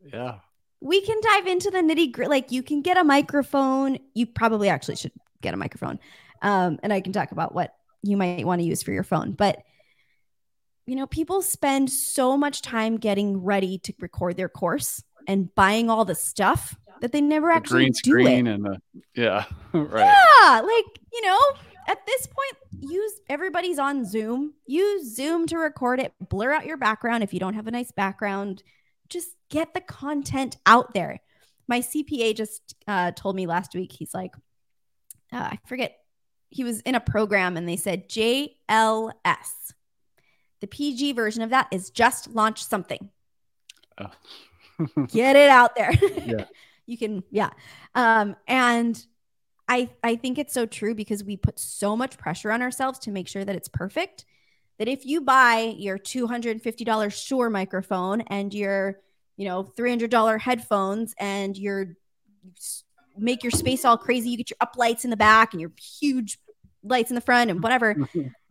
Yeah. 0.00 0.36
We 0.80 1.02
can 1.02 1.20
dive 1.20 1.46
into 1.46 1.70
the 1.70 1.78
nitty 1.78 2.12
gritty. 2.12 2.30
Like 2.30 2.52
you 2.52 2.62
can 2.62 2.80
get 2.80 2.96
a 2.96 3.04
microphone. 3.04 3.98
You 4.14 4.26
probably 4.26 4.68
actually 4.68 4.96
should 4.96 5.12
get 5.42 5.52
a 5.52 5.56
microphone. 5.56 5.98
Um, 6.42 6.78
and 6.82 6.92
I 6.92 7.00
can 7.00 7.12
talk 7.12 7.32
about 7.32 7.54
what 7.54 7.74
you 8.02 8.16
might 8.16 8.46
want 8.46 8.60
to 8.60 8.66
use 8.66 8.82
for 8.82 8.92
your 8.92 9.02
phone. 9.02 9.32
But 9.32 9.62
you 10.90 10.96
know, 10.96 11.06
people 11.06 11.40
spend 11.40 11.88
so 11.88 12.36
much 12.36 12.62
time 12.62 12.96
getting 12.96 13.44
ready 13.44 13.78
to 13.78 13.92
record 14.00 14.36
their 14.36 14.48
course 14.48 15.04
and 15.28 15.54
buying 15.54 15.88
all 15.88 16.04
the 16.04 16.16
stuff 16.16 16.76
that 17.00 17.12
they 17.12 17.20
never 17.20 17.46
the 17.46 17.54
actually 17.54 17.82
green 17.84 17.92
do 17.92 18.10
screen 18.10 18.46
it. 18.48 18.54
and 18.54 18.64
the, 18.64 18.80
yeah, 19.14 19.44
right. 19.72 20.12
Yeah, 20.42 20.60
like 20.60 21.00
you 21.12 21.22
know, 21.22 21.38
at 21.86 22.04
this 22.06 22.26
point, 22.26 22.90
use 22.90 23.12
everybody's 23.28 23.78
on 23.78 24.04
Zoom. 24.04 24.54
Use 24.66 25.14
Zoom 25.14 25.46
to 25.46 25.58
record 25.58 26.00
it. 26.00 26.12
Blur 26.28 26.52
out 26.52 26.66
your 26.66 26.76
background 26.76 27.22
if 27.22 27.32
you 27.32 27.38
don't 27.38 27.54
have 27.54 27.68
a 27.68 27.70
nice 27.70 27.92
background. 27.92 28.64
Just 29.08 29.28
get 29.48 29.72
the 29.72 29.80
content 29.80 30.56
out 30.66 30.92
there. 30.92 31.20
My 31.68 31.82
CPA 31.82 32.34
just 32.34 32.74
uh, 32.88 33.12
told 33.12 33.36
me 33.36 33.46
last 33.46 33.76
week. 33.76 33.92
He's 33.92 34.12
like, 34.12 34.34
uh, 35.32 35.50
I 35.52 35.58
forget. 35.66 35.96
He 36.48 36.64
was 36.64 36.80
in 36.80 36.96
a 36.96 37.00
program 37.00 37.56
and 37.56 37.68
they 37.68 37.76
said 37.76 38.08
JLS. 38.08 39.12
The 40.60 40.66
PG 40.66 41.12
version 41.12 41.42
of 41.42 41.50
that 41.50 41.68
is 41.70 41.90
just 41.90 42.28
launch 42.30 42.64
something. 42.64 43.10
Oh. 43.98 44.10
get 45.08 45.36
it 45.36 45.50
out 45.50 45.74
there. 45.76 45.92
yeah 46.24 46.44
you 46.86 46.98
can 46.98 47.22
yeah 47.30 47.50
um 47.94 48.34
and 48.48 49.06
i 49.68 49.88
i 50.02 50.16
think 50.16 50.38
it's 50.38 50.52
so 50.52 50.66
true 50.66 50.94
because 50.94 51.22
we 51.22 51.36
put 51.36 51.58
so 51.58 51.96
much 51.96 52.18
pressure 52.18 52.50
on 52.50 52.62
ourselves 52.62 52.98
to 52.98 53.10
make 53.10 53.28
sure 53.28 53.44
that 53.44 53.54
it's 53.54 53.68
perfect 53.68 54.24
that 54.78 54.88
if 54.88 55.04
you 55.04 55.20
buy 55.20 55.74
your 55.76 55.98
$250 55.98 57.26
Shure 57.26 57.50
microphone 57.50 58.22
and 58.22 58.52
your 58.52 59.00
you 59.36 59.46
know 59.46 59.62
$300 59.62 60.40
headphones 60.40 61.14
and 61.18 61.56
your 61.56 61.96
make 63.16 63.42
your 63.44 63.50
space 63.50 63.84
all 63.84 63.98
crazy 63.98 64.30
you 64.30 64.36
get 64.36 64.50
your 64.50 64.56
up 64.60 64.76
lights 64.76 65.04
in 65.04 65.10
the 65.10 65.16
back 65.16 65.52
and 65.52 65.60
your 65.60 65.72
huge 66.00 66.38
lights 66.82 67.10
in 67.10 67.14
the 67.14 67.20
front 67.20 67.50
and 67.50 67.62
whatever 67.62 67.96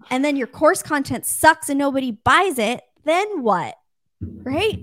and 0.09 0.23
then 0.23 0.36
your 0.36 0.47
course 0.47 0.84
content 0.84 1.25
sucks 1.25 1.69
and 1.69 1.80
nobody 1.80 2.11
buys 2.11 2.59
it 2.59 2.82
then 3.05 3.41
what 3.41 3.75
right 4.21 4.80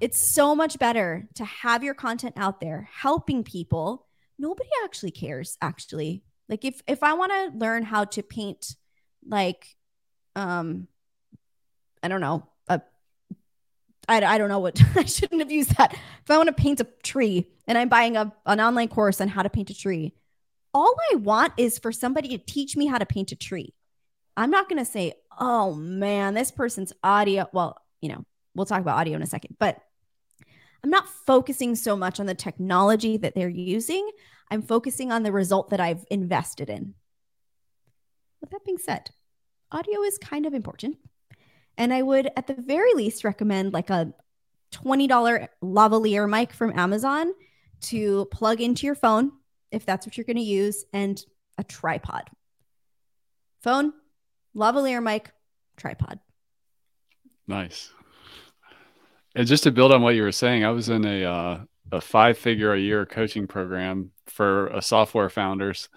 it's 0.00 0.20
so 0.20 0.54
much 0.54 0.78
better 0.78 1.28
to 1.34 1.44
have 1.44 1.82
your 1.82 1.94
content 1.94 2.34
out 2.36 2.60
there 2.60 2.88
helping 2.92 3.42
people. 3.42 4.06
Nobody 4.38 4.68
actually 4.84 5.10
cares 5.10 5.58
actually. 5.60 6.22
Like 6.48 6.64
if 6.64 6.82
if 6.86 7.02
I 7.02 7.14
want 7.14 7.32
to 7.32 7.58
learn 7.58 7.82
how 7.82 8.04
to 8.04 8.22
paint 8.22 8.76
like 9.26 9.76
um 10.36 10.86
I 12.02 12.08
don't 12.08 12.20
know, 12.20 12.46
a 12.68 12.80
I, 14.08 14.22
I 14.22 14.38
don't 14.38 14.48
know 14.48 14.60
what 14.60 14.80
I 14.96 15.04
shouldn't 15.04 15.40
have 15.40 15.50
used 15.50 15.76
that. 15.76 15.92
If 15.92 16.30
I 16.30 16.36
want 16.36 16.48
to 16.48 16.52
paint 16.52 16.80
a 16.80 16.86
tree 17.02 17.48
and 17.66 17.76
I'm 17.76 17.88
buying 17.88 18.16
a, 18.16 18.32
an 18.46 18.60
online 18.60 18.88
course 18.88 19.20
on 19.20 19.28
how 19.28 19.42
to 19.42 19.50
paint 19.50 19.70
a 19.70 19.74
tree, 19.74 20.14
all 20.78 20.94
I 21.10 21.16
want 21.16 21.54
is 21.56 21.76
for 21.76 21.90
somebody 21.90 22.28
to 22.28 22.38
teach 22.38 22.76
me 22.76 22.86
how 22.86 22.98
to 22.98 23.06
paint 23.06 23.32
a 23.32 23.36
tree. 23.36 23.74
I'm 24.36 24.52
not 24.52 24.68
going 24.68 24.78
to 24.78 24.88
say, 24.88 25.14
oh 25.36 25.74
man, 25.74 26.34
this 26.34 26.52
person's 26.52 26.92
audio. 27.02 27.48
Well, 27.52 27.82
you 28.00 28.08
know, 28.08 28.24
we'll 28.54 28.64
talk 28.64 28.80
about 28.80 28.96
audio 28.96 29.16
in 29.16 29.22
a 29.22 29.26
second, 29.26 29.56
but 29.58 29.80
I'm 30.84 30.90
not 30.90 31.08
focusing 31.08 31.74
so 31.74 31.96
much 31.96 32.20
on 32.20 32.26
the 32.26 32.34
technology 32.34 33.16
that 33.16 33.34
they're 33.34 33.48
using. 33.48 34.08
I'm 34.52 34.62
focusing 34.62 35.10
on 35.10 35.24
the 35.24 35.32
result 35.32 35.70
that 35.70 35.80
I've 35.80 36.04
invested 36.12 36.70
in. 36.70 36.94
With 38.40 38.50
that 38.50 38.64
being 38.64 38.78
said, 38.78 39.10
audio 39.72 40.02
is 40.02 40.16
kind 40.16 40.46
of 40.46 40.54
important. 40.54 40.98
And 41.76 41.92
I 41.92 42.02
would, 42.02 42.30
at 42.36 42.46
the 42.46 42.54
very 42.54 42.94
least, 42.94 43.24
recommend 43.24 43.72
like 43.72 43.90
a 43.90 44.12
$20 44.72 45.48
lavalier 45.60 46.30
mic 46.30 46.52
from 46.52 46.78
Amazon 46.78 47.32
to 47.80 48.26
plug 48.26 48.60
into 48.60 48.86
your 48.86 48.94
phone 48.94 49.32
if 49.70 49.84
that's 49.84 50.06
what 50.06 50.16
you're 50.16 50.24
going 50.24 50.36
to 50.36 50.42
use, 50.42 50.84
and 50.92 51.24
a 51.58 51.64
tripod. 51.64 52.30
Phone, 53.62 53.92
lavalier 54.54 55.02
mic, 55.02 55.30
tripod. 55.76 56.20
Nice. 57.46 57.90
And 59.34 59.46
just 59.46 59.64
to 59.64 59.72
build 59.72 59.92
on 59.92 60.02
what 60.02 60.14
you 60.14 60.22
were 60.22 60.32
saying, 60.32 60.64
I 60.64 60.70
was 60.70 60.88
in 60.88 61.04
a 61.04 61.24
uh, 61.24 61.60
a 61.90 62.00
five 62.00 62.38
figure 62.38 62.72
a 62.72 62.78
year 62.78 63.06
coaching 63.06 63.46
program 63.46 64.10
for 64.26 64.68
a 64.68 64.82
software 64.82 65.30
founders, 65.30 65.88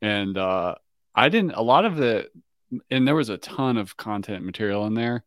and 0.00 0.36
uh, 0.36 0.74
I 1.14 1.28
didn't 1.28 1.52
a 1.52 1.62
lot 1.62 1.84
of 1.84 1.96
the, 1.96 2.28
and 2.90 3.06
there 3.06 3.14
was 3.14 3.28
a 3.28 3.38
ton 3.38 3.76
of 3.76 3.96
content 3.96 4.44
material 4.44 4.86
in 4.86 4.94
there, 4.94 5.24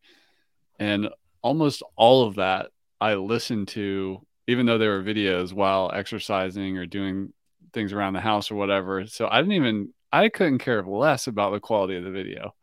and 0.78 1.08
almost 1.42 1.82
all 1.96 2.26
of 2.26 2.36
that 2.36 2.70
I 3.00 3.14
listened 3.14 3.68
to, 3.68 4.24
even 4.46 4.66
though 4.66 4.78
there 4.78 4.90
were 4.90 5.02
videos 5.02 5.52
while 5.52 5.90
exercising 5.92 6.76
or 6.76 6.86
doing 6.86 7.32
things 7.76 7.92
around 7.92 8.14
the 8.14 8.20
house 8.20 8.50
or 8.50 8.56
whatever. 8.56 9.06
So 9.06 9.28
I 9.30 9.40
didn't 9.40 9.52
even 9.52 9.92
I 10.10 10.30
couldn't 10.30 10.58
care 10.58 10.82
less 10.82 11.26
about 11.26 11.52
the 11.52 11.60
quality 11.60 11.96
of 11.96 12.04
the 12.04 12.10
video. 12.10 12.54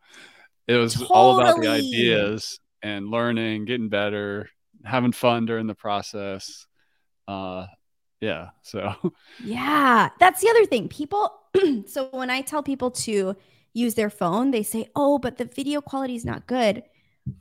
It 0.66 0.74
was 0.74 0.94
totally. 0.94 1.10
all 1.12 1.40
about 1.40 1.60
the 1.60 1.68
ideas 1.68 2.58
and 2.82 3.08
learning, 3.08 3.66
getting 3.66 3.88
better, 3.88 4.50
having 4.84 5.12
fun 5.12 5.46
during 5.46 5.66
the 5.66 5.74
process. 5.74 6.66
Uh, 7.28 7.66
Yeah. 8.20 8.48
So, 8.62 8.94
yeah, 9.44 10.08
that's 10.18 10.40
the 10.40 10.48
other 10.48 10.66
thing. 10.66 10.88
People, 10.88 11.32
so 11.86 12.08
when 12.10 12.30
I 12.30 12.40
tell 12.40 12.62
people 12.62 12.90
to 12.90 13.36
use 13.74 13.94
their 13.94 14.10
phone, 14.10 14.50
they 14.50 14.62
say, 14.62 14.88
oh, 14.96 15.18
but 15.18 15.36
the 15.36 15.44
video 15.44 15.80
quality 15.80 16.14
is 16.16 16.24
not 16.24 16.46
good. 16.46 16.82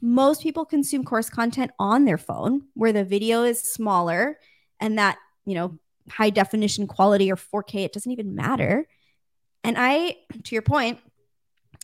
Most 0.02 0.44
people 0.44 0.66
consume 0.66 1.04
course 1.06 1.30
content 1.30 1.72
on 1.80 2.06
their 2.06 2.18
phone 2.18 2.64
where 2.74 2.94
the 2.94 3.04
video 3.04 3.44
is 3.44 3.60
smaller 3.60 4.38
and 4.80 4.98
that, 4.98 5.18
you 5.46 5.56
know, 5.56 5.80
high 6.10 6.30
definition 6.30 6.88
quality 6.88 7.32
or 7.32 7.36
4K, 7.36 7.86
it 7.86 7.94
doesn't 7.94 8.12
even 8.12 8.36
matter. 8.36 8.88
And 9.64 9.76
I, 9.78 10.18
to 10.44 10.56
your 10.56 10.62
point, 10.62 11.00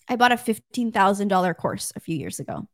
I 0.08 0.16
bought 0.16 0.32
a 0.32 0.36
$15,000 0.36 1.58
course 1.58 1.94
a 1.96 2.00
few 2.00 2.18
years 2.18 2.40
ago. 2.40 2.68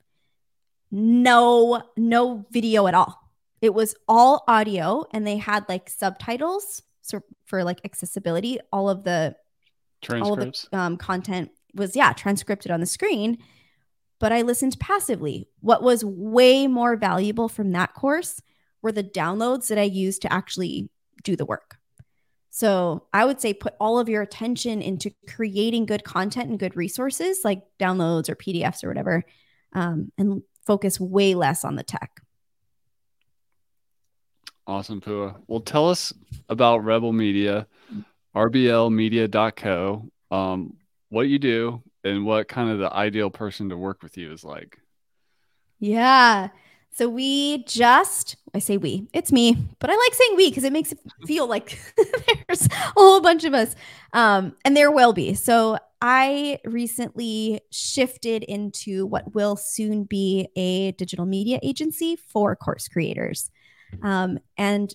No, 0.91 1.83
no 1.97 2.45
video 2.51 2.87
at 2.87 2.93
all. 2.93 3.19
It 3.61 3.73
was 3.73 3.95
all 4.07 4.43
audio 4.47 5.05
and 5.11 5.25
they 5.25 5.37
had 5.37 5.67
like 5.67 5.89
subtitles 5.89 6.81
so 7.05 7.21
for 7.45 7.63
like 7.63 7.79
accessibility. 7.85 8.59
All 8.71 8.89
of 8.89 9.03
the 9.03 9.35
transcripts, 10.01 10.65
all 10.65 10.67
of 10.67 10.71
the 10.71 10.77
um, 10.77 10.97
content 10.97 11.51
was 11.73 11.95
yeah 11.95 12.13
transcripted 12.13 12.71
on 12.71 12.79
the 12.79 12.85
screen. 12.85 13.37
But 14.19 14.31
I 14.31 14.41
listened 14.41 14.77
passively. 14.79 15.49
What 15.59 15.83
was 15.83 16.03
way 16.03 16.67
more 16.67 16.95
valuable 16.95 17.49
from 17.49 17.71
that 17.73 17.93
course 17.93 18.41
were 18.81 18.91
the 18.91 19.03
downloads 19.03 19.67
that 19.67 19.77
I 19.77 19.83
used 19.83 20.21
to 20.23 20.33
actually 20.33 20.89
do 21.25 21.35
the 21.35 21.45
work. 21.45 21.77
So 22.49 23.07
I 23.11 23.25
would 23.25 23.41
say 23.41 23.53
put 23.53 23.73
all 23.81 23.99
of 23.99 24.07
your 24.07 24.21
attention 24.21 24.81
into 24.81 25.11
creating 25.27 25.87
good 25.87 26.05
content 26.05 26.49
and 26.49 26.57
good 26.57 26.77
resources 26.77 27.41
like 27.43 27.63
downloads 27.77 28.29
or 28.29 28.35
PDFs 28.37 28.81
or 28.81 28.87
whatever, 28.87 29.25
um, 29.73 30.13
and 30.17 30.41
focus 30.65 30.97
way 30.97 31.35
less 31.35 31.65
on 31.65 31.75
the 31.75 31.83
tech. 31.83 32.21
Awesome, 34.65 35.01
Pua. 35.01 35.35
Well, 35.47 35.59
tell 35.59 35.89
us 35.89 36.13
about 36.47 36.85
Rebel 36.85 37.11
Media, 37.11 37.67
rblmedia.co, 38.35 40.09
um, 40.31 40.77
what 41.09 41.27
you 41.27 41.39
do, 41.39 41.83
and 42.05 42.25
what 42.25 42.47
kind 42.47 42.69
of 42.69 42.79
the 42.79 42.91
ideal 42.91 43.29
person 43.29 43.69
to 43.69 43.77
work 43.77 44.01
with 44.01 44.17
you 44.17 44.31
is 44.31 44.45
like. 44.45 44.79
Yeah. 45.79 46.49
So 46.95 47.09
we 47.09 47.65
just, 47.65 48.37
I 48.53 48.59
say 48.59 48.77
we, 48.77 49.09
it's 49.11 49.29
me, 49.29 49.57
but 49.79 49.89
I 49.89 49.95
like 49.95 50.13
saying 50.13 50.37
we 50.37 50.49
because 50.49 50.63
it 50.63 50.71
makes 50.71 50.93
it 50.93 50.99
feel 51.27 51.45
like 51.45 51.77
there's 52.47 52.67
a 52.67 52.75
whole 52.95 53.19
bunch 53.19 53.43
of 53.43 53.53
us. 53.53 53.75
Um, 54.13 54.55
and 54.63 54.77
there 54.77 54.89
will 54.89 55.11
be. 55.11 55.33
So 55.33 55.77
I 56.01 56.59
recently 56.63 57.59
shifted 57.69 58.43
into 58.43 59.05
what 59.05 59.35
will 59.35 59.57
soon 59.57 60.05
be 60.05 60.47
a 60.55 60.93
digital 60.93 61.25
media 61.25 61.59
agency 61.61 62.15
for 62.15 62.55
course 62.55 62.87
creators. 62.87 63.51
Um, 64.01 64.39
and 64.57 64.93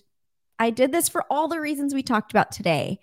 I 0.57 0.71
did 0.71 0.91
this 0.91 1.07
for 1.07 1.23
all 1.29 1.47
the 1.47 1.61
reasons 1.61 1.93
we 1.93 2.01
talked 2.01 2.31
about 2.31 2.51
today. 2.51 2.99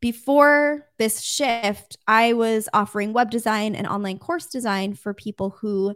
Before 0.00 0.88
this 0.98 1.20
shift, 1.20 1.96
I 2.08 2.32
was 2.32 2.68
offering 2.72 3.12
web 3.12 3.30
design 3.30 3.76
and 3.76 3.86
online 3.86 4.18
course 4.18 4.46
design 4.46 4.94
for 4.94 5.14
people 5.14 5.50
who 5.60 5.94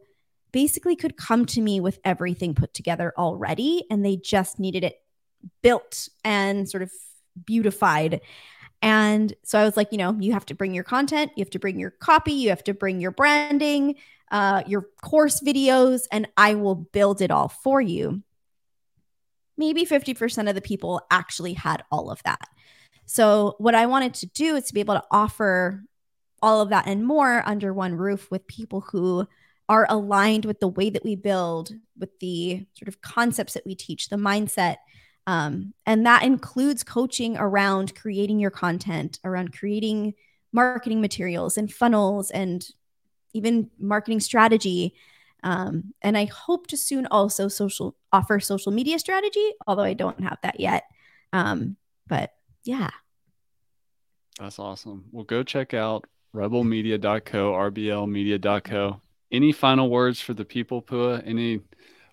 basically 0.53 0.97
could 0.97 1.17
come 1.17 1.47
to 1.47 1.61
me 1.61 1.81
with 1.81 1.99
everything 2.05 2.55
put 2.55 2.75
together 2.75 3.13
already 3.17 3.85
and 3.91 4.05
they 4.05 4.17
just 4.17 4.59
needed 4.59 4.85
it 4.85 5.01
built 5.63 6.09
and 6.25 6.69
sort 6.69 6.83
of 6.83 6.91
beautified. 7.45 8.21
And 8.83 9.33
so 9.45 9.59
I 9.59 9.65
was 9.65 9.77
like, 9.77 9.93
you 9.93 9.99
know, 9.99 10.17
you 10.19 10.33
have 10.33 10.47
to 10.47 10.55
bring 10.55 10.75
your 10.75 10.85
content, 10.85 11.33
you 11.37 11.43
have 11.43 11.51
to 11.51 11.59
bring 11.59 11.79
your 11.79 11.91
copy, 11.91 12.33
you 12.33 12.49
have 12.49 12.65
to 12.65 12.75
bring 12.75 13.01
your 13.01 13.11
branding, 13.11 13.97
uh, 14.31 14.63
your 14.67 14.87
course 15.03 15.41
videos, 15.41 16.03
and 16.11 16.29
I 16.37 16.55
will 16.55 16.77
build 16.77 17.21
it 17.21 17.31
all 17.31 17.49
for 17.49 17.81
you 17.81 18.23
maybe 19.61 19.85
50% 19.85 20.49
of 20.49 20.55
the 20.57 20.63
people 20.63 21.03
actually 21.11 21.53
had 21.53 21.85
all 21.93 22.11
of 22.11 22.21
that. 22.25 22.49
So, 23.05 23.55
what 23.59 23.77
I 23.77 23.87
wanted 23.87 24.15
to 24.15 24.27
do 24.27 24.57
is 24.57 24.65
to 24.65 24.75
be 24.75 24.81
able 24.81 24.95
to 24.95 25.05
offer 25.11 25.85
all 26.43 26.63
of 26.63 26.71
that 26.71 26.87
and 26.87 27.05
more 27.07 27.43
under 27.47 27.73
one 27.73 27.95
roof 27.95 28.31
with 28.31 28.47
people 28.47 28.81
who 28.81 29.29
are 29.71 29.87
aligned 29.89 30.45
with 30.45 30.61
the 30.61 30.69
way 30.69 30.91
that 30.91 31.05
we 31.05 31.17
build, 31.17 31.73
with 31.99 32.19
the 32.19 32.67
sort 32.75 32.89
of 32.89 33.01
concepts 33.01 33.55
that 33.55 33.65
we 33.65 33.75
teach, 33.75 34.11
the 34.11 34.17
mindset. 34.17 34.77
Um, 35.27 35.73
and 35.87 36.05
that 36.05 36.25
includes 36.25 36.83
coaching 36.83 37.39
around 37.39 37.95
creating 37.95 38.39
your 38.39 38.51
content, 38.51 39.19
around 39.25 39.57
creating 39.57 40.13
marketing 40.53 41.01
materials 41.01 41.57
and 41.57 41.73
funnels 41.73 42.31
and 42.31 42.67
even 43.33 43.71
marketing 43.79 44.21
strategy 44.21 44.95
um, 45.43 45.95
and 46.03 46.17
I 46.19 46.27
hope 46.27 46.67
to 46.69 46.77
soon 46.77 47.07
also 47.07 47.49
social 47.49 47.97
offer 48.13 48.41
social 48.41 48.73
media 48.73 48.99
strategy, 48.99 49.53
although 49.67 49.83
I 49.83 49.95
don't 49.95 50.23
have 50.23 50.39
that 50.43 50.61
yet. 50.61 50.85
Um, 51.33 51.77
but 52.07 52.33
yeah. 52.65 52.91
That's 54.39 54.59
awesome. 54.59 55.05
Well, 55.13 55.25
go 55.25 55.43
check 55.43 55.75
out 55.75 56.07
rebelmedia.co, 56.35 57.53
rblmedia.co. 57.53 59.01
Any 59.33 59.53
final 59.53 59.89
words 59.89 60.21
for 60.21 60.35
the 60.35 60.45
people, 60.45 60.83
Pua? 60.83 61.23
Any 61.25 61.61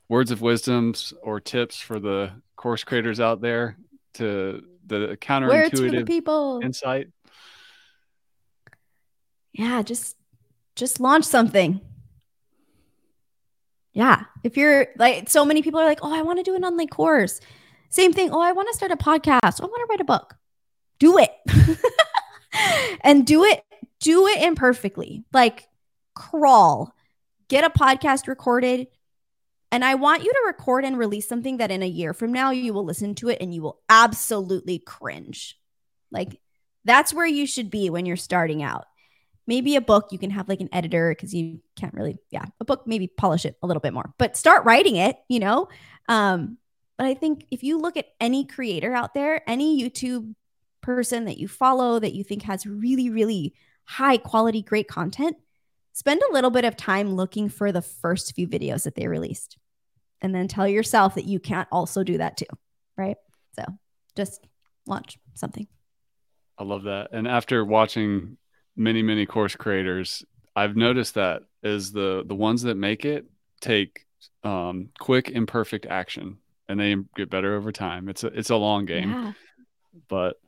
words 0.10 0.32
of 0.32 0.42
wisdoms 0.42 1.14
or 1.22 1.40
tips 1.40 1.80
for 1.80 2.00
the 2.00 2.32
course 2.56 2.84
creators 2.84 3.20
out 3.20 3.42
there 3.42 3.78
to 4.16 4.64
the 4.86 5.18
counterintuitive 5.20 6.08
people. 6.08 6.62
insight? 6.64 7.08
Yeah, 9.54 9.82
just 9.82 10.16
just 10.76 11.00
launch 11.00 11.26
something. 11.26 11.82
Yeah. 13.94 14.26
If 14.44 14.58
you're 14.58 14.88
like, 14.98 15.28
so 15.28 15.44
many 15.44 15.64
people 15.64 15.80
are 15.80 15.86
like, 15.86 16.00
oh, 16.04 16.14
I 16.14 16.22
want 16.22 16.38
to 16.38 16.44
do 16.44 16.56
an 16.56 16.64
online 16.64 16.88
course. 16.88 17.42
Same 17.90 18.14
thing. 18.14 18.30
Oh, 18.32 18.40
I 18.40 18.52
want 18.52 18.68
to 18.70 18.76
start 18.76 18.92
a 18.92 18.96
podcast. 18.96 19.60
Oh, 19.60 19.64
I 19.64 19.66
want 19.66 19.82
to 19.82 19.88
write 19.90 20.02
a 20.02 20.06
book. 20.06 20.36
Do 21.00 21.18
it. 21.18 21.32
and 23.02 23.26
do 23.26 23.44
it, 23.44 23.64
do 24.00 24.28
it 24.28 24.44
imperfectly. 24.44 25.24
Like, 25.34 25.68
crawl, 26.14 26.94
get 27.50 27.64
a 27.64 27.70
podcast 27.70 28.28
recorded. 28.28 28.88
And 29.72 29.84
I 29.84 29.96
want 29.96 30.24
you 30.24 30.32
to 30.32 30.44
record 30.48 30.86
and 30.86 30.98
release 30.98 31.28
something 31.28 31.58
that 31.58 31.72
in 31.72 31.84
a 31.84 31.88
year 31.88 32.14
from 32.14 32.32
now, 32.32 32.52
you 32.52 32.74
will 32.74 32.86
listen 32.86 33.16
to 33.16 33.30
it 33.30 33.40
and 33.42 33.54
you 33.54 33.62
will 33.62 33.82
absolutely 33.90 34.80
cringe. 34.80 35.60
Like, 36.10 36.40
that's 36.86 37.14
where 37.14 37.26
you 37.26 37.46
should 37.46 37.70
be 37.70 37.90
when 37.90 38.06
you're 38.06 38.16
starting 38.16 38.64
out 38.64 38.86
maybe 39.48 39.78
a 39.78 39.82
book 39.82 40.10
you 40.12 40.20
can 40.20 40.30
have 40.30 40.50
like 40.50 40.60
an 40.60 40.70
editor 40.72 41.10
because 41.10 41.34
you 41.34 41.60
can't 41.76 41.94
really 41.94 42.18
yeah 42.30 42.46
a 42.60 42.66
book 42.66 42.84
maybe 42.86 43.08
polish 43.08 43.46
it 43.46 43.58
a 43.64 43.68
little 43.68 43.80
bit 43.80 43.94
more 43.94 44.14
but 44.18 44.38
start 44.38 44.66
writing 44.66 44.98
it 44.98 45.18
you 45.30 45.40
know 45.40 45.68
um 46.10 46.58
but 46.98 47.08
i 47.08 47.14
think 47.14 47.48
if 47.50 47.64
you 47.64 47.80
look 47.80 47.98
at 47.98 48.08
any 48.20 48.46
creator 48.46 48.94
out 48.94 49.14
there 49.14 49.42
any 49.50 49.82
youtube 49.82 50.36
person 50.82 51.26
that 51.26 51.38
you 51.38 51.48
follow 51.48 51.98
that 51.98 52.14
you 52.14 52.24
think 52.24 52.44
has 52.44 52.66
really 52.66 53.10
really 53.10 53.54
high 53.86 54.18
quality 54.18 54.62
great 54.62 54.88
content 54.88 55.38
spend 55.98 56.22
a 56.22 56.34
little 56.34 56.52
bit 56.52 56.64
of 56.64 56.78
time 56.78 57.16
looking 57.16 57.50
for 57.50 57.72
the 57.72 57.82
first 57.82 58.36
few 58.36 58.48
videos 58.48 58.84
that 58.84 58.94
they 58.94 59.08
released 59.08 59.58
and 60.22 60.34
then 60.36 60.48
tell 60.48 60.68
yourself 60.68 61.16
that 61.16 61.26
you 61.26 61.40
can't 61.40 61.68
also 61.72 62.04
do 62.04 62.18
that 62.20 62.38
too 62.38 62.46
right? 62.98 63.18
So 63.54 63.64
just 64.16 64.46
launch 64.86 65.18
something. 65.36 65.68
I 66.58 66.64
love 66.64 66.84
that. 66.84 67.10
And 67.14 67.28
after 67.28 67.64
watching 67.64 68.38
many 68.76 69.02
many 69.02 69.26
course 69.26 69.56
creators 69.56 70.24
i've 70.56 70.76
noticed 70.76 71.16
that 71.16 71.42
is 71.64 71.92
the 71.92 72.24
the 72.28 72.36
ones 72.36 72.62
that 72.62 72.78
make 72.78 73.06
it 73.06 73.26
take 73.60 74.06
um, 74.44 74.90
quick 75.00 75.30
imperfect 75.32 75.88
action 75.88 76.38
and 76.70 76.80
they 76.80 76.96
get 77.16 77.32
better 77.32 77.56
over 77.56 77.72
time. 77.72 78.08
It's 78.08 78.24
a 78.24 78.28
it's 78.28 78.52
a 78.52 78.56
long 78.56 78.86
game 78.86 79.10
yeah. 79.10 79.32
but 80.08 80.40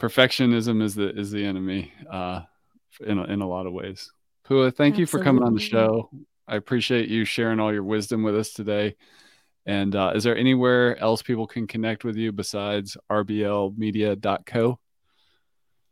perfectionism 0.00 0.82
is 0.82 0.94
the 0.96 1.16
is 1.16 1.30
the 1.30 1.44
enemy 1.44 1.92
uh 2.10 2.42
in 3.00 3.18
a, 3.18 3.24
in 3.24 3.40
a 3.40 3.48
lot 3.48 3.66
of 3.66 3.72
ways 3.72 4.10
Pua, 4.46 4.74
thank 4.74 4.94
Absolutely. 4.94 5.00
you 5.00 5.06
for 5.06 5.22
coming 5.22 5.42
on 5.42 5.54
the 5.54 5.60
show 5.60 6.10
i 6.48 6.56
appreciate 6.56 7.08
you 7.08 7.24
sharing 7.24 7.58
all 7.58 7.72
your 7.72 7.82
wisdom 7.82 8.22
with 8.22 8.36
us 8.36 8.52
today 8.52 8.94
and 9.66 9.96
uh, 9.96 10.12
is 10.14 10.22
there 10.22 10.36
anywhere 10.36 10.96
else 10.98 11.22
people 11.22 11.46
can 11.46 11.66
connect 11.66 12.04
with 12.04 12.16
you 12.16 12.30
besides 12.32 12.96
rblmedia.co 13.10 14.78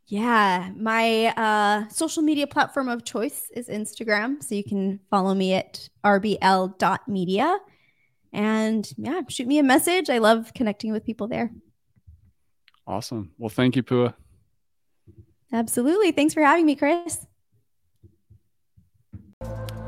yeah, 0.07 0.70
my 0.76 1.28
uh, 1.28 1.88
social 1.88 2.22
media 2.22 2.46
platform 2.46 2.88
of 2.88 3.05
choice 3.05 3.48
is 3.55 3.68
Instagram. 3.68 4.42
So 4.42 4.55
you 4.55 4.64
can 4.64 5.00
follow 5.11 5.34
me 5.34 5.55
at 5.55 5.88
rbl.media. 6.05 7.59
And 8.32 8.92
yeah, 8.98 9.22
shoot 9.28 9.46
me 9.46 9.59
a 9.59 9.62
message. 9.62 10.11
I 10.11 10.18
love 10.18 10.52
connecting 10.55 10.92
with 10.92 11.05
people 11.05 11.26
there. 11.26 11.50
Awesome. 12.86 13.32
Well, 13.38 13.48
thank 13.48 13.76
you, 13.76 13.82
Pua. 13.82 14.14
Absolutely. 15.52 16.12
Thanks 16.12 16.34
for 16.34 16.42
having 16.42 16.66
me, 16.66 16.76
Chris. 16.76 17.26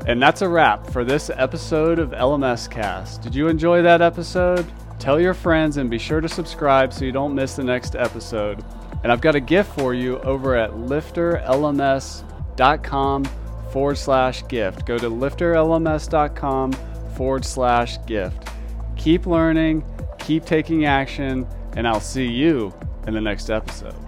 And 0.07 0.19
that's 0.21 0.41
a 0.41 0.47
wrap 0.47 0.87
for 0.87 1.03
this 1.03 1.29
episode 1.29 1.99
of 1.99 2.11
LMS 2.11 2.71
Cast. 2.71 3.21
Did 3.21 3.35
you 3.35 3.49
enjoy 3.49 3.81
that 3.81 4.01
episode? 4.01 4.65
Tell 4.99 5.19
your 5.19 5.33
friends 5.33 5.75
and 5.75 5.89
be 5.89 5.97
sure 5.97 6.21
to 6.21 6.29
subscribe 6.29 6.93
so 6.93 7.03
you 7.03 7.11
don't 7.11 7.35
miss 7.35 7.57
the 7.57 7.63
next 7.63 7.93
episode. 7.95 8.63
And 9.03 9.11
I've 9.11 9.19
got 9.19 9.35
a 9.35 9.41
gift 9.41 9.77
for 9.77 9.93
you 9.93 10.19
over 10.19 10.55
at 10.55 10.71
lifterlms.com 10.71 13.25
forward 13.71 13.97
slash 13.97 14.47
gift. 14.47 14.85
Go 14.85 14.97
to 14.97 15.09
lifterlms.com 15.09 16.71
forward 17.15 17.43
slash 17.43 17.97
gift. 18.05 18.47
Keep 18.95 19.25
learning, 19.25 19.83
keep 20.19 20.45
taking 20.45 20.85
action, 20.85 21.45
and 21.75 21.85
I'll 21.85 21.99
see 21.99 22.27
you 22.27 22.73
in 23.05 23.13
the 23.13 23.21
next 23.21 23.49
episode. 23.49 24.06